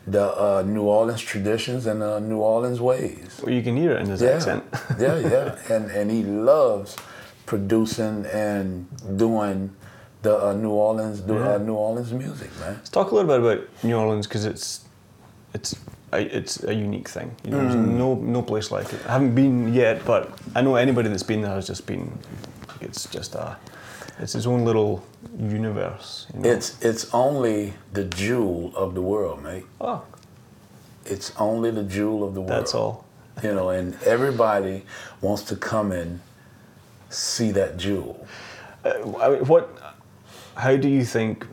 the 0.06 0.26
uh, 0.40 0.62
New 0.66 0.82
Orleans 0.82 1.20
traditions 1.20 1.86
and 1.86 2.00
the 2.00 2.18
New 2.20 2.38
Orleans 2.38 2.80
ways. 2.80 3.40
Well, 3.42 3.52
you 3.52 3.62
can 3.62 3.76
hear 3.76 3.92
it 3.92 4.00
in 4.00 4.06
his 4.06 4.22
Yeah, 4.22 4.30
accent. 4.36 4.64
yeah, 4.98 5.18
yeah, 5.18 5.58
and 5.74 5.90
and 5.90 6.10
he 6.10 6.22
loves 6.22 6.96
producing 7.46 8.26
and 8.26 8.86
doing 9.16 9.70
the 10.22 10.34
uh, 10.48 10.52
New 10.52 10.70
Orleans, 10.70 11.22
the, 11.22 11.36
uh, 11.54 11.58
New 11.58 11.74
Orleans 11.74 12.12
music, 12.12 12.50
man. 12.60 12.74
Let's 12.74 12.90
talk 12.90 13.10
a 13.12 13.14
little 13.14 13.28
bit 13.30 13.40
about 13.40 13.68
New 13.84 13.96
Orleans 13.96 14.26
because 14.26 14.44
it's 14.44 14.84
it's 15.54 15.76
it's 16.12 16.62
a 16.64 16.74
unique 16.74 17.08
thing. 17.08 17.34
You 17.44 17.50
know, 17.50 17.58
there's 17.62 17.74
no 17.74 18.14
no 18.14 18.42
place 18.42 18.70
like 18.70 18.92
it. 18.92 19.00
I 19.06 19.12
haven't 19.12 19.34
been 19.34 19.72
yet, 19.74 20.04
but 20.04 20.30
I 20.54 20.60
know 20.62 20.76
anybody 20.76 21.08
that's 21.08 21.22
been 21.22 21.42
there 21.42 21.54
has 21.54 21.66
just 21.66 21.86
been. 21.86 22.10
It's 22.80 23.06
just 23.10 23.34
a, 23.34 23.56
it's 24.18 24.34
its 24.34 24.46
own 24.46 24.64
little 24.64 25.04
universe. 25.38 26.26
You 26.34 26.40
know? 26.40 26.50
It's 26.50 26.80
it's 26.82 27.12
only 27.12 27.74
the 27.92 28.04
jewel 28.04 28.72
of 28.76 28.94
the 28.94 29.02
world, 29.02 29.42
mate. 29.42 29.64
oh, 29.80 30.02
It's 31.04 31.32
only 31.38 31.70
the 31.70 31.82
jewel 31.84 32.24
of 32.24 32.34
the 32.34 32.40
world. 32.40 32.52
that's 32.52 32.74
all. 32.74 33.04
You 33.42 33.54
know, 33.54 33.70
and 33.70 33.96
everybody 34.04 34.84
wants 35.20 35.42
to 35.44 35.56
come 35.56 35.92
and 35.92 36.20
see 37.10 37.52
that 37.52 37.76
jewel. 37.76 38.26
Uh, 38.84 38.94
what? 39.46 39.68
How 40.56 40.76
do 40.76 40.88
you 40.88 41.04
think? 41.04 41.46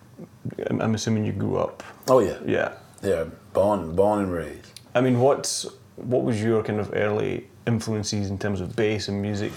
I'm 0.69 0.95
assuming 0.95 1.25
you 1.25 1.31
grew 1.33 1.57
up. 1.57 1.83
Oh 2.07 2.19
yeah, 2.19 2.37
Yeah. 2.45 2.71
Yeah. 3.05 3.25
Born 3.53 3.95
born 3.95 4.23
and 4.23 4.31
raised. 4.31 4.79
I 4.93 5.01
mean, 5.01 5.19
what's 5.19 5.65
what 5.95 6.23
was 6.23 6.41
your 6.41 6.63
kind 6.63 6.79
of 6.79 6.91
early 6.93 7.47
influences 7.65 8.29
in 8.29 8.37
terms 8.37 8.61
of 8.61 8.75
bass 8.75 9.07
and 9.07 9.21
music? 9.21 9.51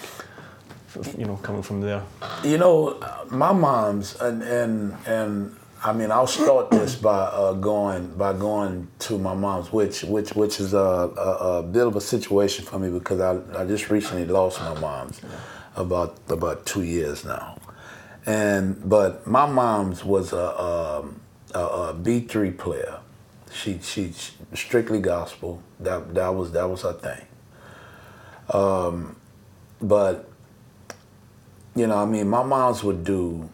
You 1.17 1.27
know, 1.27 1.37
coming 1.37 1.63
from 1.63 1.81
there. 1.81 2.03
You 2.43 2.59
know, 2.59 2.99
my 3.31 3.53
mom's 3.53 4.17
and 4.21 4.43
and 4.43 4.97
and 5.07 5.57
I 5.83 5.93
mean, 5.93 6.11
I'll 6.11 6.27
start 6.27 6.71
this 6.79 6.97
by 6.97 7.19
uh, 7.19 7.53
going 7.53 8.09
by 8.17 8.33
going 8.33 8.89
to 9.01 9.19
my 9.19 9.35
mom's, 9.35 9.73
which 9.73 10.03
which 10.03 10.35
which 10.35 10.61
is 10.61 10.75
a, 10.75 10.79
a, 10.79 11.59
a 11.59 11.63
bit 11.63 11.87
of 11.87 11.97
a 11.97 12.01
situation 12.01 12.65
for 12.65 12.79
me 12.79 12.91
because 12.91 13.21
I, 13.21 13.61
I 13.61 13.65
just 13.65 13.91
recently 13.91 14.25
lost 14.25 14.61
my 14.61 14.79
mom's 14.81 15.21
about 15.77 16.19
about 16.29 16.67
two 16.67 16.83
years 16.83 17.25
now, 17.25 17.59
and 18.27 18.89
but 18.89 19.27
my 19.27 19.47
mom's 19.47 20.05
was 20.05 20.33
a 20.33 20.61
um, 20.61 21.21
a, 21.55 21.61
a 21.61 21.95
B 21.95 22.21
three 22.21 22.51
player. 22.51 22.99
She 23.53 23.79
she 23.81 24.13
strictly 24.55 25.01
gospel. 25.01 25.63
That 25.81 26.15
that 26.15 26.35
was 26.35 26.53
that 26.53 26.69
was 26.69 26.83
her 26.83 26.93
thing. 26.93 27.27
Um, 28.51 29.17
but 29.81 30.29
you 31.75 31.87
know, 31.87 31.97
I 31.97 32.07
mean, 32.07 32.29
my 32.29 32.43
moms 32.43 32.83
would 32.83 33.05
do 33.05 33.49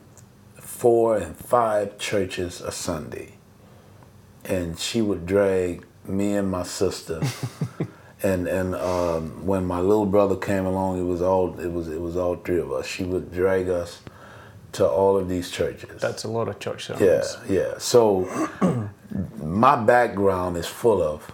four 0.57 1.17
and 1.17 1.37
five 1.37 1.99
churches 1.99 2.61
a 2.61 2.73
Sunday, 2.73 3.35
and 4.45 4.79
she 4.79 5.03
would 5.03 5.27
drag 5.27 5.85
me 6.05 6.35
and 6.35 6.51
my 6.51 6.63
sister. 6.63 7.21
and 8.23 8.47
and 8.49 8.75
um, 8.75 9.47
when 9.47 9.67
my 9.67 9.81
little 9.81 10.07
brother 10.07 10.37
came 10.37 10.67
along, 10.67 10.99
it 10.99 11.05
was 11.05 11.23
all 11.23 11.59
it 11.61 11.71
was 11.71 11.89
it 11.89 12.01
was 12.01 12.17
all 12.17 12.37
three 12.37 12.59
of 12.59 12.73
us. 12.73 12.87
She 12.87 13.05
would 13.05 13.33
drag 13.33 13.69
us 13.69 14.01
to 14.73 14.89
all 14.89 15.17
of 15.17 15.29
these 15.29 15.51
churches. 15.51 16.01
That's 16.01 16.25
a 16.25 16.29
lot 16.29 16.49
of 16.49 16.59
church 16.59 16.91
yeah, 17.01 17.23
yeah. 17.49 17.75
So 17.79 18.25
my 19.43 19.77
background 19.77 20.57
is 20.57 20.67
full 20.67 21.03
of 21.03 21.31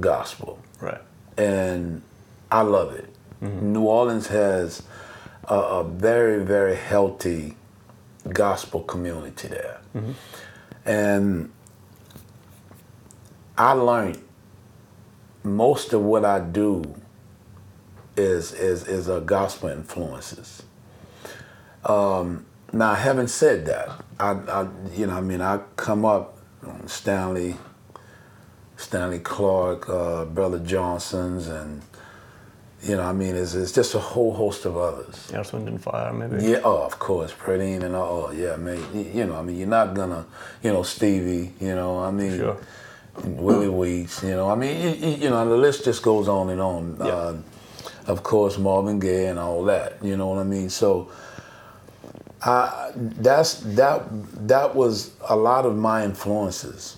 gospel 0.00 0.58
Right. 0.80 1.00
and 1.36 2.02
I 2.50 2.62
love 2.62 2.92
it. 2.94 3.08
New 3.40 3.82
Orleans 3.82 4.28
has 4.28 4.82
a, 5.44 5.54
a 5.54 5.84
very, 5.84 6.42
very 6.44 6.76
healthy 6.76 7.56
gospel 8.32 8.80
community 8.82 9.48
there. 9.48 9.80
And 10.84 11.50
I 13.56 13.72
learned 13.72 14.22
most 15.44 15.92
of 15.92 16.02
what 16.02 16.24
I 16.24 16.40
do 16.40 16.82
is 18.16 18.52
is 18.52 18.86
is 18.88 19.08
a 19.08 19.20
gospel 19.20 19.68
influences. 19.68 20.62
Um, 21.84 22.44
now, 22.72 22.94
having 22.94 23.26
said 23.28 23.66
that, 23.66 23.90
I, 24.18 24.30
I 24.30 24.68
you 24.94 25.06
know 25.06 25.14
I 25.16 25.20
mean 25.20 25.40
I 25.40 25.60
come 25.76 26.04
up 26.04 26.37
Stanley, 26.86 27.56
Stanley 28.76 29.18
Clarke, 29.18 29.88
uh, 29.88 30.24
Brother 30.26 30.58
Johnson's, 30.60 31.48
and 31.48 31.82
You 32.82 32.94
know, 32.96 33.02
I 33.02 33.12
mean, 33.12 33.34
it's, 33.34 33.54
it's 33.54 33.72
just 33.72 33.94
a 33.96 33.98
whole 33.98 34.32
host 34.34 34.64
of 34.64 34.76
others. 34.76 35.32
Earth, 35.34 35.52
Wind 35.52 35.66
and 35.68 35.82
Fire, 35.82 36.12
maybe. 36.12 36.44
Yeah, 36.44 36.60
oh, 36.64 36.82
of 36.84 36.98
course, 37.00 37.32
Verdine 37.32 37.82
and 37.82 37.96
all. 37.96 38.32
Yeah, 38.32 38.54
man. 38.56 38.78
You, 38.94 39.26
know, 39.26 39.34
I 39.34 39.42
mean, 39.42 39.56
you're 39.58 39.66
not 39.66 39.94
gonna, 39.94 40.24
you 40.62 40.72
know, 40.72 40.84
Stevie. 40.84 41.52
You 41.60 41.74
know, 41.74 41.98
I 41.98 42.12
mean, 42.12 42.36
Sure. 42.38 42.56
Willie 43.24 43.68
Weeks. 43.68 44.22
You 44.22 44.36
know, 44.36 44.48
I 44.48 44.54
mean, 44.54 44.80
you, 44.80 44.90
you- 45.08 45.16
you 45.24 45.30
know, 45.30 45.48
the 45.48 45.56
list 45.56 45.84
just 45.84 46.02
goes 46.04 46.28
on 46.28 46.50
and 46.50 46.60
on. 46.60 46.96
Yeah. 47.00 47.06
Uh, 47.06 47.36
of 48.06 48.22
course, 48.22 48.56
Marvin 48.58 49.00
Gaye 49.00 49.26
and 49.26 49.38
all 49.40 49.64
that. 49.64 49.98
You 50.00 50.16
know 50.16 50.28
what 50.28 50.38
I 50.38 50.44
mean? 50.44 50.70
So, 50.70 51.10
I 52.48 52.92
that's 52.94 53.60
that 53.76 54.06
that 54.48 54.74
was 54.74 55.12
a 55.28 55.36
lot 55.36 55.66
of 55.66 55.76
my 55.76 56.02
influences, 56.04 56.96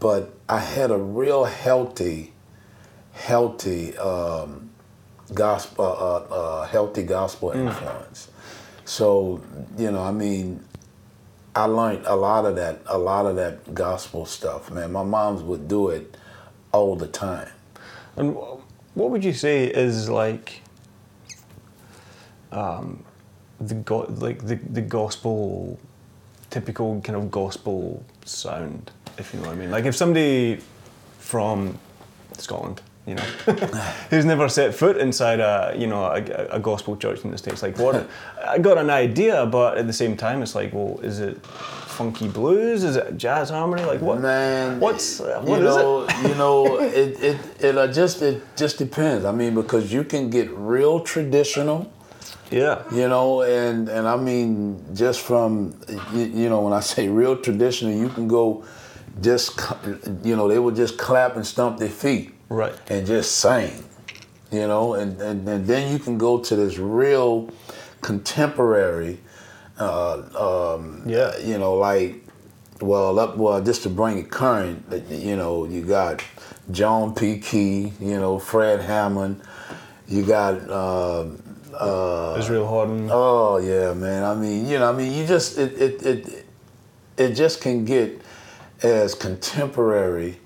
but 0.00 0.34
I 0.48 0.58
had 0.58 0.90
a 0.90 0.98
real 0.98 1.44
healthy, 1.44 2.32
healthy 3.12 3.96
um, 3.98 4.70
gospel, 5.32 5.84
uh, 5.84 6.34
uh, 6.34 6.66
healthy 6.66 7.04
gospel 7.04 7.52
influence. 7.52 8.28
So 8.84 9.40
you 9.78 9.92
know, 9.92 10.02
I 10.02 10.10
mean, 10.10 10.64
I 11.54 11.66
learned 11.66 12.04
a 12.06 12.16
lot 12.16 12.44
of 12.44 12.56
that, 12.56 12.80
a 12.86 12.98
lot 12.98 13.26
of 13.26 13.36
that 13.36 13.74
gospel 13.74 14.26
stuff. 14.26 14.68
Man, 14.72 14.90
my 14.90 15.04
moms 15.04 15.42
would 15.42 15.68
do 15.68 15.90
it 15.90 16.16
all 16.72 16.96
the 16.96 17.06
time. 17.06 17.50
And 18.16 18.34
what 18.34 19.10
would 19.10 19.24
you 19.24 19.32
say 19.32 19.66
is 19.66 20.10
like 20.10 20.60
um, 22.50 23.04
the 23.68 23.74
go- 23.74 24.12
like 24.18 24.46
the, 24.46 24.56
the 24.56 24.80
gospel 24.80 25.78
typical 26.50 27.00
kind 27.00 27.16
of 27.16 27.30
gospel 27.30 28.04
sound, 28.24 28.90
if 29.18 29.32
you 29.32 29.40
know 29.40 29.46
what 29.46 29.56
I 29.56 29.58
mean? 29.58 29.70
Like 29.70 29.84
if 29.84 29.96
somebody 29.96 30.60
from 31.18 31.78
Scotland, 32.36 32.82
you 33.06 33.14
know, 33.14 33.22
who's 34.10 34.24
never 34.24 34.48
set 34.48 34.74
foot 34.74 34.96
inside 34.96 35.40
a 35.40 35.74
you 35.76 35.86
know 35.86 36.04
a, 36.04 36.56
a 36.56 36.60
gospel 36.60 36.96
church 36.96 37.24
in 37.24 37.30
the 37.30 37.38
states, 37.38 37.62
like 37.62 37.78
what? 37.78 38.08
I 38.46 38.58
got 38.58 38.78
an 38.78 38.90
idea, 38.90 39.46
but 39.46 39.78
at 39.78 39.86
the 39.86 39.92
same 39.92 40.16
time, 40.16 40.42
it's 40.42 40.54
like, 40.54 40.72
well, 40.72 41.00
is 41.02 41.18
it 41.20 41.44
funky 41.92 42.28
blues? 42.28 42.84
Is 42.84 42.96
it 42.96 43.16
jazz 43.16 43.50
harmony? 43.50 43.84
Like 43.84 44.00
what? 44.00 44.20
Man, 44.20 44.78
what's 44.80 45.20
uh, 45.20 45.42
you 45.44 45.50
what 45.50 45.62
is 45.62 45.76
know, 45.76 46.04
it? 46.08 46.28
you 46.28 46.34
know, 46.42 46.80
it 46.80 47.22
it 47.22 47.38
it 47.60 47.78
uh, 47.78 47.86
just 47.92 48.22
it 48.22 48.42
just 48.56 48.78
depends. 48.78 49.24
I 49.24 49.32
mean, 49.32 49.54
because 49.54 49.92
you 49.92 50.04
can 50.04 50.30
get 50.30 50.50
real 50.50 51.00
traditional, 51.00 51.92
Yeah. 52.52 52.82
you 52.92 53.08
know, 53.08 53.42
and 53.42 53.88
and 53.88 54.06
I 54.06 54.16
mean, 54.16 54.84
just 54.94 55.20
from 55.20 55.74
you, 56.12 56.24
you 56.26 56.48
know, 56.48 56.60
when 56.62 56.72
I 56.74 56.80
say 56.80 57.08
real 57.08 57.36
traditional, 57.36 57.92
you 57.94 58.08
can 58.10 58.28
go 58.28 58.64
just 59.20 59.60
you 60.24 60.36
know, 60.36 60.48
they 60.48 60.58
would 60.58 60.76
just 60.76 60.98
clap 60.98 61.36
and 61.36 61.46
stomp 61.46 61.78
their 61.78 61.88
feet, 61.90 62.34
Right. 62.48 62.74
and 62.88 63.06
just 63.06 63.36
sing, 63.36 63.84
you 64.50 64.66
know, 64.68 64.94
and 64.94 65.20
and, 65.20 65.48
and 65.48 65.66
then 65.66 65.92
you 65.92 65.98
can 65.98 66.18
go 66.18 66.38
to 66.40 66.56
this 66.56 66.78
real 66.78 67.48
contemporary, 68.02 69.18
uh, 69.78 70.74
um, 70.76 71.02
Yeah. 71.06 71.36
you 71.38 71.58
know, 71.58 71.74
like 71.74 72.24
well, 72.80 73.18
up 73.18 73.36
well, 73.36 73.60
just 73.62 73.82
to 73.84 73.88
bring 73.90 74.18
it 74.18 74.30
current, 74.30 74.84
uh, 74.92 74.96
you 75.08 75.36
know, 75.36 75.64
you 75.66 75.82
got 75.82 76.22
John 76.70 77.14
P. 77.14 77.38
Kee, 77.38 77.92
you 78.00 78.18
know, 78.20 78.38
Fred 78.38 78.80
Hammond, 78.80 79.40
you 80.08 80.22
got. 80.24 80.68
um 80.70 81.42
uh, 81.82 82.36
Israel 82.38 82.66
Houghton. 82.66 83.08
Oh 83.10 83.56
yeah, 83.58 83.92
man. 83.94 84.24
I 84.24 84.34
mean, 84.34 84.66
you 84.66 84.78
know, 84.78 84.90
I 84.92 84.96
mean, 84.96 85.12
you 85.12 85.26
just 85.26 85.58
it 85.58 85.72
it 85.80 86.02
it, 86.02 86.46
it 87.16 87.34
just 87.34 87.60
can 87.60 87.84
get 87.84 88.20
as 88.82 89.14
contemporary 89.14 90.38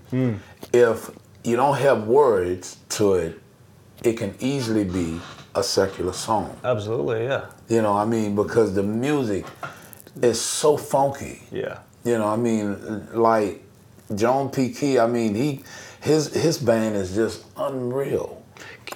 if 0.73 1.11
you 1.45 1.57
don't 1.57 1.77
have 1.79 2.07
words 2.07 2.77
to 2.91 3.15
it. 3.15 3.41
It 4.03 4.19
can 4.19 4.35
easily 4.41 4.85
be 4.85 5.19
a 5.55 5.63
secular 5.63 6.13
song. 6.13 6.55
Absolutely, 6.63 7.25
yeah. 7.25 7.47
You 7.69 7.83
know, 7.83 7.95
I 7.97 8.05
mean, 8.05 8.37
because 8.37 8.75
the 8.75 8.83
music 8.83 9.47
is 10.23 10.41
so 10.41 10.77
funky. 10.77 11.43
Yeah. 11.51 11.79
You 12.05 12.19
know, 12.19 12.29
I 12.29 12.37
mean, 12.37 13.09
like 13.13 13.63
John 14.15 14.51
P. 14.51 14.71
Kee. 14.71 14.99
I 14.99 15.07
mean, 15.07 15.35
he 15.35 15.65
his 16.01 16.33
his 16.35 16.59
band 16.59 16.95
is 16.95 17.15
just 17.15 17.45
unreal. 17.57 18.43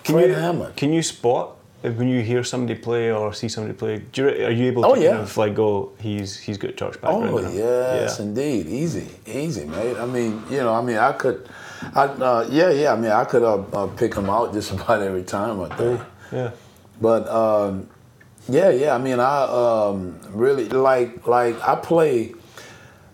Can 0.05 0.15
Fred 0.15 0.29
you 0.29 0.35
Hammond. 0.35 0.77
can 0.77 0.93
you 0.93 1.03
spot 1.03 1.57
when 1.83 2.09
you 2.09 2.21
hear 2.23 2.45
somebody 2.45 2.79
play 2.79 3.11
or 3.11 3.33
see 3.33 3.49
somebody 3.49 3.75
play? 3.77 3.99
Do 4.13 4.23
you, 4.23 4.47
are 4.47 4.51
you 4.51 4.67
able 4.67 4.83
to 4.83 4.89
Oh, 4.89 4.95
kind 4.95 5.07
of 5.07 5.37
like 5.37 5.55
go? 5.55 5.93
He's 5.99 6.39
he's 6.39 6.59
got 6.59 6.77
church 6.77 7.01
background. 7.01 7.31
Oh 7.31 7.39
yes, 7.53 8.19
Yeah. 8.19 8.25
indeed, 8.25 8.67
easy, 8.67 9.09
easy, 9.27 9.65
mate. 9.65 9.97
I 9.97 10.07
mean, 10.07 10.43
you 10.51 10.59
know, 10.59 10.75
I 10.75 10.83
mean, 10.83 10.99
I 10.99 11.13
could, 11.13 11.49
I 11.95 12.03
uh, 12.05 12.49
yeah, 12.51 12.71
yeah. 12.71 12.93
I 12.93 12.97
mean, 12.97 13.11
I 13.11 13.25
could 13.25 13.43
uh, 13.43 13.63
uh, 13.73 13.87
pick 13.89 14.15
them 14.15 14.29
out 14.29 14.53
just 14.57 14.73
about 14.73 15.03
every 15.03 15.23
time. 15.25 15.61
I 15.63 15.69
think. 15.77 16.01
Yeah. 16.33 16.51
But 17.01 17.27
um, 17.29 17.89
yeah, 18.49 18.71
yeah. 18.71 18.95
I 18.95 18.99
mean, 18.99 19.19
I 19.19 19.43
um, 19.45 20.19
really 20.33 20.69
like 20.69 21.27
like 21.27 21.57
I 21.67 21.77
play. 21.77 22.35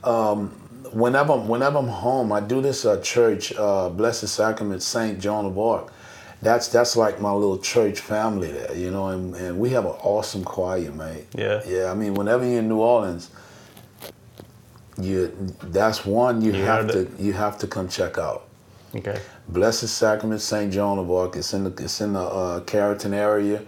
Um, 0.02 0.50
whenever 0.92 1.36
whenever 1.36 1.78
I'm 1.78 1.88
home, 1.88 2.32
I 2.32 2.40
do 2.40 2.60
this 2.60 2.84
uh, 2.84 3.00
church, 3.00 3.52
uh, 3.56 3.90
Blessed 3.90 4.26
Sacrament 4.28 4.82
Saint 4.82 5.20
Joan 5.20 5.46
of 5.46 5.58
Arc. 5.58 5.92
That's 6.42 6.68
that's 6.68 6.96
like 6.96 7.20
my 7.20 7.32
little 7.32 7.58
church 7.58 8.00
family 8.00 8.52
there, 8.52 8.76
you 8.76 8.90
know, 8.90 9.08
and, 9.08 9.34
and 9.34 9.58
we 9.58 9.70
have 9.70 9.84
an 9.84 9.96
awesome 10.02 10.44
choir, 10.44 10.92
mate. 10.92 11.26
Yeah. 11.34 11.62
Yeah, 11.66 11.90
I 11.90 11.94
mean, 11.94 12.14
whenever 12.14 12.44
you're 12.44 12.58
in 12.58 12.68
New 12.68 12.80
Orleans, 12.80 13.30
you 15.00 15.34
that's 15.62 16.04
one 16.04 16.42
you, 16.42 16.52
You 16.52 16.64
have 16.64 16.90
to 16.92 17.08
you 17.18 17.32
have 17.32 17.58
to 17.58 17.66
come 17.66 17.88
check 17.88 18.18
out. 18.18 18.48
Okay. 18.94 19.20
Blessed 19.48 19.88
Sacrament 19.88 20.40
St. 20.40 20.72
Joan 20.72 20.98
of 20.98 21.10
Arc. 21.10 21.36
It's 21.36 21.52
in 21.52 21.64
the 21.64 21.70
it's 21.82 22.00
in 22.00 22.12
the 22.14 22.20
uh, 22.20 22.60
Carrollton 22.60 23.14
area. 23.14 23.62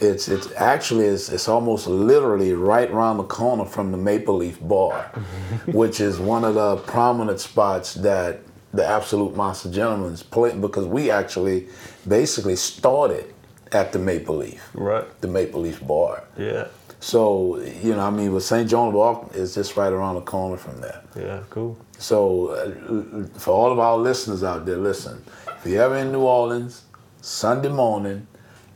It's 0.00 0.28
it's 0.28 0.50
actually 0.56 1.06
it's, 1.06 1.28
it's 1.28 1.48
almost 1.48 1.86
literally 1.86 2.54
right 2.54 2.90
around 2.90 3.18
the 3.18 3.24
corner 3.24 3.64
from 3.64 3.92
the 3.92 3.98
Maple 3.98 4.36
Leaf 4.36 4.58
Bar, 4.60 5.02
which 5.66 6.00
is 6.00 6.18
one 6.18 6.44
of 6.44 6.54
the 6.54 6.76
prominent 6.76 7.40
spots 7.40 7.94
that 7.94 8.40
the 8.72 8.86
Absolute 8.86 9.36
Monster 9.36 9.70
Gentlemen's 9.70 10.22
play 10.22 10.56
because 10.56 10.86
we 10.86 11.10
actually 11.10 11.68
basically 12.06 12.56
started 12.56 13.32
at 13.72 13.92
the 13.92 13.98
Maple 13.98 14.36
Leaf, 14.36 14.62
Right. 14.74 15.04
the 15.20 15.28
Maple 15.28 15.60
Leaf 15.62 15.84
Bar. 15.86 16.24
Yeah. 16.36 16.66
So 17.00 17.58
you 17.82 17.94
know, 17.94 18.00
I 18.06 18.10
mean, 18.10 18.32
with 18.32 18.44
St. 18.44 18.68
Joan 18.68 18.88
of 18.88 18.96
Arc 18.96 19.34
is 19.34 19.54
just 19.54 19.76
right 19.76 19.92
around 19.92 20.14
the 20.16 20.20
corner 20.20 20.56
from 20.56 20.80
there. 20.80 21.02
Yeah. 21.16 21.40
Cool. 21.50 21.76
So, 21.98 22.48
uh, 22.48 23.38
for 23.38 23.50
all 23.52 23.70
of 23.72 23.78
our 23.78 23.96
listeners 23.96 24.42
out 24.42 24.66
there, 24.66 24.76
listen. 24.76 25.22
If 25.58 25.66
you're 25.70 25.82
ever 25.82 25.96
in 25.96 26.10
New 26.12 26.22
Orleans, 26.22 26.82
Sunday 27.20 27.68
morning 27.68 28.26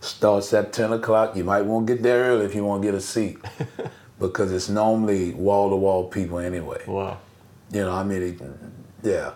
starts 0.01 0.53
at 0.55 0.72
10 0.72 0.93
o'clock. 0.93 1.37
You 1.37 1.43
might 1.43 1.62
want 1.62 1.87
to 1.89 1.95
get 1.95 2.03
there 2.05 2.24
early 2.31 2.45
if 2.47 2.55
you 2.55 2.64
want 2.64 2.83
to 2.83 2.87
get 2.89 2.95
a 2.95 3.01
seat, 3.01 3.39
because 4.20 4.53
it's 4.53 4.68
normally 4.68 5.33
wall 5.33 5.70
to 5.70 5.77
wall 5.77 6.05
people 6.09 6.39
anyway. 6.39 6.83
Wow. 6.87 7.18
You 7.72 7.81
know, 7.81 7.93
I 7.93 8.05
mean, 8.05 8.22
it, 8.22 8.41
yeah. 9.03 9.33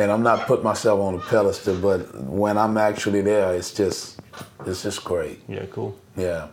And 0.00 0.10
I'm 0.12 0.22
not 0.22 0.46
putting 0.46 0.64
myself 0.64 1.00
on 1.00 1.14
a 1.14 1.18
pedestal, 1.18 1.76
but 1.78 2.14
when 2.24 2.56
I'm 2.58 2.76
actually 2.76 3.20
there, 3.22 3.54
it's 3.54 3.72
just, 3.72 4.20
it's 4.66 4.82
just 4.82 5.04
great. 5.04 5.40
Yeah. 5.48 5.66
Cool. 5.70 5.96
Yeah. 6.16 6.48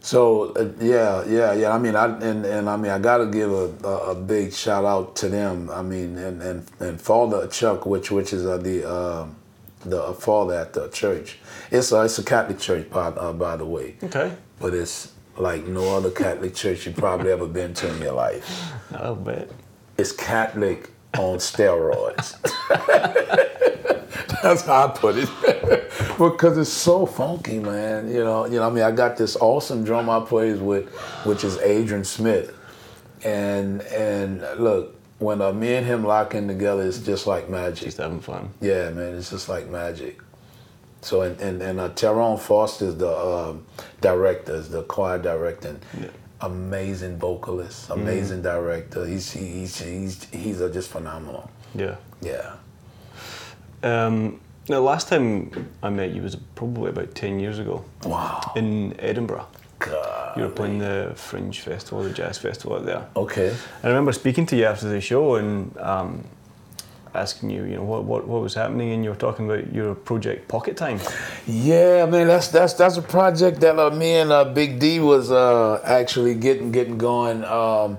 So 0.00 0.52
uh, 0.54 0.70
yeah, 0.80 1.24
yeah, 1.26 1.52
yeah. 1.52 1.72
I 1.74 1.78
mean, 1.78 1.94
I 1.94 2.06
and, 2.06 2.44
and 2.44 2.68
I 2.68 2.76
mean, 2.76 2.90
I 2.90 2.98
got 2.98 3.18
to 3.18 3.26
give 3.26 3.52
a, 3.52 3.70
a, 3.86 4.10
a 4.10 4.14
big 4.14 4.52
shout 4.52 4.84
out 4.84 5.14
to 5.16 5.28
them. 5.28 5.70
I 5.70 5.82
mean, 5.82 6.16
and 6.18 6.42
and, 6.42 6.66
and 6.80 7.00
Father 7.00 7.46
Chuck, 7.46 7.86
which 7.86 8.10
which 8.10 8.32
is 8.32 8.44
uh, 8.46 8.56
the 8.56 8.88
uh, 8.88 9.26
the 9.84 10.02
uh, 10.02 10.12
father 10.12 10.54
at 10.54 10.72
the 10.72 10.88
church. 10.88 11.38
It's 11.70 11.92
a 11.92 12.02
it's 12.02 12.18
a 12.18 12.24
Catholic 12.24 12.58
church, 12.58 12.90
by 12.90 13.06
uh, 13.08 13.32
by 13.32 13.56
the 13.56 13.66
way, 13.66 13.96
Okay. 14.02 14.32
but 14.58 14.74
it's 14.74 15.12
like 15.36 15.66
no 15.66 15.96
other 15.96 16.10
Catholic 16.10 16.54
church 16.54 16.86
you've 16.86 16.96
probably 16.96 17.30
ever 17.30 17.46
been 17.46 17.74
to 17.74 17.88
in 17.94 18.00
your 18.02 18.12
life. 18.14 18.72
I'll 18.94 19.14
bet. 19.14 19.50
It's 19.98 20.12
Catholic 20.12 20.90
on 21.18 21.38
steroids. 21.38 22.36
That's 24.42 24.62
how 24.66 24.86
I 24.86 24.90
put 24.90 25.16
it. 25.16 25.28
because 26.18 26.58
it's 26.58 26.72
so 26.72 27.06
funky, 27.06 27.58
man. 27.58 28.08
You 28.08 28.24
know, 28.24 28.46
you 28.46 28.58
know. 28.58 28.66
I 28.66 28.70
mean, 28.70 28.82
I 28.82 28.90
got 28.90 29.16
this 29.16 29.36
awesome 29.36 29.84
drum 29.84 30.10
I 30.10 30.20
plays 30.20 30.58
with, 30.58 30.88
which 31.24 31.44
is 31.44 31.58
Adrian 31.58 32.04
Smith, 32.04 32.56
and 33.24 33.82
and 33.82 34.40
look, 34.58 34.96
when 35.18 35.40
uh, 35.40 35.52
me 35.52 35.74
and 35.74 35.86
him 35.86 36.04
lock 36.04 36.34
in 36.34 36.48
together, 36.48 36.82
it's 36.82 36.98
just 36.98 37.26
like 37.26 37.48
magic. 37.48 37.84
Just 37.84 37.98
having 37.98 38.20
fun. 38.20 38.50
Yeah, 38.60 38.90
man, 38.90 39.14
it's 39.14 39.30
just 39.30 39.48
like 39.48 39.68
magic. 39.68 40.20
So 41.02 41.22
and 41.22 41.40
and, 41.40 41.62
and 41.62 41.80
uh, 41.80 41.88
Tyrone 41.90 42.38
Foster 42.38 42.86
is 42.86 42.96
the 42.96 43.16
um 43.16 43.66
director, 44.00 44.54
is 44.56 44.70
the 44.70 44.82
choir 44.82 45.18
director. 45.18 45.68
And 45.68 45.80
Yeah. 46.00 46.08
Amazing 46.42 47.18
vocalist, 47.18 47.90
amazing 47.90 48.42
director. 48.42 49.06
He's 49.06 49.30
he's 49.32 49.78
he's 49.80 50.24
he's 50.32 50.58
just 50.58 50.90
phenomenal. 50.90 51.48
Yeah. 51.74 51.96
Yeah. 52.20 52.54
Um, 53.84 54.40
the 54.66 54.80
last 54.80 55.08
time 55.08 55.68
I 55.82 55.90
met 55.90 56.10
you 56.10 56.22
was 56.22 56.36
probably 56.54 56.90
about 56.90 57.14
ten 57.14 57.38
years 57.40 57.58
ago 57.58 57.84
Wow. 58.04 58.52
in 58.56 58.98
Edinburgh. 58.98 59.46
God. 59.78 60.36
You 60.36 60.44
were 60.44 60.48
playing 60.50 60.78
the 60.78 61.12
Fringe 61.16 61.58
Festival, 61.60 62.02
the 62.04 62.10
Jazz 62.10 62.38
Festival 62.38 62.76
out 62.76 62.86
there. 62.86 63.06
Okay. 63.16 63.54
I 63.82 63.88
remember 63.88 64.12
speaking 64.12 64.46
to 64.46 64.56
you 64.56 64.64
after 64.64 64.88
the 64.88 65.00
show, 65.00 65.36
and 65.36 65.76
um, 65.78 66.24
asking 67.14 67.50
you, 67.50 67.64
you 67.64 67.76
know, 67.76 67.84
what, 67.84 68.04
what, 68.04 68.26
what 68.26 68.42
was 68.42 68.54
happening, 68.54 68.92
and 68.92 69.04
you 69.04 69.10
were 69.10 69.16
talking 69.16 69.50
about 69.50 69.72
your 69.72 69.94
project 69.94 70.48
Pocket 70.48 70.76
Time. 70.76 71.00
Yeah, 71.46 72.06
man, 72.06 72.26
that's 72.26 72.48
that's 72.48 72.74
that's 72.74 72.96
a 72.96 73.02
project 73.02 73.60
that 73.60 73.78
uh, 73.78 73.90
me 73.90 74.14
and 74.14 74.32
uh, 74.32 74.44
Big 74.44 74.78
D 74.78 75.00
was 75.00 75.30
uh, 75.30 75.80
actually 75.84 76.34
getting 76.34 76.72
getting 76.72 76.98
going. 76.98 77.44
Um, 77.44 77.98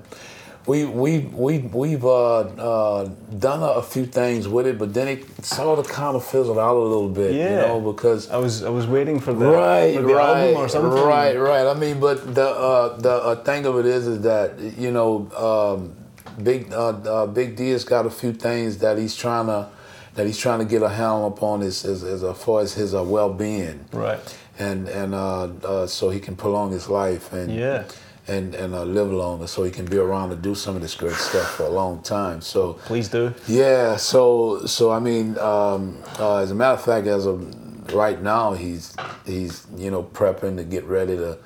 we 0.66 0.86
we 0.86 1.20
we 1.20 1.58
we've 1.60 2.06
uh, 2.06 2.40
uh, 2.40 3.10
done 3.38 3.62
a, 3.62 3.80
a, 3.80 3.84
few 3.84 4.06
things 4.06 4.48
with 4.48 4.66
it, 4.66 4.78
but 4.78 4.94
then 4.94 5.10
it 5.10 5.46
sort 5.46 5.78
of 5.78 5.88
kind 5.88 6.16
of 6.16 6.26
fizzled 6.26 6.58
out 6.58 6.78
a 6.78 6.80
little 6.80 7.10
bit, 7.10 7.34
yeah. 7.34 7.50
you 7.50 7.68
know, 7.68 7.92
because 7.92 8.30
I 8.30 8.38
was 8.38 8.64
I 8.64 8.70
was 8.70 8.88
waiting 8.88 9.20
for 9.20 9.34
the, 9.34 9.46
right, 9.46 9.94
the 9.94 10.04
right, 10.04 10.48
album 10.48 10.62
or 10.62 10.70
something. 10.70 11.04
Right, 11.04 11.36
right. 11.36 11.68
I 11.68 11.74
mean, 11.74 12.00
but 12.00 12.34
the 12.34 12.48
uh, 12.48 12.98
the 12.98 13.12
uh, 13.12 13.44
thing 13.44 13.66
of 13.66 13.78
it 13.78 13.86
is, 13.86 14.08
is 14.08 14.22
that 14.22 14.58
you 14.78 14.92
know, 14.92 15.30
um, 15.36 15.96
Big 16.42 16.72
uh, 16.74 16.90
uh, 16.90 17.28
Big 17.28 17.56
D 17.56 17.70
has 17.72 17.84
got 17.84 18.06
a 18.06 18.10
few 18.10 18.34
things 18.34 18.78
that 18.80 18.98
he's 18.98 19.16
trying 19.16 19.48
to 19.48 19.70
that 20.16 20.26
he's 20.26 20.38
trying 20.38 20.60
to 20.60 20.66
get 20.66 20.82
a 20.82 20.90
handle 20.90 21.28
upon 21.28 21.62
as 21.62 21.86
as, 21.86 22.04
as 22.04 22.38
far 22.38 22.62
as 22.62 22.74
his 22.74 22.94
well 22.94 23.34
being, 23.34 23.86
right, 23.92 24.38
and 24.58 24.88
and 24.88 25.90
so 25.90 26.10
he 26.10 26.20
can 26.20 26.36
prolong 26.36 26.72
his 26.72 26.90
life 26.90 27.34
and 27.34 27.54
yeah 27.54 27.84
and 28.28 28.56
and 28.56 28.74
uh, 28.74 28.84
live 28.84 29.12
longer 29.12 29.48
so 29.48 29.64
he 29.64 29.72
can 29.72 29.86
be 29.86 29.98
around 29.98 30.30
to 30.30 30.36
do 30.36 30.56
some 30.56 30.76
of 30.76 30.82
this 30.82 30.96
great 30.96 31.16
stuff 31.16 31.56
for 31.56 31.64
a 31.64 31.70
long 31.70 32.02
time. 32.02 32.42
So 32.42 32.74
please 32.86 33.10
do. 33.10 33.34
Yeah. 33.48 33.98
So 33.98 34.66
so 34.66 34.92
I 34.92 35.00
mean, 35.00 35.38
um, 35.40 36.02
uh, 36.20 36.38
as 36.38 36.52
a 36.52 36.56
matter 36.56 36.74
of 36.74 36.84
fact, 36.84 37.08
as 37.08 37.26
of 37.26 37.94
right 37.94 38.22
now, 38.22 38.54
he's 38.54 38.96
he's 39.26 39.68
you 39.76 39.92
know 39.92 40.04
prepping 40.04 40.58
to 40.58 40.64
get 40.64 40.86
ready 40.86 41.18
to 41.18 41.38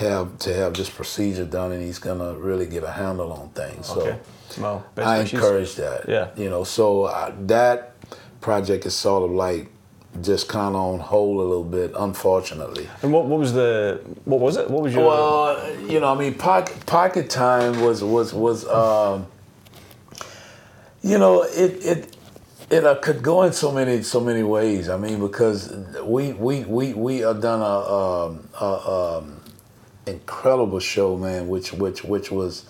have 0.00 0.38
to 0.40 0.54
have 0.54 0.74
this 0.74 0.90
procedure 0.90 1.44
done, 1.44 1.72
and 1.72 1.82
he's 1.82 1.98
gonna 1.98 2.34
really 2.34 2.66
get 2.66 2.82
a 2.84 2.90
handle 2.90 3.32
on 3.32 3.50
things. 3.50 3.90
Okay. 3.90 4.18
So 4.48 4.62
well, 4.62 4.86
I 4.96 5.20
encourage 5.20 5.76
that. 5.76 6.08
Yeah. 6.08 6.30
You 6.36 6.50
know, 6.50 6.64
so 6.64 7.04
uh, 7.04 7.32
that 7.46 7.94
project 8.40 8.86
is 8.86 8.94
sort 8.96 9.22
of 9.22 9.30
like 9.30 9.70
just 10.22 10.48
kind 10.48 10.74
of 10.74 10.80
on 10.80 10.98
hold 10.98 11.36
a 11.36 11.42
little 11.42 11.64
bit, 11.64 11.92
unfortunately. 11.96 12.88
And 13.02 13.12
what, 13.12 13.26
what 13.26 13.38
was 13.38 13.52
the 13.52 14.00
what 14.24 14.40
was 14.40 14.56
it? 14.56 14.68
What 14.68 14.82
was 14.82 14.94
your? 14.94 15.06
Well, 15.06 15.80
you 15.88 16.00
know, 16.00 16.14
I 16.14 16.18
mean, 16.18 16.34
pocket, 16.34 16.84
pocket 16.86 17.30
time 17.30 17.80
was 17.80 18.02
was 18.02 18.34
was 18.34 18.66
um, 18.66 19.26
you 21.02 21.18
know 21.18 21.42
it 21.42 21.84
it 21.84 22.16
it 22.70 22.84
uh, 22.84 22.96
could 22.96 23.22
go 23.22 23.42
in 23.42 23.52
so 23.52 23.70
many 23.70 24.02
so 24.02 24.20
many 24.20 24.42
ways. 24.42 24.88
I 24.88 24.96
mean, 24.96 25.20
because 25.20 25.72
we 26.02 26.32
we 26.32 26.64
we 26.64 26.92
we 26.92 27.18
have 27.18 27.40
done 27.40 27.60
a, 27.60 27.64
um, 27.64 28.48
a 28.60 29.18
um, 29.18 29.39
incredible 30.06 30.80
show, 30.80 31.16
man, 31.16 31.48
which 31.48 31.72
which 31.72 32.04
which 32.04 32.30
was 32.30 32.64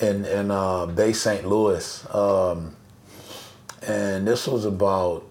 in 0.00 0.24
in 0.24 0.50
uh, 0.50 0.86
Bay 0.86 1.12
St. 1.12 1.46
Louis, 1.46 2.14
um, 2.14 2.76
and 3.86 4.26
this 4.26 4.46
was 4.46 4.64
about 4.64 5.24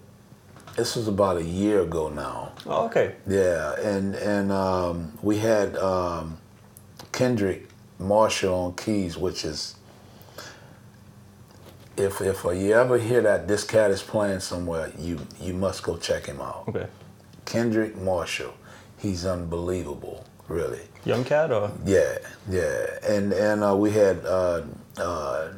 this 0.76 0.94
was 0.96 1.08
about 1.08 1.36
a 1.36 1.44
year 1.44 1.82
ago 1.82 2.08
now. 2.08 2.52
Oh, 2.66 2.86
okay. 2.86 3.16
Yeah, 3.26 3.74
and 3.80 4.14
and 4.14 4.52
um, 4.52 5.18
we 5.22 5.38
had 5.38 5.76
um, 5.76 6.38
Kendrick 7.12 7.68
Marshall 7.98 8.54
on 8.54 8.74
keys, 8.74 9.16
which 9.18 9.44
is 9.44 9.74
if 11.96 12.20
if 12.20 12.44
you 12.44 12.72
ever 12.72 12.98
hear 12.98 13.20
that 13.22 13.48
this 13.48 13.64
cat 13.64 13.90
is 13.90 14.02
playing 14.02 14.40
somewhere, 14.40 14.92
you 14.98 15.18
you 15.40 15.52
must 15.52 15.82
go 15.82 15.96
check 15.96 16.26
him 16.26 16.40
out. 16.40 16.64
Okay. 16.68 16.86
Kendrick 17.44 17.96
Marshall, 17.96 18.54
he's 18.98 19.24
unbelievable, 19.24 20.24
really. 20.48 20.80
Young 21.04 21.24
cat 21.24 21.50
or? 21.50 21.70
Yeah, 21.84 22.18
yeah, 22.48 22.98
and 23.06 23.32
and 23.32 23.62
uh, 23.62 23.76
we 23.76 23.92
had 23.92 24.24
uh, 24.24 24.62
uh, 24.96 25.52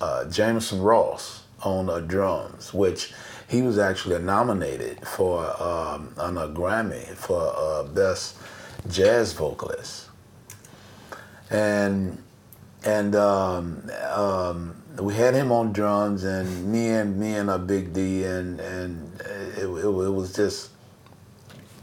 uh 0.00 0.24
Jamison 0.30 0.80
Ross 0.80 1.44
on 1.62 1.90
uh, 1.90 2.00
drums, 2.00 2.72
which 2.72 3.12
he 3.48 3.62
was 3.62 3.78
actually 3.78 4.18
nominated 4.20 5.06
for 5.06 5.44
um, 5.62 6.14
on 6.18 6.38
a 6.38 6.48
Grammy 6.48 7.06
for 7.14 7.52
uh, 7.56 7.82
best 7.84 8.36
jazz 8.88 9.32
vocalist, 9.32 10.08
and 11.50 12.22
and 12.84 13.14
um, 13.16 13.90
um, 14.10 14.82
we 15.00 15.14
had 15.14 15.34
him 15.34 15.52
on 15.52 15.72
drums, 15.72 16.24
and 16.24 16.72
me 16.72 16.88
and 16.88 17.18
me 17.18 17.34
and 17.34 17.50
a 17.50 17.58
Big 17.58 17.92
D, 17.92 18.24
and 18.24 18.60
and 18.60 19.20
it, 19.20 19.64
it, 19.64 19.84
it 19.84 20.10
was 20.10 20.32
just. 20.34 20.70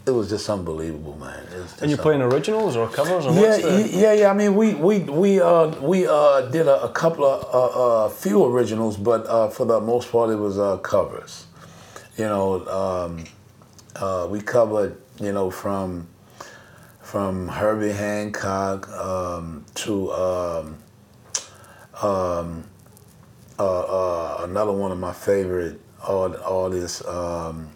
It 0.07 0.11
was 0.11 0.29
just 0.29 0.47
unbelievable, 0.49 1.17
man. 1.17 1.47
Just 1.49 1.81
and 1.81 1.89
you're 1.89 1.97
playing 1.97 2.21
originals 2.21 2.75
or 2.75 2.87
covers 2.87 3.25
or 3.25 3.33
yeah, 3.33 3.57
the... 3.57 3.89
yeah, 3.91 4.13
yeah. 4.13 4.29
I 4.29 4.33
mean, 4.33 4.55
we 4.55 4.75
we 4.75 4.99
we 4.99 5.41
uh 5.41 5.67
we 5.81 6.05
uh 6.05 6.41
did 6.41 6.67
a, 6.67 6.83
a 6.83 6.89
couple 6.89 7.25
of 7.25 7.43
uh, 7.53 8.05
uh 8.05 8.09
few 8.09 8.45
originals, 8.45 8.97
but 8.97 9.25
uh, 9.25 9.49
for 9.49 9.65
the 9.65 9.81
most 9.81 10.11
part, 10.11 10.29
it 10.29 10.35
was 10.35 10.59
uh 10.59 10.77
covers 10.77 11.47
you 12.17 12.25
know, 12.25 12.65
um, 12.67 13.23
uh, 13.95 14.27
we 14.29 14.41
covered, 14.41 14.97
you 15.19 15.31
know, 15.31 15.51
from 15.51 16.07
from 17.01 17.47
Herbie 17.47 17.91
Hancock 17.91 18.89
um, 18.89 19.65
to 19.75 20.11
um, 20.11 20.77
um 22.01 22.63
uh, 23.57 23.79
uh, 23.79 24.37
another 24.43 24.71
one 24.71 24.91
of 24.91 24.99
my 24.99 25.13
favorite 25.13 25.79
artists, 26.01 27.05
um, 27.05 27.69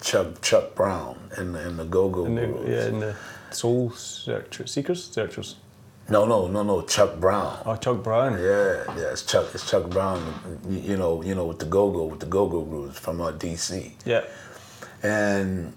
Chuck 0.00 0.40
Chuck 0.40 0.74
Brown 0.74 1.18
and 1.36 1.56
and 1.56 1.78
the 1.78 1.84
Go 1.84 2.08
Go 2.08 2.24
Group. 2.24 2.66
Yeah, 2.66 2.84
and 2.84 3.02
the 3.02 3.16
Soul 3.50 3.90
Searchers, 3.90 4.72
Seekers, 4.72 5.04
Searchers. 5.04 5.56
No, 6.08 6.24
no, 6.26 6.48
no, 6.48 6.64
no. 6.64 6.82
Chuck 6.82 7.20
Brown. 7.20 7.62
Oh, 7.64 7.76
Chuck 7.76 8.02
Brown. 8.02 8.32
Yeah, 8.32 8.82
yeah. 8.96 9.12
It's 9.12 9.22
Chuck. 9.22 9.46
It's 9.54 9.70
Chuck 9.70 9.88
Brown. 9.90 10.58
You, 10.68 10.96
know, 10.96 11.22
you 11.22 11.36
know, 11.36 11.44
with 11.46 11.60
the 11.60 11.66
Go 11.66 11.90
Go, 11.92 12.06
with 12.06 12.18
the 12.18 12.26
Go 12.26 12.48
Go 12.48 12.62
groups 12.62 12.98
from 12.98 13.20
uh, 13.20 13.30
DC. 13.30 13.92
Yeah. 14.04 14.24
And 15.04 15.72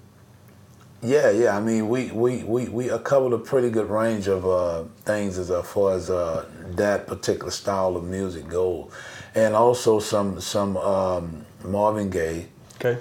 yeah, 1.04 1.30
yeah. 1.30 1.56
I 1.56 1.60
mean, 1.60 1.88
we 1.88 2.12
we 2.12 2.44
we 2.44 2.68
we 2.68 2.90
covered 3.00 3.34
a 3.34 3.38
pretty 3.38 3.70
good 3.70 3.90
range 3.90 4.28
of 4.28 4.46
uh, 4.48 4.86
things 5.06 5.38
as 5.38 5.52
far 5.68 5.94
as 5.94 6.10
uh, 6.10 6.46
that 6.70 7.06
particular 7.06 7.52
style 7.52 7.96
of 7.96 8.04
music 8.04 8.48
goes, 8.48 8.92
and 9.36 9.56
also 9.56 10.00
some 10.00 10.42
some 10.42 10.78
um, 10.78 11.46
Marvin 11.64 12.10
Gaye. 12.10 12.48
Okay. 12.78 13.00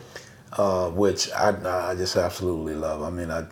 Uh, 0.57 0.91
which 0.91 1.31
I 1.33 1.91
I 1.91 1.95
just 1.95 2.17
absolutely 2.17 2.75
love. 2.75 3.03
I 3.03 3.11
mean, 3.11 3.31
I 3.31 3.43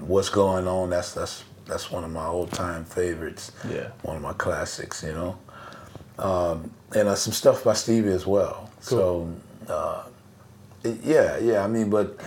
what's 0.00 0.28
going 0.28 0.66
on? 0.66 0.90
That's 0.90 1.14
that's 1.14 1.44
that's 1.66 1.90
one 1.90 2.04
of 2.04 2.10
my 2.10 2.26
old 2.26 2.50
time 2.52 2.84
favorites. 2.84 3.52
Yeah. 3.68 3.88
One 4.02 4.16
of 4.16 4.22
my 4.22 4.34
classics, 4.34 5.02
you 5.02 5.12
know. 5.12 5.38
Um, 6.18 6.70
and 6.94 7.08
uh, 7.08 7.14
some 7.14 7.32
stuff 7.32 7.64
by 7.64 7.72
Stevie 7.72 8.10
as 8.10 8.26
well. 8.26 8.70
Cool. 8.84 9.34
So, 9.66 9.72
uh, 9.72 10.04
it, 10.84 10.98
yeah, 11.02 11.38
yeah. 11.38 11.64
I 11.64 11.68
mean, 11.68 11.88
but 11.88 12.18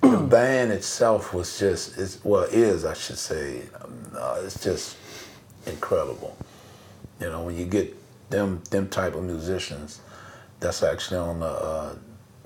the 0.00 0.16
band 0.18 0.70
itself 0.70 1.34
was 1.34 1.58
just, 1.58 1.98
it's, 1.98 2.24
well, 2.24 2.44
is 2.44 2.84
I 2.84 2.94
should 2.94 3.18
say, 3.18 3.62
um, 3.82 4.12
uh, 4.16 4.42
it's 4.44 4.62
just 4.62 4.96
incredible. 5.66 6.36
You 7.20 7.30
know, 7.30 7.42
when 7.42 7.56
you 7.56 7.64
get 7.66 7.96
them 8.30 8.62
them 8.70 8.88
type 8.88 9.14
of 9.14 9.24
musicians, 9.24 10.00
that's 10.60 10.82
actually 10.82 11.18
on 11.18 11.40
the 11.40 11.46
uh, 11.46 11.94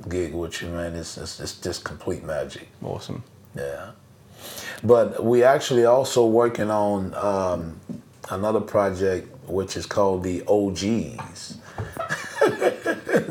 gig 0.09 0.34
with 0.34 0.62
you, 0.62 0.68
man. 0.68 0.94
It's, 0.94 1.16
it's 1.16 1.40
it's 1.40 1.61
just 1.61 1.84
complete 1.84 2.24
magic. 2.24 2.68
Awesome. 2.82 3.22
Yeah. 3.57 3.90
But 4.84 5.24
we 5.24 5.42
actually 5.42 5.84
also 5.84 6.26
working 6.26 6.70
on 6.70 7.14
um, 7.14 7.80
another 8.30 8.61
project 8.61 9.32
which 9.49 9.76
is 9.76 9.86
called 9.86 10.22
the 10.22 10.42
OGs. 10.47 11.59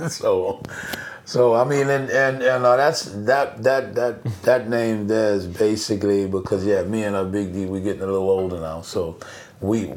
so, 0.14 0.62
so 1.26 1.54
I 1.56 1.64
mean, 1.64 1.90
and 1.90 2.10
and 2.10 2.42
and 2.42 2.66
uh, 2.66 2.76
that's 2.78 3.06
that 3.26 3.62
that 3.64 3.96
that 3.96 4.24
that 4.44 4.70
name 4.70 5.08
there 5.08 5.34
is 5.34 5.48
basically 5.48 6.28
because 6.28 6.66
yeah, 6.66 6.84
me 6.84 7.04
and 7.04 7.16
our 7.16 7.26
Big 7.26 7.54
D 7.54 7.66
we're 7.66 7.82
getting 7.82 8.02
a 8.02 8.08
little 8.08 8.30
older 8.30 8.60
now, 8.60 8.82
so 8.82 9.18
we. 9.62 9.92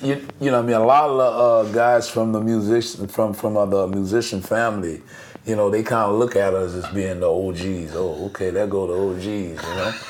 You, 0.00 0.24
you 0.40 0.52
know, 0.52 0.60
I 0.60 0.62
mean, 0.62 0.76
a 0.76 0.86
lot 0.86 1.10
of 1.10 1.16
the 1.16 1.24
uh, 1.70 1.74
guys 1.74 2.08
from 2.08 2.30
the 2.30 2.40
musician 2.40 3.08
from 3.08 3.34
from 3.34 3.56
uh, 3.56 3.66
the 3.66 3.88
musician 3.88 4.40
family, 4.40 5.02
you 5.48 5.56
know, 5.56 5.70
they 5.70 5.82
kind 5.82 6.10
of 6.10 6.18
look 6.18 6.36
at 6.36 6.54
us 6.54 6.74
as 6.74 6.86
being 6.92 7.20
the 7.20 7.30
OGs. 7.30 7.96
Oh, 7.96 8.26
okay, 8.26 8.50
there 8.50 8.66
go 8.66 8.86
the 8.86 9.16
OGs, 9.16 9.26
you 9.26 9.54
know. 9.54 9.94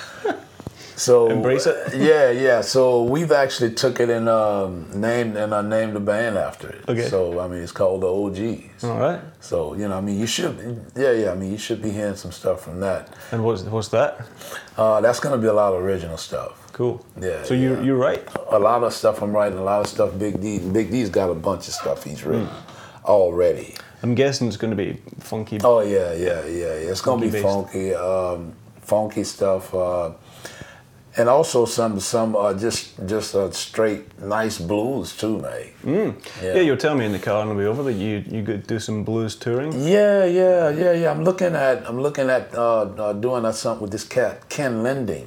So 0.98 1.28
embrace 1.28 1.66
it. 1.66 1.94
yeah, 1.94 2.30
yeah. 2.30 2.60
So 2.60 3.04
we've 3.04 3.30
actually 3.30 3.72
took 3.72 4.00
it 4.00 4.10
and 4.10 4.28
um, 4.28 4.88
named 5.00 5.36
and 5.36 5.54
I 5.54 5.62
named 5.62 5.94
the 5.94 6.00
band 6.00 6.36
after 6.36 6.68
it. 6.68 6.88
Okay. 6.88 7.08
So 7.08 7.38
I 7.38 7.46
mean, 7.46 7.62
it's 7.62 7.70
called 7.70 8.02
the 8.02 8.08
OGs. 8.08 8.82
All 8.82 8.98
right. 8.98 9.20
So 9.40 9.74
you 9.74 9.86
know, 9.86 9.96
I 9.96 10.00
mean, 10.00 10.18
you 10.18 10.26
should. 10.26 10.84
Yeah, 10.96 11.12
yeah. 11.12 11.30
I 11.30 11.34
mean, 11.36 11.52
you 11.52 11.58
should 11.58 11.80
be 11.80 11.90
hearing 11.90 12.16
some 12.16 12.32
stuff 12.32 12.62
from 12.62 12.80
that. 12.80 13.14
And 13.30 13.44
what's 13.44 13.62
what's 13.62 13.88
that? 13.88 14.26
Uh, 14.76 15.00
that's 15.00 15.20
gonna 15.20 15.38
be 15.38 15.46
a 15.46 15.52
lot 15.52 15.72
of 15.72 15.84
original 15.84 16.16
stuff. 16.16 16.72
Cool. 16.72 17.04
Yeah. 17.20 17.44
So 17.44 17.54
you 17.54 17.74
yeah. 17.74 17.82
you're 17.82 17.96
right. 17.96 18.26
A 18.50 18.58
lot 18.58 18.82
of 18.82 18.92
stuff 18.92 19.22
I'm 19.22 19.32
writing. 19.32 19.58
A 19.58 19.62
lot 19.62 19.80
of 19.80 19.86
stuff. 19.86 20.18
Big 20.18 20.40
D. 20.40 20.58
Big 20.58 20.90
D's 20.90 21.10
got 21.10 21.30
a 21.30 21.34
bunch 21.34 21.68
of 21.68 21.74
stuff 21.74 22.02
he's 22.02 22.24
written 22.24 22.48
mm. 22.48 23.04
already. 23.04 23.76
I'm 24.02 24.14
guessing 24.14 24.46
it's 24.46 24.56
going 24.56 24.70
to 24.70 24.76
be 24.76 25.00
funky. 25.20 25.58
Oh 25.62 25.80
yeah, 25.80 26.12
yeah, 26.12 26.44
yeah. 26.46 26.76
yeah. 26.76 26.90
It's 26.90 27.00
going 27.00 27.20
to 27.20 27.26
be 27.26 27.32
based. 27.32 27.44
funky, 27.44 27.94
um, 27.94 28.52
funky 28.80 29.24
stuff. 29.24 29.74
Uh, 29.74 30.12
and 31.18 31.28
also 31.28 31.64
some 31.64 31.98
some 31.98 32.36
uh, 32.36 32.54
just 32.54 32.94
just 33.06 33.34
uh, 33.34 33.50
straight 33.50 34.18
nice 34.20 34.58
blues 34.58 35.16
too, 35.16 35.38
mate. 35.38 35.74
Mm. 35.84 36.14
Yeah. 36.42 36.54
yeah, 36.54 36.60
you 36.60 36.70
were 36.72 36.76
telling 36.76 37.00
me 37.00 37.06
in 37.06 37.12
the 37.12 37.18
car 37.18 37.42
on 37.42 37.48
the 37.48 37.54
way 37.54 37.66
over 37.66 37.82
that 37.82 37.94
you 37.94 38.24
you 38.30 38.44
could 38.44 38.66
do 38.66 38.78
some 38.78 39.02
blues 39.02 39.34
touring. 39.34 39.72
Yeah, 39.72 40.24
yeah, 40.24 40.70
yeah, 40.70 40.92
yeah. 40.92 41.10
I'm 41.10 41.24
looking 41.24 41.54
at 41.54 41.86
I'm 41.88 42.00
looking 42.00 42.30
at 42.30 42.54
uh, 42.54 42.82
uh, 42.82 43.12
doing 43.14 43.44
uh, 43.44 43.52
something 43.52 43.82
with 43.82 43.90
this 43.90 44.04
cat 44.04 44.48
Ken 44.48 44.82
Lending, 44.82 45.26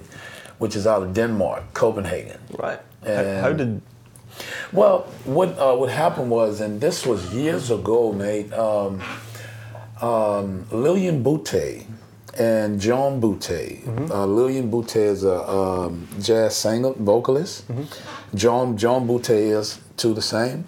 which 0.60 0.76
is 0.76 0.88
out 0.88 1.04
of 1.04 1.14
Denmark, 1.14 1.74
Copenhagen. 1.74 2.40
Right. 2.58 2.80
How, 3.06 3.42
how, 3.42 3.54
did? 3.54 3.82
Well, 4.72 5.08
what 5.26 5.58
uh, 5.58 5.76
what 5.76 5.90
happened 5.90 6.30
was, 6.30 6.62
and 6.62 6.80
this 6.80 7.06
was 7.06 7.34
years 7.34 7.72
ago, 7.72 8.12
mate. 8.14 8.52
Um, 8.54 9.02
um, 10.02 10.66
Lillian 10.72 11.24
Boutté 11.24 11.86
and 12.38 12.80
John 12.80 13.22
Boutté. 13.22 13.84
Mm-hmm. 13.84 14.12
Uh, 14.12 14.26
Lillian 14.26 14.72
Boutté 14.72 15.08
is 15.08 15.24
a 15.24 15.48
um, 15.48 16.08
jazz 16.20 16.56
singer, 16.56 16.94
vocalist. 16.94 17.68
Mm-hmm. 17.68 18.38
John 18.38 18.78
John 18.78 19.08
Boutté 19.08 19.58
is 19.58 19.80
too 19.98 20.14
the 20.14 20.22
same, 20.22 20.66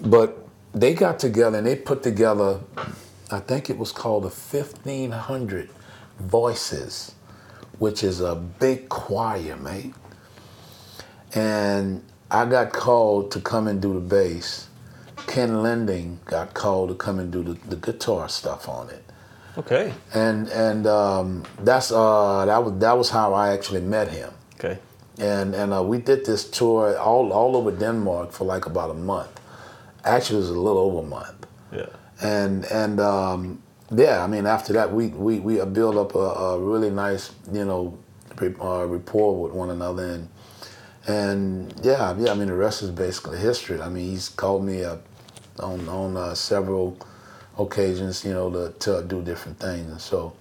but 0.00 0.46
they 0.74 0.94
got 0.94 1.18
together 1.18 1.58
and 1.58 1.66
they 1.66 1.76
put 1.76 2.02
together. 2.02 2.60
I 3.30 3.40
think 3.40 3.70
it 3.70 3.78
was 3.78 3.92
called 3.92 4.24
the 4.24 4.30
fifteen 4.30 5.12
hundred 5.12 5.70
voices, 6.18 7.14
which 7.78 8.02
is 8.02 8.20
a 8.20 8.34
big 8.34 8.88
choir, 8.88 9.56
mate. 9.56 9.94
And 11.34 12.02
I 12.32 12.46
got 12.46 12.72
called 12.72 13.30
to 13.32 13.40
come 13.40 13.68
and 13.68 13.80
do 13.80 13.92
the 13.92 14.00
bass. 14.00 14.68
Ken 15.26 15.62
Lending 15.62 16.18
got 16.24 16.54
called 16.54 16.88
to 16.88 16.94
come 16.94 17.18
and 17.18 17.30
do 17.30 17.42
the, 17.42 17.52
the 17.68 17.76
guitar 17.76 18.28
stuff 18.28 18.68
on 18.70 18.88
it. 18.88 19.04
Okay. 19.58 19.92
And 20.14 20.48
and 20.48 20.86
um, 20.86 21.44
that's 21.58 21.92
uh, 21.92 22.46
that 22.46 22.64
was 22.64 22.78
that 22.78 22.96
was 22.96 23.10
how 23.10 23.34
I 23.34 23.52
actually 23.52 23.82
met 23.82 24.08
him. 24.08 24.32
Okay. 24.54 24.78
And 25.18 25.54
and 25.54 25.74
uh, 25.74 25.82
we 25.82 25.98
did 25.98 26.24
this 26.24 26.48
tour 26.48 26.96
all 26.98 27.32
all 27.34 27.54
over 27.54 27.70
Denmark 27.70 28.32
for 28.32 28.44
like 28.44 28.64
about 28.64 28.90
a 28.90 28.94
month. 28.94 29.38
Actually, 30.04 30.36
it 30.36 30.40
was 30.40 30.50
a 30.50 30.58
little 30.58 30.78
over 30.78 31.00
a 31.00 31.10
month. 31.10 31.46
Yeah. 31.70 31.86
And 32.22 32.64
and 32.64 32.98
um, 32.98 33.62
yeah, 33.94 34.24
I 34.24 34.26
mean, 34.26 34.46
after 34.46 34.72
that, 34.72 34.90
we 34.90 35.08
we 35.08 35.38
we 35.38 35.62
built 35.66 35.96
up 35.96 36.14
a, 36.14 36.18
a 36.18 36.58
really 36.58 36.90
nice 36.90 37.30
you 37.52 37.66
know 37.66 37.98
uh, 38.40 38.86
rapport 38.86 39.42
with 39.42 39.52
one 39.52 39.68
another 39.68 40.06
and. 40.14 40.28
And 41.06 41.74
yeah, 41.82 42.16
yeah. 42.18 42.30
I 42.30 42.34
mean, 42.34 42.48
the 42.48 42.54
rest 42.54 42.82
is 42.82 42.90
basically 42.90 43.38
history. 43.38 43.80
I 43.80 43.88
mean, 43.88 44.10
he's 44.10 44.28
called 44.28 44.64
me 44.64 44.84
up 44.84 45.02
on 45.58 45.88
on 45.88 46.16
uh, 46.16 46.34
several 46.34 46.96
occasions, 47.58 48.24
you 48.24 48.32
know, 48.32 48.50
to, 48.50 48.72
to 48.78 49.02
do 49.06 49.22
different 49.22 49.58
things. 49.58 49.90
And 49.90 50.00
so 50.00 50.32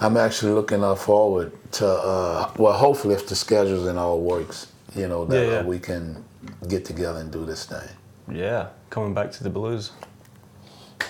I'm 0.00 0.16
actually 0.16 0.52
looking 0.52 0.82
uh, 0.82 0.94
forward 0.94 1.52
to, 1.72 1.86
uh, 1.86 2.52
well, 2.58 2.72
hopefully 2.72 3.14
if 3.14 3.26
the 3.26 3.34
schedules 3.34 3.86
and 3.86 3.98
all 3.98 4.20
works, 4.20 4.66
you 4.94 5.08
know, 5.08 5.24
that 5.24 5.46
yeah, 5.46 5.52
yeah. 5.52 5.62
we 5.62 5.78
can 5.78 6.24
get 6.68 6.84
together 6.84 7.20
and 7.20 7.30
do 7.30 7.44
this 7.44 7.64
thing. 7.64 7.88
Yeah, 8.30 8.68
coming 8.90 9.14
back 9.14 9.32
to 9.32 9.44
the 9.44 9.50
blues. 9.50 9.92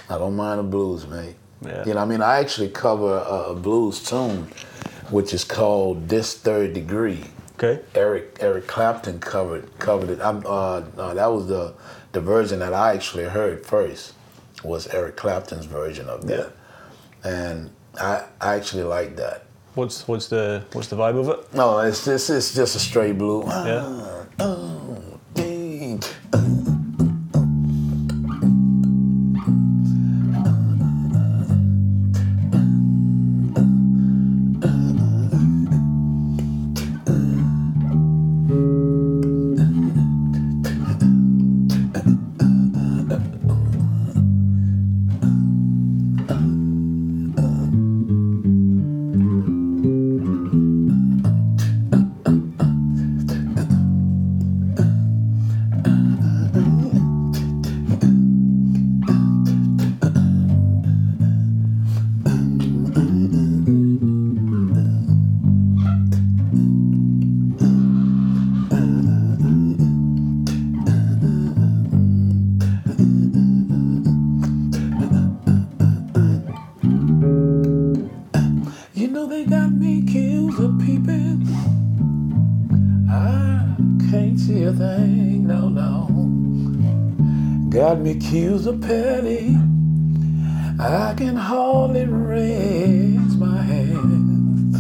I 0.09 0.19
don't 0.19 0.37
mind 0.37 0.59
the 0.59 0.65
blues, 0.65 1.07
mate. 1.07 1.37
Yeah. 1.65 1.85
You 1.87 1.95
know, 1.95 2.01
I 2.01 2.05
mean, 2.05 2.21
I 2.21 2.39
actually 2.41 2.69
cover 2.69 3.17
a, 3.19 3.51
a 3.51 3.55
blues 3.55 4.03
tune, 4.03 4.49
which 5.11 5.33
is 5.33 5.45
called 5.45 6.09
"This 6.09 6.37
Third 6.37 6.75
Degree." 6.75 7.25
Okay. 7.57 7.83
Eric 7.95 8.39
Eric 8.41 8.67
Clapton 8.67 9.21
covered 9.21 9.79
covered 9.79 10.11
it. 10.11 10.21
I'm, 10.21 10.45
uh, 10.45 10.83
uh, 10.99 11.15
that 11.15 11.27
was 11.27 11.47
the 11.47 11.75
the 12.13 12.21
version 12.21 12.59
that 12.61 12.75
I 12.75 12.95
actually 12.95 13.25
heard 13.25 13.65
first 13.65 14.15
was 14.65 14.87
Eric 14.89 15.17
Clapton's 15.17 15.67
version 15.67 16.09
of 16.09 16.27
that, 16.27 16.53
yeah. 17.25 17.31
and 17.31 17.71
I 18.01 18.25
I 18.41 18.55
actually 18.57 18.83
like 18.83 19.17
that. 19.17 19.45
What's 19.75 20.07
what's 20.09 20.29
the 20.29 20.65
what's 20.73 20.89
the 20.89 20.97
vibe 20.97 21.19
of 21.19 21.29
it? 21.29 21.55
No, 21.55 21.79
it's 21.81 22.05
just 22.05 22.31
it's 22.31 22.55
just 22.55 22.77
a 22.77 22.79
straight 22.81 23.19
blue. 23.19 23.45
Yeah. 23.45 24.25
Oh, 87.97 88.11
accused 88.11 88.67
of 88.67 88.81
petty. 88.81 89.57
I 90.81 91.15
can 91.17 91.37
hardly 91.37 92.07
raise 92.07 93.37
my 93.37 93.63
hands. 93.63 94.75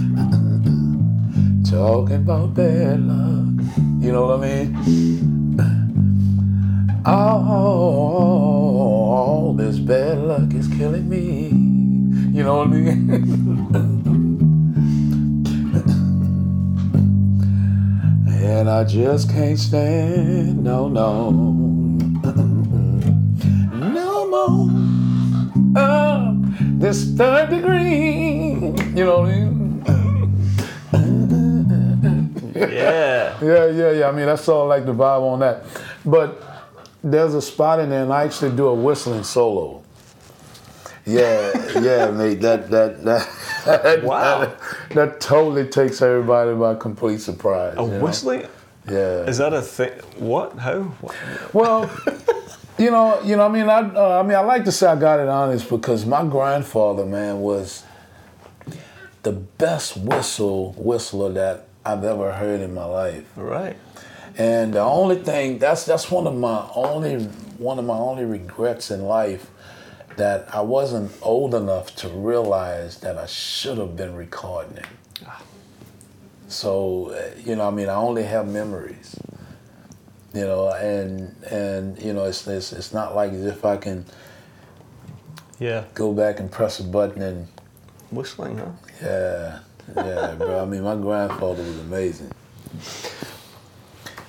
Talking 1.70 2.16
about 2.16 2.54
bad 2.54 3.06
luck, 3.06 3.54
you 4.00 4.10
know 4.10 4.26
what 4.26 4.40
I 4.40 4.46
mean? 4.48 4.74
Oh, 7.06 7.12
all 9.12 9.54
this 9.54 9.78
bad 9.78 10.18
luck 10.18 10.52
is 10.52 10.66
killing 10.66 11.08
me. 11.08 11.50
You 12.36 12.42
know 12.42 12.56
what 12.56 12.66
I 12.66 12.70
mean? 12.70 13.10
and 18.42 18.68
I 18.68 18.82
just 18.82 19.30
can't 19.30 19.56
stand, 19.56 20.64
no, 20.64 20.88
no. 20.88 21.53
This 26.85 27.05
third 27.16 27.49
degree. 27.49 28.57
You 28.95 29.05
know 29.05 29.20
what 29.20 29.30
I 29.30 29.41
mean? 29.41 29.85
yeah. 32.55 33.12
Yeah, 33.43 33.66
yeah, 33.66 33.91
yeah. 33.91 34.09
I 34.09 34.12
mean, 34.12 34.26
that's 34.26 34.49
all 34.49 34.68
like 34.68 34.87
the 34.87 34.95
vibe 34.95 35.20
on 35.20 35.41
that. 35.41 35.64
But 36.05 36.41
there's 37.03 37.35
a 37.35 37.43
spot 37.43 37.80
in 37.80 37.91
there, 37.91 38.05
and 38.05 38.12
I 38.12 38.24
actually 38.24 38.55
do 38.57 38.68
a 38.68 38.74
whistling 38.74 39.24
solo. 39.24 39.82
Yeah, 41.05 41.53
yeah, 41.80 42.11
mate. 42.11 42.41
That 42.41 42.70
that 42.70 43.05
that. 43.05 44.05
wow. 44.05 44.41
That, 44.41 44.61
that, 44.91 45.20
totally 45.20 45.66
takes 45.66 46.01
everybody 46.01 46.55
by 46.55 46.74
complete 46.76 47.20
surprise. 47.20 47.74
A 47.76 47.85
whistling. 47.85 48.43
Know? 48.43 48.49
Yeah. 48.91 49.28
Is 49.28 49.39
that 49.39 49.53
a 49.53 49.61
thing? 49.61 49.93
What? 50.16 50.57
How? 50.59 50.82
What? 50.82 51.14
Well, 51.55 51.91
you 52.78 52.90
know, 52.90 53.20
you 53.22 53.36
know. 53.36 53.46
I 53.46 53.48
mean, 53.48 53.68
I, 53.68 53.80
uh, 53.80 54.20
I 54.20 54.22
mean, 54.26 54.36
I 54.36 54.40
like 54.40 54.64
to 54.64 54.72
say 54.72 54.86
I 54.86 54.96
got 54.96 55.20
it 55.20 55.28
honest 55.28 55.68
because 55.68 56.04
my 56.06 56.24
grandfather, 56.24 57.06
man, 57.06 57.40
was 57.40 57.84
the 59.22 59.32
best 59.32 59.96
whistle 59.96 60.72
whistler 60.76 61.32
that 61.32 61.68
I've 61.84 62.04
ever 62.04 62.32
heard 62.32 62.60
in 62.60 62.74
my 62.74 62.84
life. 62.84 63.24
Right. 63.36 63.76
And 64.36 64.74
the 64.74 64.80
only 64.80 65.16
thing 65.16 65.58
that's 65.58 65.86
that's 65.86 66.10
one 66.10 66.26
of 66.26 66.34
my 66.34 66.68
only 66.74 67.24
one 67.58 67.78
of 67.78 67.84
my 67.84 67.96
only 67.96 68.24
regrets 68.24 68.90
in 68.90 69.04
life 69.04 69.50
that 70.16 70.52
I 70.54 70.60
wasn't 70.60 71.12
old 71.22 71.54
enough 71.54 71.94
to 71.96 72.08
realize 72.08 72.98
that 73.00 73.18
I 73.18 73.26
should 73.26 73.78
have 73.78 73.96
been 73.96 74.14
recording 74.14 74.78
it. 74.78 74.86
Ah. 75.26 75.42
So, 76.48 77.10
uh, 77.10 77.40
you 77.44 77.56
know, 77.56 77.66
I 77.66 77.70
mean, 77.70 77.88
I 77.88 77.94
only 77.94 78.24
have 78.24 78.46
memories 78.46 79.16
you 80.35 80.43
know, 80.43 80.70
and 80.72 81.35
and 81.51 81.99
you 82.01 82.12
know, 82.12 82.24
it's 82.24 82.47
it's, 82.47 82.72
it's 82.72 82.93
not 82.93 83.14
like 83.14 83.32
as 83.32 83.47
if 83.47 83.64
I 83.64 83.76
can 83.76 84.05
yeah 85.59 85.85
go 85.95 86.12
back 86.12 86.41
and 86.41 86.51
press 86.51 86.80
a 86.80 86.85
button 86.85 87.22
and 87.22 87.49
whistling, 88.11 88.59
huh? 88.59 88.70
Yeah, 89.03 89.59
yeah, 89.97 90.35
bro. 90.35 90.62
I 90.62 90.64
mean, 90.64 90.82
my 90.82 90.97
grandfather 90.97 91.62
was 91.62 91.78
amazing. 91.80 92.30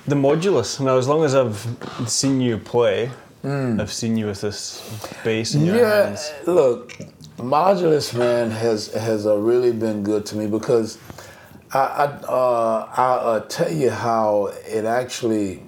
The 0.06 0.14
modulus. 0.14 0.80
Now, 0.80 0.98
as 0.98 1.08
long 1.08 1.24
as 1.24 1.34
I've 1.34 1.58
seen 2.06 2.40
you 2.40 2.58
play, 2.58 3.10
mm. 3.42 3.80
I've 3.80 3.92
seen 3.92 4.16
you 4.16 4.26
with 4.26 4.40
this 4.40 4.80
bass 5.24 5.54
in 5.54 5.66
your 5.66 5.76
yeah, 5.76 6.06
hands. 6.06 6.32
Look, 6.46 6.92
modulus 7.38 8.16
man 8.16 8.50
has 8.50 8.92
has 8.94 9.26
uh, 9.26 9.36
really 9.36 9.72
been 9.72 10.04
good 10.04 10.24
to 10.26 10.36
me 10.36 10.46
because 10.46 10.98
I 11.72 11.78
I 11.78 12.04
uh, 12.04 12.88
I'll 12.92 13.28
uh, 13.28 13.40
tell 13.40 13.72
you 13.72 13.90
how 13.90 14.52
it 14.66 14.84
actually, 14.84 15.62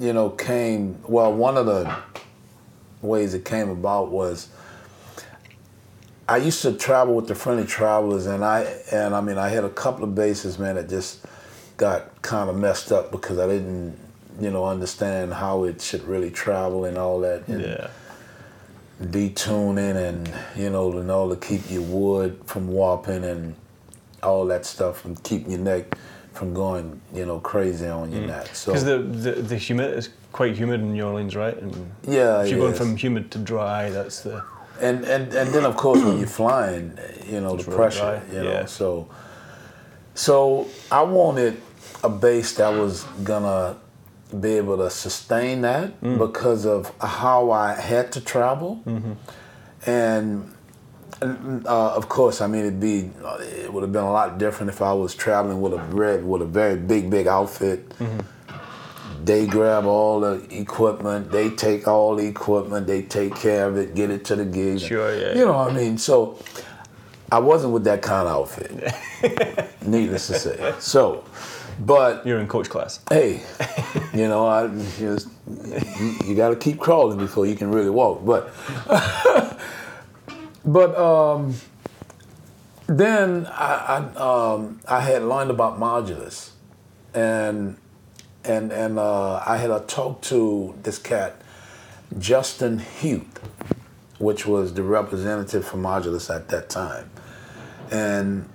you 0.00 0.12
know, 0.12 0.30
came. 0.30 0.98
Well, 1.06 1.32
one 1.32 1.56
of 1.56 1.66
the 1.66 1.94
ways 3.02 3.34
it 3.34 3.44
came 3.44 3.68
about 3.70 4.10
was 4.10 4.48
I 6.28 6.36
used 6.36 6.62
to 6.62 6.72
travel 6.74 7.14
with 7.14 7.26
the 7.28 7.34
Friendly 7.34 7.66
Travelers, 7.66 8.26
and 8.26 8.44
I 8.44 8.62
and 8.92 9.14
I 9.14 9.20
mean 9.20 9.38
I 9.38 9.48
had 9.48 9.64
a 9.64 9.70
couple 9.70 10.04
of 10.04 10.14
bases, 10.14 10.58
man, 10.58 10.74
that 10.76 10.88
just 10.88 11.24
got 11.76 12.22
kind 12.22 12.50
of 12.50 12.56
messed 12.56 12.90
up 12.92 13.10
because 13.12 13.38
I 13.38 13.46
didn't, 13.46 13.96
you 14.40 14.50
know, 14.50 14.66
understand 14.66 15.32
how 15.32 15.64
it 15.64 15.80
should 15.80 16.02
really 16.04 16.30
travel 16.30 16.84
and 16.84 16.98
all 16.98 17.20
that. 17.20 17.46
And 17.48 17.62
Yeah. 17.62 17.88
detuning 19.00 19.94
and 19.94 20.28
you 20.56 20.68
know 20.68 20.90
and 20.98 21.08
all 21.08 21.28
to 21.28 21.36
keep 21.36 21.70
your 21.70 21.82
wood 21.82 22.40
from 22.46 22.66
warping 22.66 23.22
and 23.22 23.54
all 24.24 24.44
that 24.46 24.66
stuff 24.66 25.04
and 25.04 25.22
keeping 25.22 25.52
your 25.52 25.60
neck 25.60 25.96
from 26.38 26.54
going 26.54 27.00
you 27.18 27.26
know 27.26 27.40
crazy 27.40 27.88
on 27.88 28.12
your 28.12 28.26
neck. 28.34 28.46
So 28.54 28.66
Because 28.72 28.84
the, 28.84 28.98
the 29.24 29.32
the 29.52 29.56
humid 29.56 29.90
is 29.98 30.08
quite 30.32 30.54
humid 30.56 30.80
in 30.80 30.92
New 30.92 31.04
Orleans, 31.10 31.34
right? 31.34 31.56
And 31.62 31.72
yeah, 32.06 32.42
if 32.42 32.50
you're 32.50 32.60
going 32.66 32.74
from 32.82 32.96
humid 32.96 33.24
to 33.34 33.38
dry, 33.52 33.90
that's 33.90 34.20
the 34.26 34.42
and 34.80 34.98
and 35.14 35.24
and 35.40 35.48
then 35.54 35.64
of 35.70 35.74
course 35.76 36.00
when 36.06 36.16
you're 36.18 36.36
flying, 36.42 36.84
you 37.32 37.40
know 37.40 37.56
the 37.56 37.64
really 37.64 37.76
pressure, 37.78 38.22
dry, 38.22 38.34
you 38.36 38.42
know. 38.44 38.52
yeah. 38.52 38.66
So 38.66 39.08
so 40.14 40.68
I 40.90 41.02
wanted 41.02 41.54
a 42.04 42.08
base 42.08 42.50
that 42.60 42.72
was 42.82 43.04
gonna 43.24 43.76
be 44.40 44.52
able 44.62 44.76
to 44.84 44.90
sustain 44.90 45.62
that 45.62 45.88
Mm. 46.02 46.18
because 46.26 46.62
of 46.66 46.92
how 47.00 47.50
I 47.50 47.68
had 47.92 48.06
to 48.12 48.20
travel, 48.20 48.70
Mm-hmm. 48.86 49.12
and. 49.90 50.54
And, 51.20 51.66
Uh, 51.66 51.94
of 51.94 52.08
course, 52.08 52.40
I 52.40 52.46
mean 52.46 52.62
it'd 52.62 52.80
be 52.80 53.10
it 53.40 53.72
would 53.72 53.82
have 53.82 53.92
been 53.92 54.04
a 54.04 54.12
lot 54.12 54.38
different 54.38 54.70
if 54.70 54.80
I 54.82 54.92
was 54.92 55.14
traveling 55.14 55.60
with 55.60 55.72
a 55.72 55.82
red 55.90 56.24
with 56.24 56.42
a 56.42 56.46
very 56.46 56.76
big 56.76 57.10
big 57.10 57.26
outfit. 57.26 57.88
Mm-hmm. 57.98 58.20
They 59.24 59.46
grab 59.46 59.84
all 59.84 60.20
the 60.20 60.46
equipment, 60.50 61.30
they 61.30 61.50
take 61.50 61.86
all 61.88 62.14
the 62.16 62.26
equipment, 62.26 62.86
they 62.86 63.02
take 63.02 63.34
care 63.34 63.66
of 63.66 63.76
it, 63.76 63.94
get 63.94 64.10
it 64.10 64.24
to 64.26 64.36
the 64.36 64.44
gig. 64.44 64.80
Sure, 64.80 65.14
yeah, 65.14 65.34
You 65.36 65.44
know 65.44 65.52
what 65.52 65.70
I 65.72 65.74
mean? 65.74 65.98
So 65.98 66.38
I 67.30 67.38
wasn't 67.40 67.72
with 67.74 67.84
that 67.84 68.00
kind 68.00 68.26
of 68.26 68.34
outfit. 68.34 68.70
needless 69.82 70.28
to 70.28 70.34
say. 70.38 70.74
So, 70.78 71.24
but 71.80 72.24
you're 72.26 72.38
in 72.40 72.46
coach 72.48 72.70
class. 72.70 73.00
hey, 73.10 73.42
you 74.14 74.28
know, 74.28 74.46
I 74.46 74.68
just 74.98 75.28
you, 76.00 76.16
you 76.26 76.34
got 76.34 76.50
to 76.50 76.56
keep 76.56 76.78
crawling 76.78 77.18
before 77.18 77.44
you 77.44 77.54
can 77.56 77.70
really 77.70 77.90
walk. 77.90 78.24
But 78.24 78.52
but 80.68 80.96
um, 80.98 81.54
then 82.86 83.46
I 83.46 84.12
I, 84.16 84.52
um, 84.54 84.80
I 84.86 85.00
had 85.00 85.22
learned 85.22 85.50
about 85.50 85.80
modulus, 85.80 86.50
and 87.14 87.76
and 88.44 88.70
and 88.70 88.98
uh, 88.98 89.42
I 89.46 89.56
had 89.56 89.70
a 89.70 89.80
talk 89.80 90.20
to 90.22 90.74
this 90.82 90.98
cat, 90.98 91.40
Justin 92.18 92.80
Hute, 92.80 93.38
which 94.18 94.46
was 94.46 94.74
the 94.74 94.82
representative 94.82 95.66
for 95.66 95.78
modulus 95.78 96.34
at 96.34 96.48
that 96.48 96.68
time, 96.68 97.10
and 97.90 98.46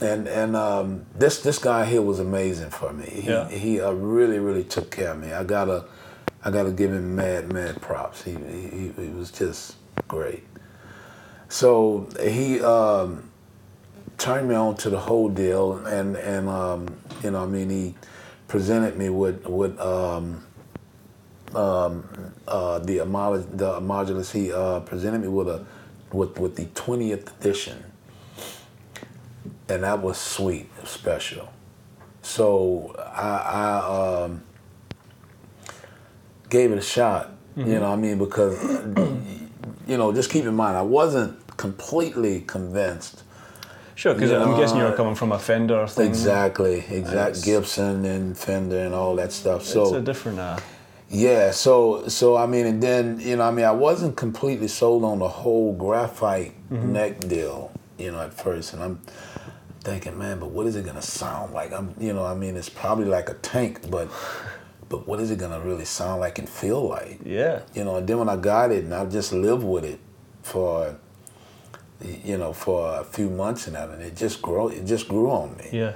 and 0.00 0.28
and 0.28 0.54
um, 0.54 1.06
this 1.16 1.40
this 1.42 1.58
guy 1.58 1.84
here 1.86 2.02
was 2.02 2.20
amazing 2.20 2.70
for 2.70 2.92
me. 2.92 3.06
He 3.06 3.28
Yeah. 3.28 3.48
he 3.48 3.80
uh, 3.80 3.90
really 3.90 4.38
really 4.38 4.64
took 4.64 4.92
care 4.92 5.10
of 5.10 5.18
me. 5.18 5.32
I 5.32 5.42
gotta 5.42 5.86
I 6.44 6.52
gotta 6.52 6.70
give 6.70 6.92
him 6.92 7.16
mad 7.16 7.52
mad 7.52 7.82
props. 7.82 8.22
He 8.22 8.32
he, 8.32 8.92
he 8.96 9.08
was 9.08 9.32
just 9.32 9.74
great. 10.06 10.44
So 11.48 12.08
he 12.20 12.60
um, 12.60 13.30
turned 14.18 14.48
me 14.48 14.54
on 14.54 14.76
to 14.78 14.90
the 14.90 14.98
whole 14.98 15.28
deal, 15.28 15.76
and 15.86 16.16
and 16.16 16.48
um, 16.48 16.96
you 17.22 17.30
know 17.30 17.42
I 17.42 17.46
mean 17.46 17.70
he 17.70 17.94
presented 18.48 18.96
me 18.96 19.08
with 19.08 19.46
with 19.46 19.78
um, 19.80 20.44
um, 21.54 22.08
uh, 22.46 22.78
the 22.80 22.98
Amol- 22.98 23.56
the 23.56 23.80
modulus. 23.80 24.32
He 24.32 24.52
uh, 24.52 24.80
presented 24.80 25.20
me 25.22 25.28
with 25.28 25.48
a 25.48 25.64
with 26.12 26.38
with 26.38 26.56
the 26.56 26.66
twentieth 26.74 27.32
edition 27.40 27.84
and 29.68 29.82
that 29.82 30.00
was 30.00 30.18
sweet, 30.18 30.68
special. 30.84 31.52
So 32.22 32.94
I, 32.98 33.38
I 33.82 34.24
um, 34.24 34.42
gave 36.48 36.72
it 36.72 36.78
a 36.78 36.82
shot. 36.82 37.34
You 37.56 37.64
know, 37.64 37.90
what 37.90 37.90
I 37.90 37.96
mean, 37.96 38.18
because 38.18 38.56
you 39.88 39.96
know, 39.96 40.12
just 40.12 40.30
keep 40.30 40.44
in 40.44 40.54
mind, 40.54 40.76
I 40.76 40.82
wasn't 40.82 41.56
completely 41.56 42.42
convinced. 42.42 43.24
Sure, 43.94 44.14
because 44.14 44.30
I'm 44.30 44.56
guessing 44.56 44.78
you're 44.78 44.92
coming 44.92 45.16
from 45.16 45.32
a 45.32 45.38
Fender 45.40 45.84
thing. 45.88 46.06
Exactly, 46.06 46.84
exact 46.88 47.42
Gibson 47.42 48.04
and 48.04 48.38
Fender 48.38 48.78
and 48.78 48.94
all 48.94 49.16
that 49.16 49.32
stuff. 49.32 49.64
So 49.64 49.82
It's 49.82 49.92
a 49.92 50.00
different. 50.00 50.38
Uh, 50.38 50.58
yeah, 51.10 51.50
so 51.50 52.06
so 52.06 52.36
I 52.36 52.46
mean, 52.46 52.66
and 52.66 52.82
then 52.82 53.18
you 53.18 53.36
know, 53.36 53.42
I 53.42 53.50
mean, 53.50 53.64
I 53.64 53.72
wasn't 53.72 54.16
completely 54.16 54.68
sold 54.68 55.02
on 55.04 55.18
the 55.18 55.28
whole 55.28 55.72
graphite 55.72 56.52
neck 56.70 57.20
deal, 57.20 57.72
you 57.96 58.12
know, 58.12 58.20
at 58.20 58.34
first, 58.34 58.74
and 58.74 58.82
I'm 58.84 59.00
thinking, 59.80 60.16
man, 60.18 60.38
but 60.38 60.50
what 60.50 60.66
is 60.66 60.76
it 60.76 60.84
gonna 60.84 61.02
sound 61.02 61.54
like? 61.54 61.72
I'm, 61.72 61.94
you 61.98 62.12
know, 62.12 62.24
I 62.24 62.34
mean, 62.34 62.56
it's 62.56 62.68
probably 62.68 63.06
like 63.06 63.30
a 63.30 63.34
tank, 63.34 63.90
but 63.90 64.08
but 64.88 65.06
what 65.06 65.20
is 65.20 65.30
it 65.30 65.38
gonna 65.38 65.60
really 65.60 65.84
sound 65.84 66.20
like 66.20 66.38
and 66.38 66.48
feel 66.48 66.88
like? 66.88 67.20
yeah. 67.24 67.60
You 67.74 67.84
know, 67.84 67.96
and 67.96 68.06
then 68.08 68.18
when 68.18 68.28
I 68.28 68.36
got 68.36 68.72
it, 68.72 68.84
and 68.84 68.94
I 68.94 69.04
just 69.06 69.32
lived 69.32 69.64
with 69.64 69.84
it 69.84 70.00
for, 70.42 70.96
you 72.24 72.38
know, 72.38 72.52
for 72.52 73.00
a 73.00 73.04
few 73.04 73.28
months 73.28 73.66
and 73.66 73.76
that, 73.76 73.88
and 73.90 74.02
it 74.02 74.16
just 74.16 74.40
grew, 74.40 74.68
it 74.68 74.84
just 74.86 75.08
grew 75.08 75.30
on 75.30 75.56
me 75.56 75.68
Yeah. 75.72 75.92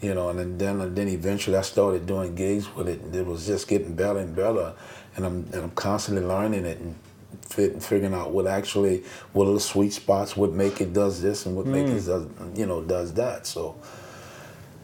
you 0.00 0.14
know, 0.14 0.30
and 0.30 0.38
then 0.38 0.58
then, 0.58 0.94
then 0.94 1.08
eventually 1.08 1.56
I 1.56 1.62
started 1.62 2.06
doing 2.06 2.34
gigs 2.34 2.74
with 2.74 2.88
it, 2.88 3.00
and 3.02 3.14
it 3.14 3.26
was 3.26 3.46
just 3.46 3.68
getting 3.68 3.94
better 3.94 4.18
and 4.20 4.34
better, 4.34 4.72
and 5.16 5.26
I'm 5.26 5.36
and 5.52 5.62
I'm 5.64 5.70
constantly 5.72 6.24
learning 6.24 6.64
it 6.64 6.78
and 6.78 6.94
fit, 7.42 7.82
figuring 7.82 8.14
out 8.14 8.30
what 8.30 8.46
actually 8.46 9.02
what 9.32 9.46
are 9.48 9.54
the 9.54 9.60
sweet 9.60 9.92
spots, 9.92 10.36
what 10.36 10.52
make 10.52 10.80
it 10.80 10.92
does 10.92 11.20
this 11.20 11.46
and 11.46 11.56
what 11.56 11.66
make 11.66 11.88
it 11.88 12.06
does 12.06 12.26
you 12.56 12.64
know 12.66 12.80
does 12.80 13.12
that. 13.14 13.46
So 13.46 13.76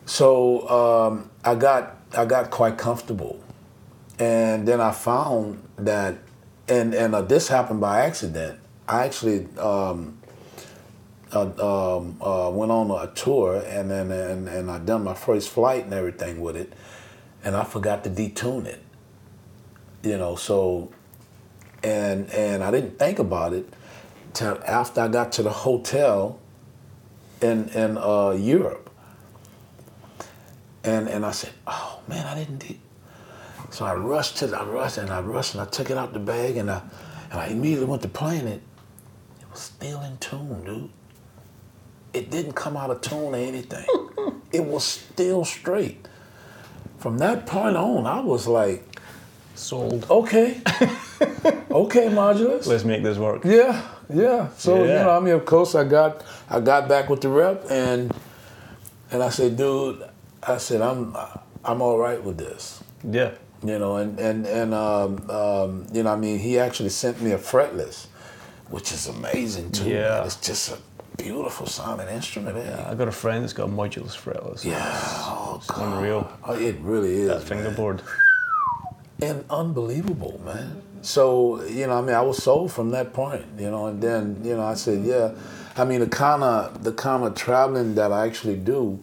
so 0.05 0.69
um, 0.69 1.31
I 1.45 1.55
got 1.55 1.97
I 2.17 2.25
got 2.25 2.51
quite 2.51 2.77
comfortable, 2.79 3.41
and 4.19 4.67
then 4.67 4.81
I 4.81 4.93
found 4.93 5.63
that, 5.77 6.19
and 6.69 6.95
and 6.95 7.15
uh, 7.15 7.23
this 7.23 7.49
happened 7.49 7.81
by 7.81 8.01
accident. 8.01 8.59
I 8.89 9.07
actually. 9.07 9.49
Um, 9.59 10.19
uh, 11.33 11.97
um, 11.99 12.17
uh, 12.23 12.49
went 12.51 12.71
on 12.71 12.89
a 12.91 13.13
tour 13.13 13.63
and 13.67 13.91
then 13.91 14.13
and, 14.13 14.49
and 14.49 14.71
I 14.71 14.79
done 14.79 15.03
my 15.03 15.15
first 15.15 15.51
flight 15.51 15.85
and 15.85 15.93
everything 15.93 16.41
with 16.41 16.57
it, 16.57 16.73
and 17.43 17.57
I 17.57 17.65
forgot 17.65 18.05
to 18.05 18.11
detune 18.11 18.67
it. 18.67 18.81
You 20.03 20.19
know, 20.19 20.37
so 20.37 20.93
and 21.83 22.31
and 22.31 22.63
I 22.63 22.71
didn't 22.71 22.99
think 22.99 23.19
about 23.19 23.53
it 23.53 23.69
till 24.33 24.61
after 24.67 25.01
I 25.01 25.09
got 25.09 25.33
to 25.33 25.43
the 25.43 25.51
hotel 25.51 26.39
in 27.41 27.69
in 27.71 27.99
uh, 27.99 28.31
Europe, 28.31 28.91
and 30.85 31.09
and 31.09 31.25
I 31.25 31.33
said, 31.33 31.53
oh 31.67 32.01
man, 32.09 32.27
I 32.27 32.35
didn't. 32.35 32.59
De-. 32.59 32.81
So 33.77 33.85
I 33.85 33.95
rushed 33.95 34.39
to 34.39 34.47
the, 34.47 34.59
I 34.59 34.65
rushed 34.65 34.99
and 34.99 35.11
I 35.11 35.21
rushed 35.21 35.55
and 35.55 35.61
I 35.61 35.67
took 35.67 35.91
it 35.91 35.99
out 35.99 36.13
the 36.13 36.19
bag 36.19 36.57
and 36.57 36.71
I 36.71 36.81
and 37.31 37.41
I 37.41 37.47
immediately 37.49 37.87
went 37.87 38.03
to 38.03 38.09
playing 38.09 38.47
it. 38.47 38.63
It 39.41 39.51
was 39.51 39.61
still 39.61 40.01
in 40.03 40.17
tune, 40.19 40.65
dude 40.65 40.91
it 42.17 42.31
didn't 42.31 42.55
come 42.55 42.77
out 42.77 42.91
of 42.91 43.01
tune 43.03 43.35
or 43.35 43.37
anything. 43.37 43.85
it 44.53 44.65
was 44.65 44.85
still 44.85 45.45
straight. 45.45 46.09
From 46.99 47.19
that 47.19 47.47
point 47.47 47.77
on, 47.77 48.07
I 48.07 48.21
was 48.21 48.47
like, 48.47 48.83
Sold. 49.55 50.07
okay, 50.11 50.61
okay, 51.71 52.09
modulus. 52.09 52.67
Let's 52.67 52.85
make 52.85 53.03
this 53.03 53.19
work. 53.19 53.45
Yeah, 53.45 53.87
yeah. 54.13 54.49
So 54.57 54.77
Yeah. 54.85 54.99
you 54.99 55.05
know, 55.05 55.11
I 55.11 55.21
mean, 55.21 55.35
of 55.35 55.45
course, 55.45 55.75
I 55.75 55.85
got 55.85 56.25
I 56.49 56.61
got 56.61 56.89
back 56.89 57.09
with 57.09 57.21
the 57.21 57.29
rep 57.29 57.71
and 57.71 58.15
and 59.11 59.23
I 59.23 59.29
said, 59.29 59.57
dude, 59.57 60.03
I 60.43 60.57
said 60.59 60.81
I'm 60.83 61.17
I'm 61.65 61.81
all 61.83 61.99
right 61.99 62.23
with 62.23 62.39
this. 62.39 62.83
Yeah. 63.03 63.33
You 63.65 63.79
know, 63.79 63.97
and 63.97 64.19
and 64.21 64.47
and 64.47 64.75
um, 64.75 65.31
um, 65.31 65.87
you 65.93 66.03
know, 66.03 66.13
I 66.13 66.17
mean, 66.17 66.39
he 66.39 66.59
actually 66.59 66.91
sent 66.91 67.21
me 67.23 67.33
a 67.33 67.39
fretless, 67.39 68.07
which 68.69 68.93
is 68.93 69.07
amazing 69.09 69.73
too. 69.73 69.89
Yeah. 69.89 70.25
It's 70.25 70.37
just 70.37 70.73
a 70.73 70.79
beautiful 71.17 71.67
sounding 71.67 72.09
instrument. 72.09 72.57
Yeah. 72.59 72.87
I 72.89 72.95
got 72.95 73.09
a 73.09 73.13
friend 73.13 73.43
that's 73.43 73.55
got 73.55 73.69
a 73.69 73.73
modulus 73.73 74.15
fretless. 74.17 74.65
Yeah, 74.65 74.83
oh 74.83 75.63
God, 75.67 75.97
unreal. 75.99 76.31
Oh, 76.45 76.55
it 76.55 76.77
really 76.81 77.15
is. 77.15 77.29
That 77.29 77.43
fingerboard. 77.43 78.03
and 79.23 79.45
unbelievable, 79.49 80.41
man. 80.45 80.83
So 81.03 81.63
you 81.65 81.87
know, 81.87 81.99
I 81.99 82.03
mean, 82.03 82.15
I 82.15 82.23
was 82.23 82.43
sold 82.43 82.73
from 82.73 82.91
that 82.91 83.13
point, 83.15 83.47
you 83.59 83.71
know, 83.71 83.87
and 83.87 84.03
then 84.03 84.41
you 84.45 84.57
know, 84.57 84.65
I 84.65 84.75
said, 84.75 85.05
yeah. 85.05 85.35
I 85.79 85.85
mean, 85.85 86.01
the 86.01 86.09
kind 86.09 86.43
of 86.43 86.85
the 86.85 86.93
kind 86.93 87.25
of 87.25 87.35
traveling 87.35 87.95
that 87.97 88.13
I 88.13 88.27
actually 88.27 88.57
do, 88.57 88.99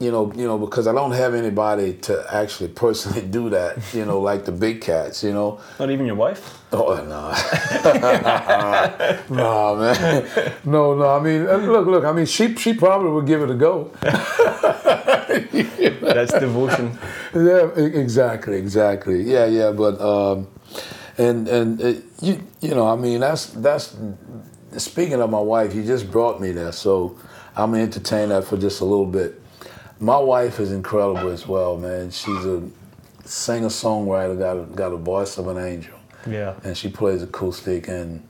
you 0.00 0.10
know, 0.10 0.32
you 0.34 0.46
know, 0.46 0.56
because 0.58 0.86
I 0.86 0.92
don't 0.92 1.12
have 1.12 1.34
anybody 1.34 1.92
to 2.08 2.24
actually 2.34 2.68
personally 2.68 3.20
do 3.20 3.50
that, 3.50 3.76
you 3.92 4.06
know, 4.06 4.18
like 4.18 4.46
the 4.46 4.52
big 4.52 4.80
cats, 4.80 5.22
you 5.22 5.32
know. 5.32 5.60
Not 5.78 5.90
even 5.90 6.06
your 6.06 6.14
wife? 6.14 6.58
Oh 6.72 6.94
no, 6.96 7.30
no 9.34 9.76
man, 9.76 10.52
no, 10.64 10.94
no. 10.94 11.08
I 11.10 11.20
mean, 11.22 11.46
uh, 11.46 11.56
look, 11.56 11.86
look. 11.86 12.04
I 12.04 12.12
mean, 12.12 12.26
she 12.26 12.54
she 12.54 12.72
probably 12.72 13.10
would 13.10 13.26
give 13.26 13.42
it 13.42 13.50
a 13.50 13.54
go. 13.54 13.90
That's 16.00 16.32
devotion. 16.32 16.98
Yeah, 17.34 17.68
exactly, 17.76 18.56
exactly. 18.56 19.22
Yeah, 19.22 19.46
yeah. 19.46 19.72
But 19.72 20.00
um, 20.00 20.48
and 21.18 21.46
and 21.48 21.82
uh, 21.82 21.92
you 22.22 22.40
you 22.60 22.74
know, 22.74 22.86
I 22.88 22.96
mean, 22.96 23.20
that's 23.20 23.46
that's 23.46 23.96
speaking 24.78 25.20
of 25.20 25.28
my 25.28 25.40
wife. 25.40 25.74
You 25.74 25.84
just 25.84 26.10
brought 26.10 26.40
me 26.40 26.52
there, 26.52 26.72
so 26.72 27.18
I'm 27.56 27.72
gonna 27.72 27.82
entertain 27.82 28.30
that 28.30 28.44
for 28.44 28.56
just 28.56 28.80
a 28.80 28.84
little 28.84 29.06
bit. 29.06 29.40
My 30.00 30.18
wife 30.18 30.58
is 30.60 30.72
incredible 30.72 31.28
as 31.28 31.46
well, 31.46 31.76
man. 31.76 32.10
She's 32.10 32.44
a 32.46 32.62
singer 33.24 33.68
songwriter, 33.68 34.38
got 34.38 34.56
a, 34.56 34.62
got 34.74 34.92
a 34.92 34.96
voice 34.96 35.36
of 35.38 35.46
an 35.48 35.58
angel 35.58 35.94
Yeah. 36.26 36.54
and 36.64 36.76
she 36.76 36.88
plays 36.88 37.22
acoustic 37.22 37.86
and 37.88 38.26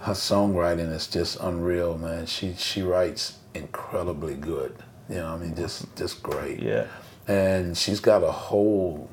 her 0.00 0.14
songwriting 0.14 0.90
is 0.92 1.06
just 1.06 1.38
unreal 1.40 1.98
man 1.98 2.24
she 2.24 2.54
she 2.56 2.80
writes 2.82 3.36
incredibly 3.54 4.34
good 4.34 4.74
you 5.10 5.16
know 5.16 5.26
i 5.34 5.36
mean 5.36 5.54
just 5.54 5.94
just 5.94 6.22
great 6.22 6.58
Yeah. 6.60 6.86
and 7.28 7.76
she's 7.76 8.00
got 8.00 8.22
a 8.24 8.32
whole 8.32 9.10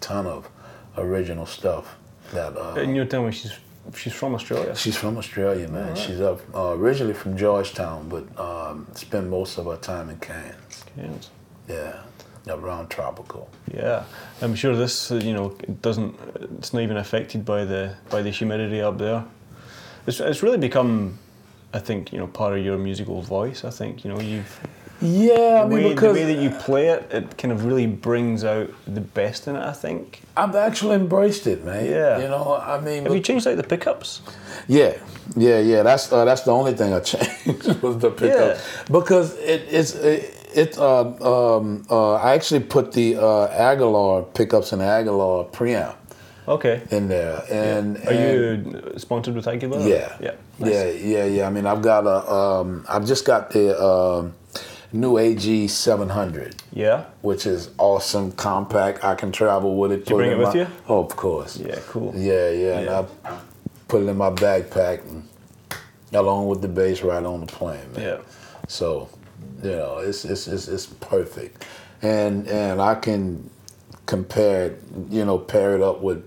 ton 0.00 0.26
of 0.26 0.48
original 0.98 1.46
stuff 1.46 1.96
that 2.34 2.54
uh, 2.56 2.74
And 2.76 2.94
you're 2.94 3.06
telling 3.06 3.28
me 3.28 3.32
she's 3.32 3.54
she's 3.96 4.12
from 4.12 4.34
Australia. 4.34 4.74
she's 4.76 4.96
from 4.96 5.16
australia 5.16 5.66
man 5.68 5.82
Alright. 5.88 5.98
she's 5.98 6.20
up 6.20 6.38
uh, 6.54 6.72
originally 6.82 7.14
from 7.14 7.36
georgetown 7.36 8.08
but 8.14 8.24
um, 8.38 8.86
spent 8.94 9.26
most 9.28 9.56
of 9.58 9.64
her 9.66 9.76
time 9.78 10.10
in 10.10 10.18
cairns 10.18 10.65
Yes. 10.96 11.30
yeah 11.68 12.02
around 12.48 12.88
tropical 12.88 13.48
Yeah, 13.74 14.04
I'm 14.40 14.54
sure 14.54 14.76
this, 14.76 15.10
uh, 15.10 15.16
you 15.16 15.32
know, 15.34 15.46
it 15.68 15.82
doesn't. 15.82 16.14
It's 16.58 16.72
not 16.72 16.82
even 16.82 16.96
affected 16.96 17.44
by 17.44 17.64
the 17.64 17.94
by 18.08 18.22
the 18.22 18.30
humidity 18.30 18.80
up 18.80 18.98
there. 18.98 19.24
It's 20.06 20.20
it's 20.20 20.42
really 20.44 20.58
become, 20.58 21.18
I 21.74 21.80
think, 21.80 22.12
you 22.12 22.18
know, 22.20 22.28
part 22.28 22.56
of 22.56 22.64
your 22.64 22.78
musical 22.78 23.20
voice. 23.20 23.64
I 23.64 23.70
think, 23.70 24.04
you 24.04 24.10
know, 24.12 24.20
you've 24.20 24.60
yeah 25.02 25.62
i 25.62 25.68
mean 25.68 25.84
way, 25.84 25.94
the 25.94 26.12
way 26.12 26.24
that 26.24 26.42
you 26.42 26.48
play 26.50 26.88
it, 26.88 27.06
it 27.12 27.36
kind 27.36 27.52
of 27.52 27.66
really 27.66 27.86
brings 27.86 28.44
out 28.44 28.70
the 28.86 29.00
best 29.00 29.46
in 29.46 29.54
it. 29.56 29.60
I 29.62 29.72
think. 29.72 30.22
i've 30.36 30.56
actually 30.56 30.94
embraced 30.96 31.46
it 31.46 31.64
man 31.64 31.84
Yeah. 31.84 32.18
you 32.22 32.28
know 32.28 32.54
i 32.54 32.80
mean 32.80 33.02
Have 33.04 33.14
you 33.14 33.20
changed 33.20 33.46
out 33.46 33.56
the 33.56 33.62
pickups? 33.62 34.22
Yeah, 34.68 34.96
yeah, 35.36 35.58
yeah. 35.60 35.82
That's 35.82 36.10
uh, 36.12 36.24
that's 36.24 36.42
the 36.42 36.50
only 36.52 36.72
thing 36.72 36.94
I 36.94 37.00
changed 37.14 37.82
was 37.82 37.98
the 37.98 38.10
pickups 38.10 38.60
Yeah. 38.60 38.84
because 38.98 39.36
it, 39.38 39.62
it's 39.70 39.94
it, 39.94 40.32
it 40.56 40.78
uh, 40.78 41.56
um, 41.56 41.84
uh, 41.90 42.14
I 42.14 42.34
actually 42.34 42.60
put 42.60 42.92
the 42.92 43.16
uh, 43.16 43.46
Aguilar 43.48 44.22
pickups 44.22 44.72
and 44.72 44.82
Aguilar 44.82 45.44
preamp 45.50 45.94
Okay. 46.48 46.82
in 46.90 47.08
there, 47.08 47.42
and 47.50 47.96
Are 47.98 48.10
and- 48.10 48.72
you 48.74 48.92
sponsored 48.98 49.34
with 49.34 49.46
Aguilar? 49.48 49.80
Yeah, 49.80 50.16
Yeah. 50.20 50.30
Nice. 50.58 50.72
yeah, 50.72 50.84
yeah, 50.90 51.24
yeah. 51.24 51.46
I 51.46 51.50
mean, 51.50 51.66
I've 51.66 51.82
got 51.82 52.06
a 52.06 52.32
um, 52.32 52.84
I've 52.88 53.04
just 53.06 53.24
got 53.24 53.50
the 53.50 53.80
um, 53.82 54.34
new 54.92 55.18
AG 55.18 55.68
700 55.68 56.54
Yeah. 56.72 57.04
which 57.20 57.46
is 57.46 57.70
awesome, 57.78 58.32
compact. 58.32 59.04
I 59.04 59.14
can 59.16 59.32
travel 59.32 59.76
with 59.76 59.92
it. 59.92 60.08
you 60.08 60.16
bring 60.16 60.30
in 60.30 60.36
it 60.36 60.38
with 60.38 60.54
my- 60.54 60.60
you? 60.60 60.66
Oh, 60.88 61.00
of 61.04 61.16
course. 61.16 61.56
Yeah. 61.58 61.78
Cool. 61.88 62.12
Yeah, 62.16 62.48
yeah. 62.50 62.50
Yeah. 62.50 62.78
And 62.78 62.90
I 62.90 63.38
put 63.88 64.02
it 64.02 64.08
in 64.08 64.16
my 64.16 64.30
backpack 64.30 65.00
and 65.08 65.24
along 66.12 66.46
with 66.46 66.62
the 66.62 66.68
bass 66.68 67.02
right 67.02 67.24
on 67.24 67.40
the 67.40 67.46
plane, 67.46 67.80
man. 67.94 68.02
Yeah. 68.02 68.18
So, 68.68 69.08
you 69.62 69.70
know, 69.70 69.98
it's 69.98 70.24
it's 70.24 70.46
it's, 70.48 70.68
it's 70.68 70.86
perfect, 70.86 71.64
and 72.02 72.46
and 72.48 72.80
I 72.80 72.94
can 72.94 73.48
compare 74.06 74.66
it, 74.66 74.82
you 75.10 75.24
know, 75.24 75.38
pair 75.38 75.74
it 75.74 75.82
up 75.82 76.00
with 76.00 76.24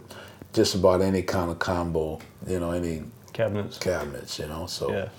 just 0.53 0.75
about 0.75 1.01
any 1.01 1.21
kind 1.21 1.49
of 1.51 1.59
combo, 1.59 2.19
you 2.47 2.59
know, 2.59 2.71
any 2.71 3.03
Cabinets. 3.33 3.77
cabinets, 3.77 4.39
you 4.39 4.47
know. 4.47 4.65
So 4.67 4.91
Yeah. 4.91 5.09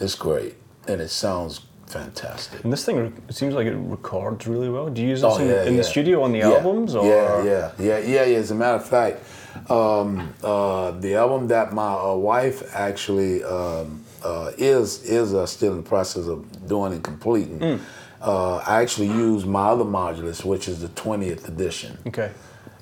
it's 0.00 0.14
great, 0.14 0.54
and 0.88 1.00
it 1.00 1.10
sounds 1.10 1.60
fantastic. 1.86 2.64
And 2.64 2.72
this 2.72 2.84
thing, 2.84 3.12
it 3.28 3.34
seems 3.34 3.54
like 3.54 3.66
it 3.66 3.76
records 3.76 4.46
really 4.46 4.68
well. 4.70 4.88
Do 4.88 5.02
you 5.02 5.08
use 5.08 5.20
this 5.20 5.34
Oh, 5.34 5.38
in, 5.38 5.48
yeah, 5.48 5.64
in 5.64 5.74
yeah. 5.74 5.78
the 5.82 5.84
studio 5.84 6.22
on 6.22 6.32
the 6.32 6.38
Yeah, 6.38 6.52
albums? 6.52 6.94
Or? 6.94 7.04
Yeah, 7.06 7.44
yeah, 7.44 7.70
yeah, 7.78 7.98
yeah, 7.98 8.24
yeah. 8.24 8.38
As 8.38 8.50
a 8.50 8.54
matter 8.54 8.76
of 8.76 8.88
fact, 8.88 9.22
um, 9.70 10.32
uh, 10.42 10.92
the 10.92 11.14
album 11.16 11.48
that 11.48 11.72
my 11.72 11.92
uh, 11.94 12.14
wife 12.14 12.74
actually 12.74 13.44
um, 13.44 14.02
uh, 14.24 14.52
is 14.56 15.02
is 15.04 15.34
uh, 15.34 15.44
still 15.46 15.72
in 15.72 15.82
the 15.82 15.88
process 15.88 16.26
of 16.26 16.44
doing 16.66 16.92
and 16.92 17.02
completing. 17.02 17.58
Mm. 17.58 17.80
Uh, 18.20 18.56
I 18.56 18.80
actually 18.82 19.08
use 19.08 19.44
my 19.44 19.66
other 19.68 19.84
modulus, 19.84 20.44
which 20.44 20.66
is 20.68 20.80
the 20.80 20.88
20th 20.88 21.46
edition, 21.48 21.98
Okay. 22.06 22.30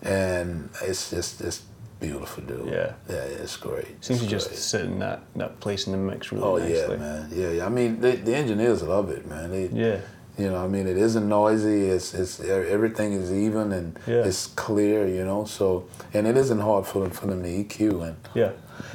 and 0.02 0.68
it's 0.82 1.10
just 1.10 1.40
it's 1.40 1.62
beautiful, 2.00 2.42
dude. 2.44 2.66
Yeah. 2.66 2.92
yeah, 3.08 3.14
it's 3.42 3.56
great. 3.56 3.86
Seems 4.04 4.20
to 4.20 4.24
It's 4.24 4.30
just 4.30 4.48
great. 4.48 4.58
sit 4.58 4.80
in 4.82 4.98
that, 5.00 5.20
that 5.36 5.60
place 5.60 5.86
in 5.86 5.92
the 5.92 5.98
mix 5.98 6.32
really 6.32 6.44
Oh 6.44 6.56
nicely. 6.56 6.76
yeah, 6.76 6.96
man. 6.96 7.28
Yeah, 7.32 7.50
yeah. 7.50 7.66
I 7.66 7.68
mean, 7.68 8.00
the, 8.00 8.12
the 8.16 8.34
engineers 8.34 8.82
love 8.82 9.10
it, 9.10 9.28
man. 9.28 9.50
They, 9.50 9.66
Yeah. 9.68 9.98
You 10.38 10.50
know, 10.50 10.64
I 10.64 10.66
mean, 10.66 10.86
it 10.86 10.96
isn't 10.96 11.28
noisy. 11.28 11.88
It's 11.90 12.14
it's 12.14 12.40
everything 12.40 13.12
is 13.12 13.30
even 13.30 13.70
and 13.70 13.98
Yeah. 14.06 14.24
it's 14.28 14.46
clear. 14.46 15.06
You 15.06 15.24
know, 15.26 15.44
so 15.44 15.84
and 16.14 16.26
it 16.26 16.36
isn't 16.38 16.58
hard 16.60 16.86
for 16.86 17.00
them 17.02 17.10
for 17.10 17.26
them 17.26 17.42
to 17.42 17.48
EQ 17.48 18.02
and 18.08 18.16
Yeah. 18.34 18.52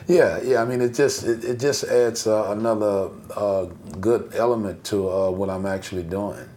Yeah, 0.07 0.39
yeah. 0.43 0.61
I 0.61 0.65
mean, 0.65 0.81
it 0.81 0.93
just 0.93 1.23
it, 1.23 1.43
it 1.43 1.59
just 1.59 1.83
adds 1.85 2.27
uh, 2.27 2.51
another 2.51 3.09
uh, 3.35 3.65
good 3.99 4.31
element 4.35 4.83
to 4.85 5.09
uh, 5.09 5.29
what 5.31 5.49
I'm 5.49 5.65
actually 5.65 6.03
doing. 6.03 6.47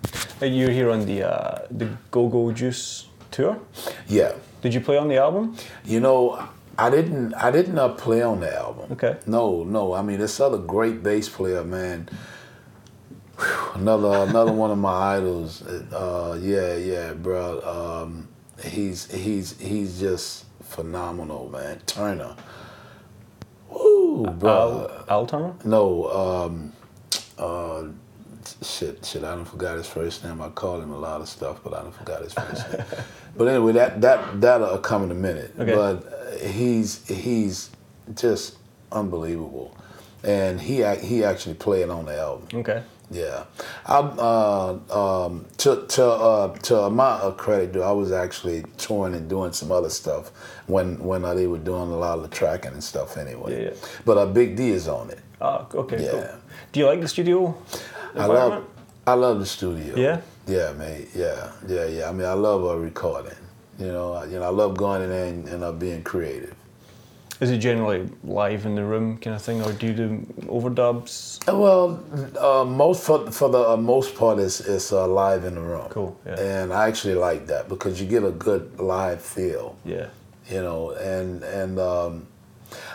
Uh, 0.43 0.47
You're 0.47 0.71
here 0.71 0.91
on 0.91 1.07
the 1.07 1.23
uh, 1.23 1.67
the 1.71 1.89
Go 2.11 2.29
Go 2.29 2.51
Juice 2.53 3.07
tour. 3.31 3.59
Yeah, 4.09 4.33
Did 4.63 4.75
you 4.75 4.81
play 4.81 4.99
on 4.99 5.09
the 5.09 5.17
album? 5.19 5.57
you 5.85 6.01
know, 6.01 6.49
I 6.79 6.91
didn't 6.91 7.35
I 7.35 7.51
didn't 7.51 7.79
uh, 7.79 7.91
play 7.91 8.23
on 8.23 8.41
the 8.41 8.55
album. 8.55 8.93
Okay. 8.93 9.17
No, 9.27 9.65
no. 9.65 9.93
I 9.95 10.03
mean, 10.03 10.19
this 10.19 10.41
other 10.41 10.59
great 10.59 11.03
bass 11.03 11.29
player, 11.29 11.65
man. 11.65 12.09
Whew, 13.39 13.71
Another 13.75 14.29
another 14.29 14.53
one 14.53 14.71
of 14.71 14.79
my 14.79 15.17
idols. 15.17 15.63
Uh, 15.63 16.39
yeah, 16.41 16.75
yeah, 16.77 17.13
bro. 17.15 17.61
Um, 17.63 18.29
he's 18.65 19.11
he's 19.11 19.59
he's 19.59 19.99
just 20.01 20.45
phenomenal, 20.63 21.49
man. 21.51 21.81
Turner. 21.87 22.37
Woo, 24.11 24.27
bro. 24.27 24.91
Al, 25.09 25.21
Al 25.21 25.27
Turner? 25.27 25.55
no, 25.65 26.11
um, 26.11 26.73
uh, 27.39 27.85
shit, 28.63 29.05
shit. 29.05 29.23
I 29.25 29.35
don't 29.35 29.45
forgot 29.45 29.77
his 29.77 29.87
first 29.87 30.25
name. 30.25 30.41
I 30.41 30.49
called 30.49 30.83
him 30.83 30.91
a 30.91 30.99
lot 30.99 31.21
of 31.21 31.29
stuff, 31.29 31.61
but 31.63 31.75
I 31.75 31.83
don't 31.83 31.95
forgot 31.95 32.23
his 32.23 32.35
first 32.35 32.73
name. 32.73 32.85
But 33.37 33.47
anyway, 33.47 33.73
that 33.75 34.01
that 34.01 34.41
that'll 34.41 34.79
come 34.79 35.05
in 35.05 35.13
a 35.13 35.15
minute. 35.15 35.55
Okay. 35.57 35.73
But 35.73 36.13
uh, 36.13 36.49
he's 36.49 37.07
he's 37.07 37.71
just 38.17 38.57
unbelievable, 38.91 39.77
and 40.25 40.61
he 40.61 40.85
he 40.97 41.23
actually 41.23 41.55
played 41.55 41.89
on 41.91 42.07
the 42.07 42.19
album. 42.19 42.49
Okay. 42.53 42.83
Yeah, 43.11 43.45
I 43.87 43.99
uh, 43.99 44.79
um, 45.27 45.45
to 45.59 45.85
to 45.89 46.05
uh, 46.07 46.55
to 46.59 46.91
my 46.91 47.11
uh, 47.11 47.33
credit, 47.33 47.73
though, 47.73 47.83
I 47.83 47.91
was 47.91 48.13
actually 48.13 48.65
touring 48.79 49.15
and 49.15 49.29
doing 49.29 49.53
some 49.53 49.73
other 49.73 49.91
stuff 49.91 50.31
when 50.69 50.97
when 51.01 51.25
uh, 51.25 51.35
they 51.35 51.49
were 51.49 51.59
doing 51.59 51.91
a 51.91 51.97
lot 51.97 52.19
of 52.19 52.23
the 52.23 52.29
tracking 52.29 52.73
and 52.73 52.85
stuff. 52.85 53.17
Anyway, 53.17 53.53
Yeah, 53.65 53.71
yeah. 53.71 53.77
but 54.05 54.17
uh, 54.17 54.27
Big 54.27 54.55
D 54.57 54.71
is 54.71 54.87
on 54.87 55.11
it. 55.11 55.19
Ah, 55.41 55.67
okay, 55.75 55.97
cool. 55.97 56.21
Yeah. 56.21 56.37
Do 56.71 56.81
you 56.81 56.87
like 56.87 57.01
the 57.01 57.09
studio 57.09 57.57
I 58.15 58.27
love? 58.27 58.65
I 59.07 59.15
love 59.15 59.41
the 59.41 59.47
studio. 59.47 59.97
Yeah? 59.97 60.21
Yeah, 60.47 60.73
man. 60.73 61.07
Yeah, 61.15 61.51
yeah, 61.67 61.87
yeah. 61.87 62.09
I 62.09 62.13
mean, 62.13 62.27
I 62.27 62.35
love 62.35 62.65
uh, 62.65 62.77
recording. 62.77 63.35
You 63.79 63.87
know, 63.87 64.13
I, 64.13 64.27
you 64.27 64.39
know, 64.39 64.45
I 64.45 64.51
love 64.51 64.77
going 64.77 65.03
in 65.03 65.09
there 65.11 65.27
and, 65.27 65.49
and 65.49 65.65
uh, 65.65 65.73
being 65.73 66.03
creative. 66.03 66.55
Is 67.41 67.51
it 67.51 67.59
generally 67.59 68.07
live 68.23 68.67
in 68.67 68.75
the 68.75 68.85
room 68.85 69.17
kind 69.17 69.35
of 69.35 69.41
thing, 69.41 69.63
or 69.63 69.73
do 69.73 69.87
you 69.87 69.95
do 69.95 70.27
overdubs? 70.45 71.41
Well, 71.47 72.05
uh, 72.39 72.65
most 72.67 73.03
for 73.03 73.31
for 73.31 73.49
the 73.49 73.71
uh, 73.71 73.77
most 73.79 74.15
part 74.15 74.39
is 74.39 74.61
is 74.61 74.93
uh, 74.93 75.07
live 75.09 75.45
in 75.45 75.55
the 75.55 75.61
room. 75.63 75.89
Cool, 75.89 76.15
yeah. 76.27 76.39
And 76.39 76.73
I 76.73 76.87
actually 76.89 77.15
like 77.15 77.47
that 77.47 77.69
because 77.69 77.99
you 78.01 78.07
get 78.07 78.25
a 78.25 78.31
good 78.31 78.79
live 78.79 79.23
feel. 79.23 79.77
Yeah. 79.87 80.09
You 80.51 80.61
know, 80.61 80.91
and 80.91 81.43
and 81.45 81.79
um, 81.79 82.27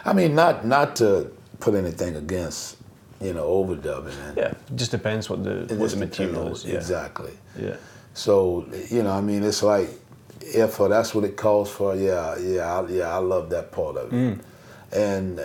I 0.06 0.14
mean, 0.14 0.36
not 0.36 0.64
not 0.64 0.96
to 0.98 1.32
put 1.60 1.74
anything 1.74 2.16
against 2.16 2.78
you 3.20 3.34
know 3.34 3.48
overdubbing. 3.48 4.14
And 4.28 4.38
Yeah. 4.38 4.52
It 4.70 4.76
just 4.76 4.92
depends 4.92 5.28
what 5.28 5.44
the 5.44 5.66
what 5.76 5.90
the 5.90 5.98
material 5.98 6.44
depends- 6.44 6.66
is. 6.66 6.72
Yeah. 6.72 6.78
Exactly. 6.78 7.34
Yeah. 7.60 7.78
So 8.14 8.66
you 8.92 9.02
know, 9.02 9.12
I 9.12 9.22
mean, 9.22 9.44
it's 9.44 9.64
like 9.64 9.90
uh, 10.54 10.88
that's 10.88 11.16
what 11.16 11.24
it 11.24 11.36
calls 11.38 11.70
for. 11.72 11.96
Yeah, 11.96 12.38
yeah, 12.38 12.80
I, 12.80 12.88
yeah. 12.88 13.14
I 13.16 13.18
love 13.18 13.50
that 13.50 13.72
part 13.72 13.98
of 13.98 14.14
it. 14.14 14.16
Mm. 14.16 14.40
And 14.92 15.40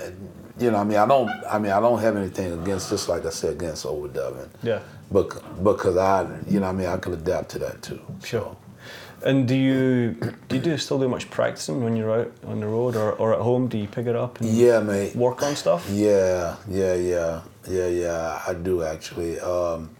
you 0.59 0.71
know, 0.71 0.79
I 0.79 0.85
mean, 0.85 0.99
I 0.99 1.07
don't. 1.07 1.31
I 1.51 1.59
mean, 1.59 1.73
I 1.73 1.81
don't 1.81 2.01
have 2.01 2.17
anything 2.17 2.53
against, 2.53 2.91
just 2.91 3.09
like 3.09 3.25
I 3.25 3.31
said, 3.31 3.53
against 3.55 3.85
overdubbing. 3.87 4.49
Yeah. 4.63 4.81
But 5.11 5.65
because 5.65 5.97
I, 5.97 6.29
you 6.49 6.61
know, 6.61 6.69
I 6.69 6.73
mean, 6.73 6.87
I 6.87 6.97
could 6.99 7.15
adapt 7.15 7.51
to 7.51 7.59
that 7.61 7.83
too. 7.83 8.01
Sure. 8.23 8.57
And 9.23 9.47
do 9.47 9.55
you 9.55 10.13
do 10.49 10.57
you 10.57 10.63
do 10.63 10.79
still 10.79 10.99
do 10.99 11.09
much 11.09 11.29
practicing 11.31 11.83
when 11.85 11.95
you're 11.97 12.11
out 12.21 12.33
on 12.47 12.61
the 12.61 12.67
road 12.67 12.97
or, 12.97 13.13
or 13.13 13.35
at 13.35 13.41
home? 13.41 13.69
Do 13.69 13.77
you 13.77 13.87
pick 13.87 14.07
it 14.07 14.17
up 14.17 14.41
and 14.41 14.49
Yeah, 14.49 14.81
mate. 14.81 15.15
work 15.15 15.43
on 15.43 15.57
stuff? 15.57 15.87
Yeah, 15.91 16.57
yeah, 16.69 16.95
yeah, 16.95 17.41
yeah, 17.69 17.89
yeah. 17.89 18.41
I 18.47 18.55
do 18.55 18.83
actually. 18.83 19.39
Um, 19.41 19.91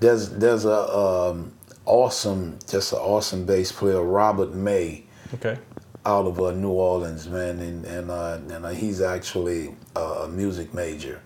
there's 0.00 0.30
there's 0.30 0.64
a 0.64 0.96
um, 0.96 1.52
awesome, 1.88 2.58
just 2.68 2.92
an 2.92 2.98
awesome 2.98 3.44
bass 3.46 3.72
player, 3.72 4.02
Robert 4.02 4.54
May, 4.54 5.04
Okay. 5.34 5.58
out 6.06 6.26
of 6.26 6.38
uh, 6.40 6.52
New 6.52 6.70
Orleans, 6.70 7.28
man, 7.28 7.58
and 7.60 7.84
and 7.84 8.10
uh, 8.10 8.38
and 8.50 8.64
uh, 8.64 8.68
he's 8.70 9.00
actually 9.00 9.74
a 9.96 10.28
music 10.28 10.72
major, 10.74 11.20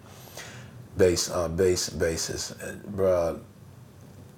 bass 0.97 1.31
uh, 1.31 1.49
bass 1.49 1.91
bassist, 1.91 2.57
bruh. 2.97 3.39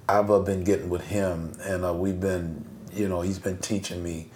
I've 0.09 0.31
uh, 0.31 0.41
been 0.41 0.65
getting 0.65 0.91
with 0.91 1.07
him, 1.07 1.53
and 1.63 1.83
uh, 1.85 1.95
we've 1.95 2.21
been, 2.21 2.65
you 2.93 3.09
know, 3.09 3.23
he's 3.23 3.39
been 3.39 3.57
teaching 3.59 4.03
me, 4.03 4.29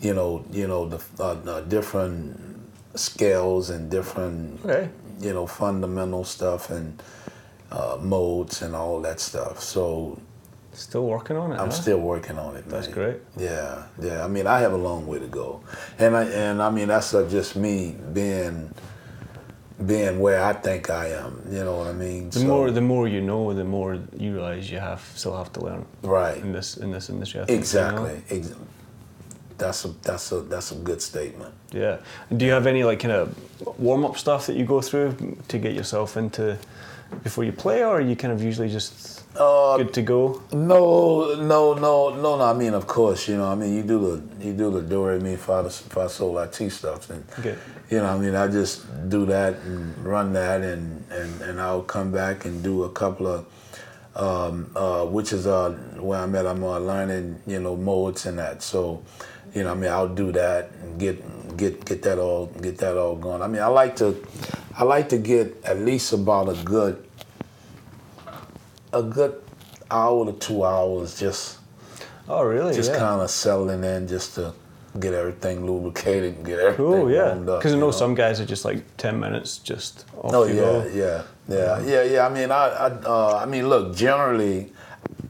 you 0.00 0.14
know, 0.14 0.44
you 0.52 0.68
know 0.68 0.88
the 0.88 1.00
uh, 1.18 1.32
uh, 1.46 1.60
different 1.62 2.38
scales 2.94 3.70
and 3.70 3.90
different 3.90 4.64
Okay. 4.64 4.88
you 5.20 5.32
know, 5.32 5.46
fundamental 5.46 6.24
stuff 6.24 6.70
and 6.70 7.02
uh, 7.72 7.96
modes 8.00 8.62
and 8.62 8.76
all 8.76 9.00
that 9.00 9.18
stuff. 9.18 9.60
So 9.60 10.20
Still 10.72 11.06
working 11.06 11.36
on 11.36 11.52
it. 11.52 11.56
I'm 11.56 11.66
huh? 11.66 11.70
still 11.70 12.00
working 12.00 12.38
on 12.38 12.56
it. 12.56 12.66
That's 12.68 12.86
man. 12.86 12.94
great. 12.94 13.16
Yeah, 13.36 13.84
yeah. 14.00 14.24
I 14.24 14.28
mean, 14.28 14.46
I 14.46 14.60
have 14.60 14.72
a 14.72 14.78
long 14.78 15.06
way 15.06 15.18
to 15.18 15.26
go, 15.26 15.62
and 15.98 16.16
I 16.16 16.24
and 16.24 16.62
I 16.62 16.70
mean 16.70 16.88
that's 16.88 17.12
uh, 17.12 17.28
just 17.28 17.56
me 17.56 17.94
being 18.12 18.72
being 19.86 20.18
where 20.20 20.42
I 20.42 20.52
think 20.52 20.90
I 20.90 21.08
am. 21.08 21.42
You 21.50 21.64
know 21.64 21.78
what 21.78 21.88
I 21.88 21.92
mean? 21.92 22.30
The 22.30 22.44
more 22.44 22.70
the 22.70 22.80
more 22.80 23.06
you 23.06 23.20
know, 23.20 23.52
the 23.52 23.64
more 23.64 23.98
you 24.16 24.32
realize 24.34 24.70
you 24.70 24.78
have 24.78 25.02
still 25.14 25.36
have 25.36 25.52
to 25.54 25.60
learn 25.60 25.84
right. 26.02 26.38
in 26.38 26.52
this 26.52 26.76
in 26.76 26.90
this 26.90 27.10
industry. 27.10 27.40
I 27.40 27.44
think, 27.44 27.50
you 27.50 27.56
know? 27.56 27.60
Exactly. 27.60 28.22
Ex- 28.30 28.54
That's 29.58 29.84
a 29.84 29.88
that's 30.02 30.32
a 30.32 30.40
that's 30.40 30.72
a 30.72 30.76
good 30.76 31.00
statement. 31.02 31.54
Yeah. 31.70 31.98
And 32.30 32.38
do 32.38 32.46
you 32.46 32.52
have 32.52 32.66
any 32.66 32.82
like 32.84 33.00
kind 33.00 33.12
of 33.12 33.34
warm 33.78 34.04
up 34.04 34.16
stuff 34.16 34.46
that 34.46 34.56
you 34.56 34.64
go 34.64 34.80
through 34.80 35.36
to 35.48 35.58
get 35.58 35.74
yourself 35.74 36.16
into 36.16 36.58
before 37.22 37.44
you 37.44 37.52
play, 37.52 37.82
or 37.84 37.98
are 37.98 38.00
you 38.00 38.16
kind 38.16 38.32
of 38.32 38.42
usually 38.42 38.68
just 38.68 39.20
Uh, 39.34 39.78
good 39.78 39.94
to 39.94 40.02
go? 40.02 40.42
No, 40.52 41.34
no, 41.36 41.72
no, 41.74 42.10
no, 42.14 42.36
no. 42.36 42.44
I 42.44 42.52
mean, 42.52 42.74
of 42.74 42.86
course, 42.86 43.28
you 43.28 43.36
know. 43.38 43.48
I 43.50 43.54
mean, 43.54 43.72
you 43.76 43.82
do 43.82 43.98
the 43.98 44.44
you 44.46 44.52
do 44.52 44.70
the 44.70 44.82
do 44.82 45.04
re 45.06 45.18
mi 45.18 45.36
fa 45.36 45.64
fa 45.70 46.08
sol 46.08 46.34
la 46.34 46.46
ti 46.46 46.68
stuff, 46.68 47.08
and 47.10 47.24
Okay. 47.38 47.56
you 47.90 47.98
know, 47.98 48.06
I 48.14 48.18
mean, 48.18 48.34
I 48.34 48.46
just 48.48 48.84
do 49.08 49.24
that 49.26 49.54
and 49.64 49.96
run 50.04 50.32
that, 50.34 50.60
and 50.60 51.04
and 51.10 51.30
and 51.40 51.60
I'll 51.60 51.82
come 51.96 52.10
back 52.12 52.44
and 52.44 52.62
do 52.62 52.84
a 52.84 52.90
couple 52.90 53.26
of, 53.26 53.40
um, 54.16 54.68
uh, 54.76 55.04
which 55.06 55.32
is 55.32 55.46
uh 55.46 55.70
where 55.98 56.20
I'm 56.20 56.34
at. 56.36 56.46
I'm 56.46 56.62
uh, 56.62 56.78
learning, 56.78 57.40
you 57.46 57.60
know, 57.60 57.74
modes 57.76 58.26
and 58.26 58.36
that. 58.38 58.62
So, 58.62 59.00
you 59.54 59.62
know, 59.64 59.72
I 59.72 59.74
mean, 59.74 59.90
I'll 59.90 60.14
do 60.14 60.30
that 60.32 60.70
and 60.82 61.00
get 61.00 61.16
get 61.56 61.84
get 61.86 62.02
that 62.02 62.18
all 62.18 62.46
get 62.60 62.76
that 62.78 62.96
all 62.98 63.16
going. 63.16 63.40
I 63.40 63.48
mean, 63.48 63.62
I 63.62 63.68
like 63.68 63.96
to, 63.96 64.12
I 64.76 64.84
like 64.84 65.08
to 65.10 65.18
get 65.18 65.62
at 65.64 65.78
least 65.78 66.12
about 66.12 66.48
a 66.48 66.62
good 66.64 67.04
a 68.92 69.02
good 69.02 69.40
hour 69.90 70.26
to 70.26 70.32
two 70.32 70.64
hours 70.64 71.18
just 71.18 71.58
Oh, 72.28 72.42
really? 72.44 72.74
just 72.74 72.90
yeah. 72.92 72.98
kind 72.98 73.20
of 73.20 73.30
settling 73.30 73.84
in 73.84 74.06
just 74.06 74.34
to 74.36 74.54
get 75.00 75.12
everything 75.12 75.66
lubricated 75.66 76.36
and 76.36 76.44
get 76.46 76.58
everything 76.58 76.76
Cool, 76.86 77.10
yeah. 77.10 77.34
Because 77.34 77.72
I 77.72 77.74
you 77.74 77.80
know 77.80 77.90
some 77.90 78.14
guys 78.14 78.40
are 78.40 78.46
just 78.46 78.64
like 78.64 78.84
ten 78.96 79.18
minutes, 79.18 79.58
just 79.58 80.04
off 80.16 80.32
Oh 80.34 80.44
yeah, 80.44 80.54
go. 80.54 80.90
yeah, 80.94 81.22
yeah, 81.48 81.80
yeah, 81.82 82.02
yeah. 82.04 82.26
I 82.26 82.28
mean, 82.32 82.50
I, 82.50 82.66
I, 82.68 82.86
uh, 83.04 83.40
I 83.42 83.46
mean, 83.46 83.68
look. 83.68 83.96
Generally, 83.96 84.72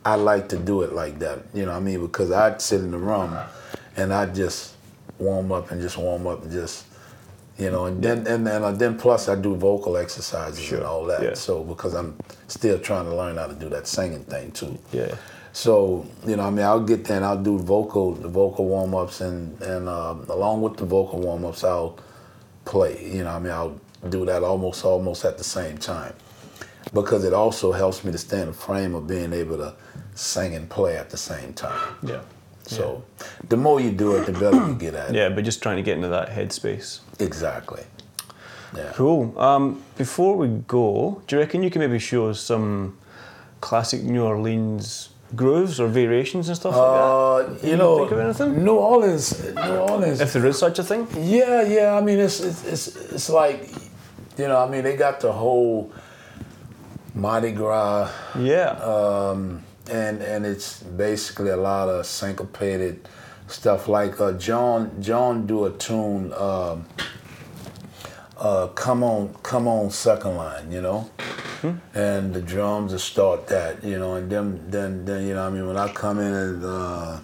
I 0.04 0.16
like 0.16 0.48
to 0.50 0.58
do 0.58 0.82
it 0.82 0.92
like 0.92 1.18
that. 1.20 1.40
You 1.54 1.64
know, 1.64 1.72
what 1.72 1.78
I 1.78 1.80
mean, 1.80 2.00
because 2.00 2.30
I'd 2.30 2.60
sit 2.60 2.80
in 2.80 2.90
the 2.90 2.98
room, 2.98 3.36
and 3.96 4.12
I 4.12 4.26
just 4.26 4.74
warm 5.18 5.50
up 5.52 5.70
and 5.70 5.80
just 5.80 5.96
warm 5.96 6.26
up 6.26 6.42
and 6.42 6.52
just, 6.52 6.84
you 7.62 7.70
know, 7.70 7.86
and 7.86 8.02
then 8.02 8.26
and 8.26 8.46
then 8.46 8.64
uh, 8.64 8.72
then 8.72 8.98
plus 8.98 9.28
I 9.28 9.36
do 9.36 9.54
vocal 9.54 9.96
exercises 9.96 10.72
and 10.72 10.82
all 10.82 11.04
that. 11.06 11.22
yeah. 11.22 11.34
So 11.34 11.62
because 11.62 11.94
I'm 11.94 12.16
still 12.48 12.78
trying 12.78 13.04
to 13.04 13.14
learn 13.14 13.36
how 13.36 13.46
to 13.46 13.54
do 13.54 13.68
that 13.68 13.86
singing 13.86 14.24
thing 14.24 14.50
too. 14.52 14.78
Yeah. 14.92 15.14
So 15.52 16.06
you 16.26 16.36
know, 16.36 16.44
I 16.44 16.50
mean, 16.50 16.64
I'll 16.64 16.84
get 16.92 17.04
there 17.04 17.16
and 17.18 17.24
I'll 17.24 17.42
do 17.42 17.58
vocal, 17.58 18.12
the 18.12 18.28
vocal 18.28 18.66
warm 18.66 18.94
ups, 18.94 19.20
and 19.20 19.60
and 19.62 19.88
uh, 19.88 20.16
along 20.28 20.62
with 20.62 20.76
the 20.76 20.86
vocal 20.86 21.20
warm 21.20 21.44
ups, 21.44 21.62
I'll 21.62 21.98
play. 22.64 22.92
You 23.14 23.24
know, 23.24 23.30
I 23.30 23.38
mean, 23.38 23.52
I'll 23.52 23.78
do 24.08 24.24
that 24.26 24.42
almost 24.42 24.84
almost 24.84 25.24
at 25.24 25.38
the 25.38 25.44
same 25.44 25.78
time 25.78 26.14
because 26.92 27.24
it 27.24 27.32
also 27.32 27.72
helps 27.72 28.02
me 28.04 28.12
to 28.12 28.18
stay 28.18 28.40
in 28.40 28.48
the 28.48 28.52
frame 28.52 28.94
of 28.94 29.06
being 29.06 29.32
able 29.32 29.56
to 29.56 29.74
sing 30.14 30.54
and 30.54 30.68
play 30.68 30.96
at 30.96 31.10
the 31.10 31.16
same 31.16 31.52
time. 31.52 31.96
Yeah. 32.02 32.22
So 32.66 33.02
the 33.48 33.56
more 33.56 33.80
you 33.80 33.90
do 33.90 34.16
it, 34.16 34.26
the 34.26 34.32
better 34.32 34.56
you 34.68 34.74
get 34.74 34.94
at 34.94 35.10
it. 35.10 35.14
Yeah, 35.16 35.28
but 35.30 35.44
just 35.44 35.62
trying 35.62 35.76
to 35.76 35.82
get 35.82 35.96
into 35.96 36.08
that 36.08 36.28
headspace. 36.30 37.00
Exactly. 37.18 37.82
Yeah. 38.76 38.92
Cool. 38.94 39.38
Um, 39.38 39.82
before 39.98 40.36
we 40.36 40.48
go, 40.66 41.20
do 41.26 41.36
you 41.36 41.40
reckon 41.42 41.62
you 41.62 41.70
can 41.70 41.80
maybe 41.80 41.98
show 41.98 42.28
us 42.30 42.40
some 42.40 42.96
classic 43.60 44.02
New 44.02 44.22
Orleans 44.24 45.10
grooves 45.36 45.80
or 45.80 45.88
variations 45.88 46.48
and 46.48 46.56
stuff 46.56 46.74
like 46.74 46.82
Uh, 46.82 47.42
that? 47.42 47.64
you 47.64 47.70
you 47.70 47.76
know, 47.76 47.98
think 47.98 48.12
of 48.12 48.18
anything? 48.20 48.64
New 48.64 48.76
Orleans, 48.76 49.54
New 49.54 49.76
Orleans. 49.76 50.20
If 50.20 50.32
there 50.32 50.46
is 50.46 50.58
such 50.58 50.78
a 50.78 50.82
thing? 50.84 51.06
Yeah, 51.18 51.62
yeah. 51.62 51.94
I 51.98 52.00
mean, 52.00 52.18
it's 52.18 52.40
it's 52.40 52.64
it's, 52.64 52.86
it's 53.12 53.28
like, 53.30 53.68
you 54.38 54.46
know, 54.48 54.58
I 54.64 54.68
mean, 54.68 54.82
they 54.84 54.96
got 54.96 55.20
the 55.20 55.32
whole 55.32 55.90
Mardi 57.14 57.52
Gras, 57.52 58.10
Yeah. 58.38 58.70
um, 58.80 59.62
and 59.90 60.22
and 60.22 60.46
it's 60.46 60.82
basically 60.82 61.50
a 61.50 61.56
lot 61.56 61.88
of 61.88 62.06
syncopated 62.06 63.08
stuff. 63.48 63.88
Like 63.88 64.20
uh, 64.20 64.32
John 64.32 65.00
John 65.02 65.46
do 65.46 65.64
a 65.66 65.70
tune, 65.70 66.32
um, 66.34 66.86
uh, 68.38 68.68
come 68.68 69.02
on, 69.02 69.34
come 69.42 69.68
on, 69.68 69.90
second 69.90 70.36
line, 70.36 70.70
you 70.72 70.82
know. 70.82 71.10
And 71.94 72.34
the 72.34 72.42
drums 72.42 72.90
will 72.90 72.98
start 72.98 73.46
that, 73.46 73.84
you 73.84 73.96
know, 73.96 74.16
and 74.16 74.28
then, 74.28 74.68
then, 74.68 75.04
then, 75.04 75.28
you 75.28 75.34
know, 75.34 75.46
I 75.46 75.50
mean, 75.50 75.64
when 75.64 75.76
I 75.76 75.92
come 75.92 76.18
in 76.18 76.32
and, 76.32 76.64
uh, 76.64 77.18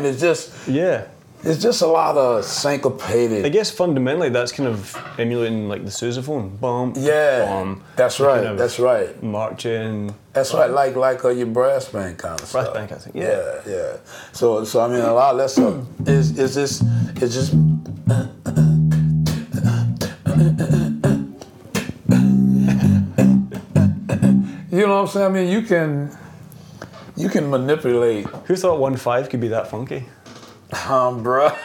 mean, 0.00 0.12
it's 0.12 0.20
just 0.20 0.68
yeah. 0.68 1.06
it's 1.42 1.62
just 1.62 1.82
a 1.82 1.86
lot 1.86 2.16
of 2.16 2.44
syncopated. 2.44 3.44
I 3.44 3.48
guess 3.48 3.70
fundamentally 3.70 4.28
that's 4.30 4.52
kind 4.52 4.68
of 4.68 4.96
emulating 5.18 5.68
like 5.68 5.84
the 5.84 5.90
sousaphone. 5.90 6.58
Bump. 6.60 6.96
Yeah, 6.98 7.46
bum, 7.46 7.82
that's 7.96 8.20
right. 8.20 8.36
kind 8.36 8.46
of 8.48 8.58
That's 8.58 8.78
right. 8.78 9.22
Marching. 9.22 10.14
That's 10.32 10.54
right. 10.54 10.70
Like 10.70 10.96
like 10.96 11.24
uh, 11.24 11.30
your 11.30 11.46
brass 11.46 11.88
band 11.88 12.18
kind 12.18 12.40
of 12.40 12.50
Brass 12.50 12.64
stuff. 12.66 12.74
band 12.74 12.88
kind 12.88 12.98
of 12.98 13.12
thing, 13.12 13.22
yeah. 13.22 13.60
yeah, 13.66 13.72
yeah. 13.74 13.96
So 14.32 14.64
so 14.64 14.80
I 14.80 14.88
mean, 14.88 15.00
a 15.00 15.12
lot 15.12 15.36
less 15.36 15.58
of 15.58 15.86
is 16.08 16.38
is 16.38 16.54
this 16.54 16.82
it's 17.16 17.34
just. 17.34 17.54
You 24.72 24.86
know 24.86 24.94
what 24.94 25.00
I'm 25.00 25.06
saying? 25.08 25.26
I 25.26 25.28
mean, 25.28 25.50
you 25.50 25.62
can 25.62 26.16
you 27.20 27.28
can 27.28 27.50
manipulate 27.50 28.26
Who 28.46 28.56
thought 28.56 28.80
one 28.80 28.96
five 28.96 29.28
could 29.28 29.40
be 29.40 29.48
that 29.48 29.68
funky? 29.68 30.06
Um, 30.72 31.22
bruh. 31.24 31.50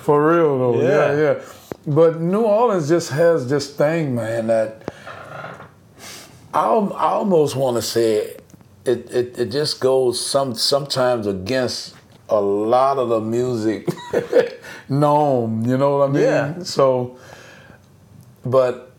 For 0.00 0.30
real 0.30 0.58
though, 0.58 0.82
yeah. 0.82 0.88
Yeah. 0.88 1.20
yeah, 1.20 1.42
But 1.86 2.20
New 2.20 2.42
Orleans 2.42 2.88
just 2.88 3.10
has 3.10 3.48
this 3.48 3.74
thing, 3.74 4.14
man, 4.14 4.46
that 4.46 4.92
I, 6.52 6.64
I 6.64 7.12
almost 7.12 7.56
want 7.56 7.76
to 7.76 7.82
say 7.82 8.36
it, 8.84 9.10
it, 9.10 9.38
it 9.38 9.50
just 9.50 9.80
goes 9.80 10.24
some 10.24 10.54
sometimes 10.54 11.26
against 11.26 11.94
a 12.28 12.40
lot 12.40 12.98
of 12.98 13.08
the 13.08 13.20
music 13.20 13.88
known, 14.88 15.68
you 15.68 15.76
know 15.76 15.98
what 15.98 16.08
I 16.08 16.12
mean? 16.12 16.22
Yeah. 16.22 16.62
So, 16.62 17.18
but 18.44 18.89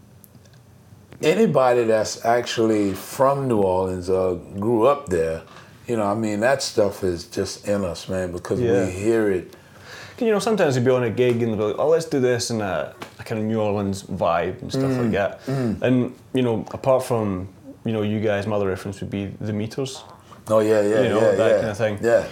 anybody 1.24 1.84
that's 1.86 2.26
actually 2.26 2.94
from 2.94 3.48
New 3.48 3.62
Orleans 3.62 4.10
or 4.10 4.36
grew 4.60 4.86
up 4.86 5.08
there, 5.08 5.42
you 5.88 5.98
know, 5.98 6.04
I 6.06 6.16
mean, 6.16 6.40
that 6.42 6.62
stuff 6.62 7.04
is 7.04 7.26
just 7.26 7.68
in 7.68 7.84
us, 7.84 8.08
man, 8.10 8.32
because 8.32 8.60
Yeah. 8.60 8.86
we 8.86 8.92
hear 8.92 9.32
it 9.32 9.56
you 10.20 10.30
know, 10.30 10.38
sometimes 10.38 10.76
you'd 10.76 10.86
be 10.86 10.92
on 10.92 11.02
a 11.04 11.10
gig 11.10 11.42
and 11.42 11.54
they'll 11.54 11.58
be 11.58 11.64
like, 11.64 11.80
oh, 11.80 11.88
let's 11.88 12.06
do 12.06 12.20
this 12.20 12.52
in 12.52 12.62
a, 12.62 12.94
a 13.18 13.24
kind 13.24 13.42
of 13.42 13.48
New 13.48 13.60
Orleans 13.60 14.04
vibe 14.04 14.62
and 14.62 14.72
stuff 14.72 14.92
Mm. 14.92 15.02
like 15.02 15.12
that. 15.14 15.40
And, 15.82 16.14
you 16.36 16.44
know, 16.44 16.64
apart 16.76 17.04
from, 17.04 17.48
you 17.86 17.92
know, 17.92 18.04
you 18.04 18.20
guys, 18.20 18.46
my 18.46 18.56
other 18.58 18.68
reference 18.68 19.02
would 19.02 19.10
be 19.10 19.32
the 19.42 19.52
meters. 19.52 20.04
Oh 20.48 20.60
yeah, 20.60 20.82
yeah, 20.82 21.02
You 21.02 21.10
know, 21.10 21.22
yeah, 21.22 21.32
that 21.32 21.50
yeah. 21.50 21.58
kind 21.58 21.70
of 21.72 21.78
thing. 21.78 21.98
Yeah. 22.04 22.24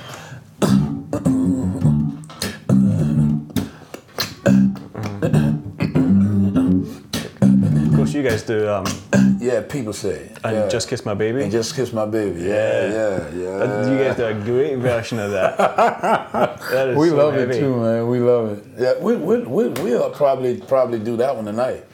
Guys 8.30 8.44
do 8.44 8.70
um, 8.70 8.86
Yeah, 9.40 9.62
people 9.62 9.94
say. 9.94 10.30
and 10.44 10.56
yeah. 10.56 10.68
Just 10.68 10.90
Kiss 10.90 11.06
My 11.06 11.14
Baby. 11.14 11.44
And 11.44 11.52
just 11.52 11.76
kiss 11.76 11.94
my 11.94 12.06
baby. 12.06 12.42
Yeah, 12.42 12.90
yeah, 12.92 13.30
yeah. 13.34 13.90
You 13.90 13.98
guys 14.04 14.18
do 14.18 14.26
a 14.26 14.34
great 14.34 14.76
version 14.78 15.20
of 15.20 15.32
that. 15.32 15.58
that 16.72 16.90
is 16.90 16.98
we 16.98 17.10
so 17.10 17.16
love 17.18 17.34
heavy. 17.36 17.56
it 17.56 17.60
too, 17.60 17.76
man. 17.80 18.08
We 18.10 18.20
love 18.20 18.58
it. 18.58 18.66
Yeah, 18.78 18.94
we 19.02 19.16
we 19.16 19.38
we 19.44 19.70
we'll 19.70 20.10
probably 20.12 20.60
probably 20.62 21.00
do 21.00 21.16
that 21.18 21.36
one 21.36 21.46
tonight. 21.46 21.86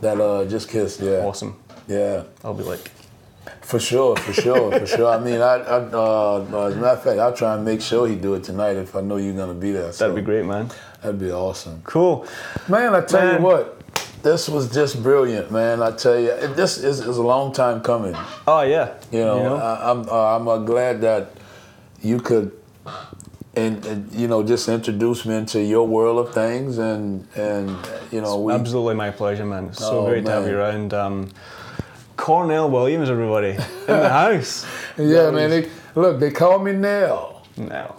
That 0.00 0.20
uh, 0.20 0.44
just 0.46 0.68
kiss. 0.68 0.98
Yeah. 1.00 1.18
Awesome. 1.24 1.56
Yeah. 1.88 2.24
I'll 2.44 2.52
be 2.54 2.64
like, 2.64 2.90
For 3.62 3.78
sure, 3.78 4.16
for 4.16 4.32
sure, 4.32 4.72
for 4.78 4.86
sure. 4.86 5.08
I 5.08 5.18
mean, 5.20 5.40
I, 5.40 5.54
I 5.58 5.76
uh, 5.78 6.46
uh, 6.52 6.66
as 6.66 6.74
a 6.74 6.80
matter 6.80 6.86
of 6.98 7.02
fact, 7.04 7.18
I'll 7.20 7.32
try 7.32 7.54
and 7.54 7.64
make 7.64 7.80
sure 7.80 8.08
he 8.08 8.16
do 8.16 8.34
it 8.34 8.42
tonight 8.44 8.76
if 8.76 8.96
I 8.96 9.00
know 9.02 9.16
you're 9.18 9.36
gonna 9.36 9.54
be 9.54 9.70
there. 9.70 9.92
So 9.92 10.04
that'd 10.08 10.16
be 10.16 10.22
great, 10.22 10.44
man. 10.44 10.68
That'd 11.02 11.20
be 11.20 11.30
awesome. 11.30 11.80
Cool. 11.84 12.26
Man, 12.68 12.92
I 12.94 13.00
tell 13.02 13.20
Man. 13.22 13.40
you 13.40 13.46
what, 13.46 13.75
this 14.26 14.48
was 14.48 14.72
just 14.74 15.02
brilliant, 15.02 15.50
man. 15.52 15.80
I 15.80 15.92
tell 15.92 16.18
you, 16.18 16.30
it- 16.30 16.56
this 16.56 16.78
is, 16.78 16.98
is 17.00 17.16
a 17.16 17.22
long 17.22 17.52
time 17.52 17.80
coming. 17.80 18.14
Oh, 18.46 18.62
yeah. 18.62 18.94
You 19.12 19.20
know, 19.20 19.54
I, 19.56 19.90
I'm 19.90 20.08
uh, 20.08 20.36
I'm 20.36 20.48
uh, 20.48 20.58
glad 20.58 21.00
that 21.02 21.30
you 22.02 22.18
could, 22.18 22.50
and, 23.54 23.84
and 23.86 24.12
you 24.12 24.26
know, 24.26 24.42
just 24.42 24.68
introduce 24.68 25.24
me 25.26 25.36
into 25.36 25.62
your 25.62 25.86
world 25.86 26.18
of 26.26 26.34
things, 26.34 26.78
and 26.78 27.26
and 27.36 27.70
you 28.10 28.20
know, 28.20 28.40
we 28.40 28.52
Absolutely 28.52 28.94
my 28.94 29.10
pleasure, 29.10 29.46
man. 29.46 29.66
It's 29.66 29.78
so 29.78 30.00
Oh, 30.00 30.06
great 30.10 30.24
to 30.24 30.30
have 30.32 30.46
you 30.46 30.56
around. 30.58 30.92
Um, 30.92 31.30
Cornell 32.16 32.68
Williams, 32.70 33.08
everybody, 33.10 33.50
in 33.50 33.56
the 33.86 34.08
house. 34.22 34.66
yeah, 34.98 35.30
man. 35.30 35.50
They, 35.50 35.70
look, 35.94 36.18
they 36.18 36.30
call 36.32 36.58
me 36.58 36.72
Nell. 36.72 37.42
No, 37.56 37.96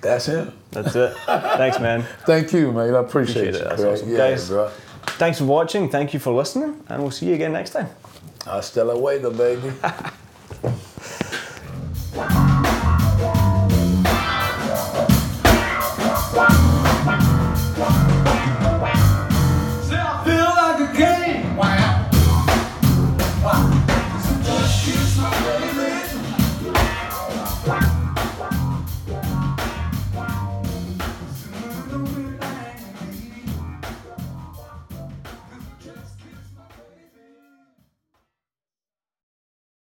That's 0.00 0.26
him. 0.26 0.52
that's 0.72 0.94
it. 0.96 1.14
Thanks, 1.26 1.78
man. 1.78 2.02
Thank 2.26 2.52
you, 2.52 2.72
man. 2.72 2.94
I 2.94 2.98
appreciate, 3.00 3.54
Appreciate 3.54 3.54
it. 3.54 3.60
it. 3.60 3.68
That's 3.68 3.82
awesome. 3.82 4.10
Yeah, 4.10 4.16
Guys- 4.16 4.48
bro. 4.48 4.70
Thanks 5.18 5.38
for 5.38 5.44
watching. 5.44 5.88
Thank 5.88 6.12
you 6.12 6.20
for 6.20 6.32
listening, 6.32 6.82
and 6.88 7.02
we'll 7.02 7.10
see 7.12 7.26
you 7.26 7.34
again 7.34 7.52
next 7.52 7.70
time. 7.70 7.88
Hasta 8.44 8.84
luego, 8.84 9.30
baby. 9.30 9.72